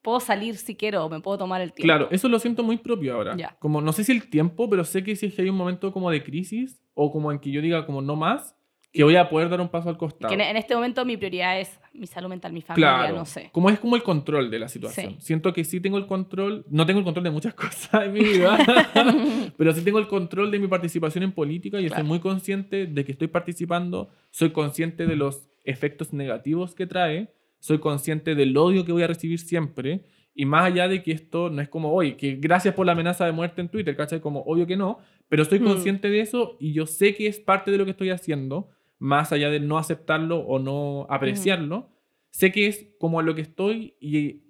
[0.00, 1.86] puedo salir si quiero o me puedo tomar el tiempo.
[1.86, 3.36] Claro, eso lo siento muy propio ahora.
[3.36, 3.56] Ya.
[3.58, 5.92] Como no sé si el tiempo, pero sé que si es que hay un momento
[5.92, 8.54] como de crisis o como en que yo diga como no más,
[8.92, 10.28] que voy a poder dar un paso al costado.
[10.28, 13.24] Que en, en este momento mi prioridad es mi salud mental, mi familia, Claro, no
[13.24, 13.50] sé.
[13.52, 15.12] como es como el control de la situación.
[15.12, 15.16] Sí.
[15.20, 18.20] Siento que sí tengo el control, no tengo el control de muchas cosas en mi
[18.24, 18.58] vida,
[19.56, 21.94] pero sí tengo el control de mi participación en política y Claro.
[22.02, 27.32] estoy muy consciente de que estoy participando, soy consciente de los efectos negativos que trae,
[27.60, 30.02] soy consciente del odio que voy a recibir siempre
[30.34, 33.24] y más allá de que esto no es como hoy, que gracias por la amenaza
[33.24, 34.20] de muerte en Twitter, ¿cachai?
[34.20, 35.64] Como obvio que no, pero soy Mm.
[35.64, 38.68] consciente de eso y yo sé que es parte de lo que estoy haciendo,
[38.98, 41.94] más allá de no aceptarlo o no apreciarlo
[42.34, 44.42] sé que es como a lo que estoy y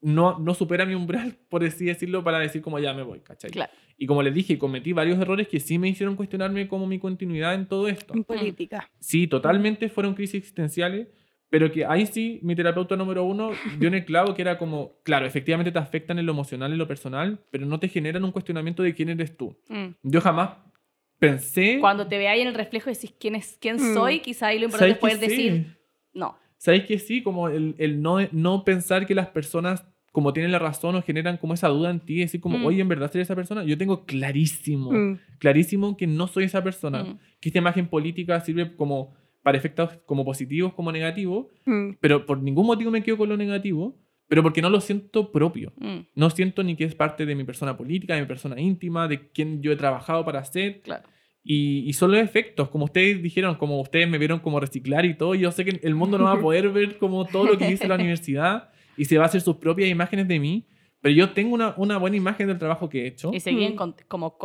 [0.00, 3.50] no, no supera mi umbral, por así decirlo, para decir como ya me voy, ¿cachai?
[3.50, 3.72] Claro.
[3.98, 7.54] Y como les dije, cometí varios errores que sí me hicieron cuestionarme como mi continuidad
[7.54, 8.14] en todo esto.
[8.14, 8.88] En política.
[9.00, 11.08] Sí, totalmente fueron crisis existenciales,
[11.50, 15.00] pero que ahí sí mi terapeuta número uno dio en el clavo que era como,
[15.02, 18.32] claro, efectivamente te afectan en lo emocional, en lo personal, pero no te generan un
[18.32, 19.56] cuestionamiento de quién eres tú.
[19.68, 19.88] Mm.
[20.02, 20.50] Yo jamás
[21.26, 21.78] pensé...
[21.80, 23.94] Cuando te veáis en el reflejo y decís quién, es, quién Mm.
[23.94, 25.36] soy, quizá ahí lo importante ¿sabes es poder sí?
[25.36, 25.76] decir
[26.12, 26.36] no.
[26.58, 27.22] ¿Sabéis que sí?
[27.22, 31.36] Como el, el no, no pensar que las personas, como tienen la razón, o generan
[31.38, 32.64] como esa duda en ti, decir como, Mm.
[32.66, 33.64] oye, ¿en verdad soy esa persona?
[33.64, 35.18] Yo tengo clarísimo, Mm.
[35.38, 37.04] clarísimo que no soy esa persona.
[37.04, 37.18] Mm.
[37.40, 41.92] Que esta imagen política sirve como para efectos como positivos, como negativos, Mm.
[42.00, 43.96] pero por ningún motivo me quedo con lo negativo,
[44.32, 45.74] pero porque no lo siento propio.
[45.76, 45.98] Mm.
[46.14, 49.28] No siento ni que es parte de mi persona política, de mi persona íntima, de
[49.30, 50.80] quien yo he trabajado para ser.
[50.80, 51.06] Claro.
[51.44, 55.14] Y, y son los efectos, como ustedes dijeron, como ustedes me vieron como reciclar y
[55.18, 57.70] todo, yo sé que el mundo no va a poder ver como todo lo que
[57.70, 60.66] hice en la universidad y se va a hacer sus propias imágenes de mí,
[61.02, 63.32] pero yo tengo una, una buena imagen del trabajo que he hecho.
[63.34, 63.76] Y seguir Mm.
[63.76, 64.38] con- como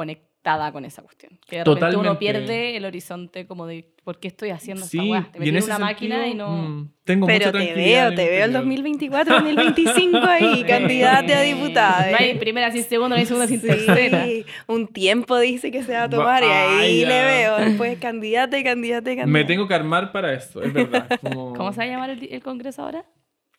[0.47, 1.37] conectada con esa cuestión.
[1.47, 2.19] Que de repente uno Totalmente.
[2.19, 5.29] pierde el horizonte como de por qué estoy haciendo Sí, esta weá.
[5.31, 6.57] Te metí en una máquina y sentido, no...
[6.69, 8.51] mm, tengo Pero mucha te veo, te veo el interior.
[8.51, 12.11] 2024, 2025 ahí, candidata a diputada.
[12.11, 12.35] No hay eh.
[12.35, 14.25] primera sin segunda, no hay segunda sin Sí, tercera.
[14.67, 17.57] un tiempo dice que se va a tomar y ahí le veo.
[17.57, 19.27] Después candidata y candidata y candidata.
[19.31, 21.07] Me tengo que armar para eso, es verdad.
[21.21, 23.05] Como- ¿Cómo se va a llamar el, el congreso ahora?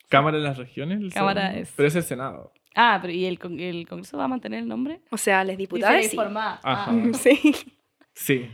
[0.09, 0.99] Cámara de las Regiones.
[1.01, 2.51] el Cámara es- Pero es el Senado.
[2.75, 4.99] Ah, pero ¿y el, con- el Congreso va a mantener el nombre?
[5.11, 6.15] O sea, les diputados Dice sí.
[6.15, 6.59] informada.
[6.63, 6.91] Ajá.
[6.91, 7.11] Ah.
[7.13, 7.39] Sí.
[8.13, 8.47] Sí.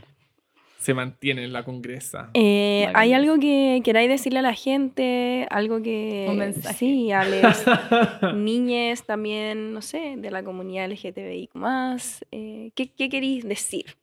[0.78, 2.30] Se mantiene en la Congresa.
[2.34, 2.88] Eh.
[2.94, 5.46] ¿Hay algo que queráis decirle a la gente?
[5.50, 6.26] Algo que...
[6.30, 6.76] Un mensaje.
[6.76, 7.64] Sí, a las
[8.36, 12.24] niñas también, no sé, de la comunidad LGTBI más.
[12.30, 13.96] Eh, ¿qué, ¿Qué queréis decir?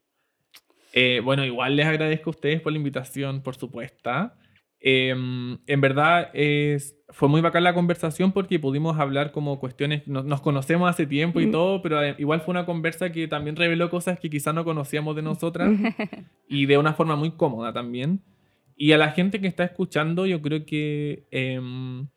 [0.91, 4.31] Eh, bueno, igual les agradezco a ustedes por la invitación, por supuesto.
[4.85, 10.25] Eh, en verdad es, fue muy bacán la conversación porque pudimos hablar como cuestiones, nos,
[10.25, 11.51] nos conocemos hace tiempo y Mm.
[11.51, 15.15] todo, pero eh, igual fue una conversa que también reveló cosas que quizás no conocíamos
[15.15, 15.71] de nosotras
[16.49, 18.21] y de una forma muy cómoda también.
[18.75, 21.27] Y a la gente que está escuchando, yo creo que...
[21.31, 22.07] em,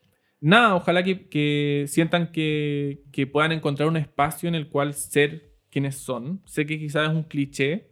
[0.40, 5.52] nada, ojalá que, que sientan que, que puedan encontrar un espacio en el cual ser
[5.70, 6.40] quienes son.
[6.46, 7.90] Sé que quizás es un cliché,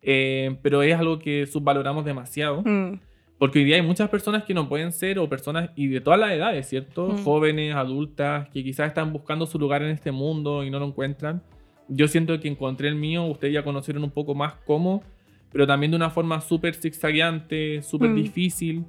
[0.00, 2.62] eh, pero es algo que subvaloramos demasiado.
[2.64, 3.00] Mm,
[3.38, 6.20] Porque hoy día hay muchas personas que no pueden ser, o personas, y de todas
[6.20, 7.08] las edades, ¿cierto?
[7.08, 7.24] Mm.
[7.24, 11.42] Jóvenes, adultas, que quizás están buscando su lugar en este mundo y no lo encuentran.
[11.88, 15.02] Yo siento que encontré el mío, ustedes ya conocieron un poco más cómo,
[15.52, 18.14] pero también de una forma súper zigzagueante, súper Mm.
[18.14, 18.84] difícil,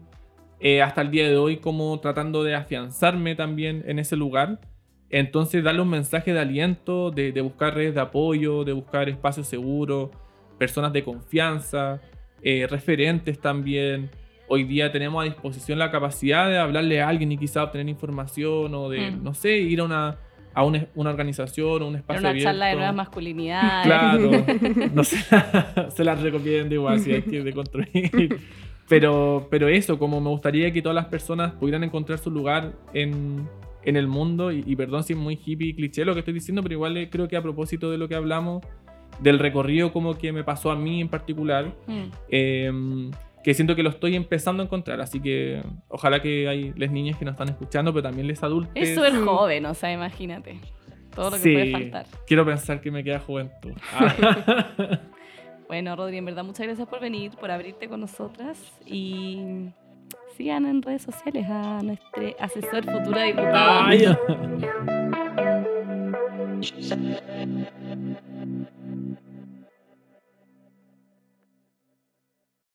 [0.60, 4.62] eh, hasta el día de hoy como tratando de afianzarme también en ese lugar.
[5.10, 9.48] Entonces darle un mensaje de aliento, de, de buscar redes de apoyo, de buscar espacios
[9.48, 10.10] seguros,
[10.58, 12.00] personas de confianza,
[12.42, 14.10] eh, referentes también.
[14.48, 18.74] Hoy día tenemos a disposición la capacidad de hablarle a alguien y quizá obtener información
[18.76, 19.24] o de, Mm.
[19.24, 20.18] no sé, ir a una,
[20.54, 22.50] a una, una organización o un Era espacio una abierto.
[22.50, 23.86] charla de nuevas masculinidades.
[23.86, 24.32] Claro,
[24.94, 25.18] no se,
[25.96, 28.38] se las recomiendo igual si hay que deconstruir.
[28.88, 33.50] Pero, pero eso, como me gustaría que todas las personas pudieran encontrar su lugar en,
[33.84, 36.36] en el mundo, y, y perdón si es muy hippie y cliché lo que estoy
[36.36, 38.64] diciendo, pero igual eh, creo que a propósito de lo que hablamos,
[39.20, 42.04] del recorrido como que me pasó a mí en particular, Mm.
[42.30, 42.72] eh,
[43.46, 47.16] que siento que lo estoy empezando a encontrar, así que ojalá que hay las niñas
[47.16, 48.72] que nos están escuchando, pero también les adultos.
[48.74, 50.60] Es súper joven, o sea, imagínate.
[51.14, 52.06] Todo lo que Sí, puede faltar.
[52.26, 53.74] quiero pensar que me queda juventud.
[53.94, 54.68] Ah.
[55.68, 59.68] Bueno, Rodri, en verdad, muchas gracias por venir, por abrirte con nosotras y
[60.38, 63.86] sigan en redes sociales a nuestro asesor futuro diputado.
[63.86, 64.06] Ay.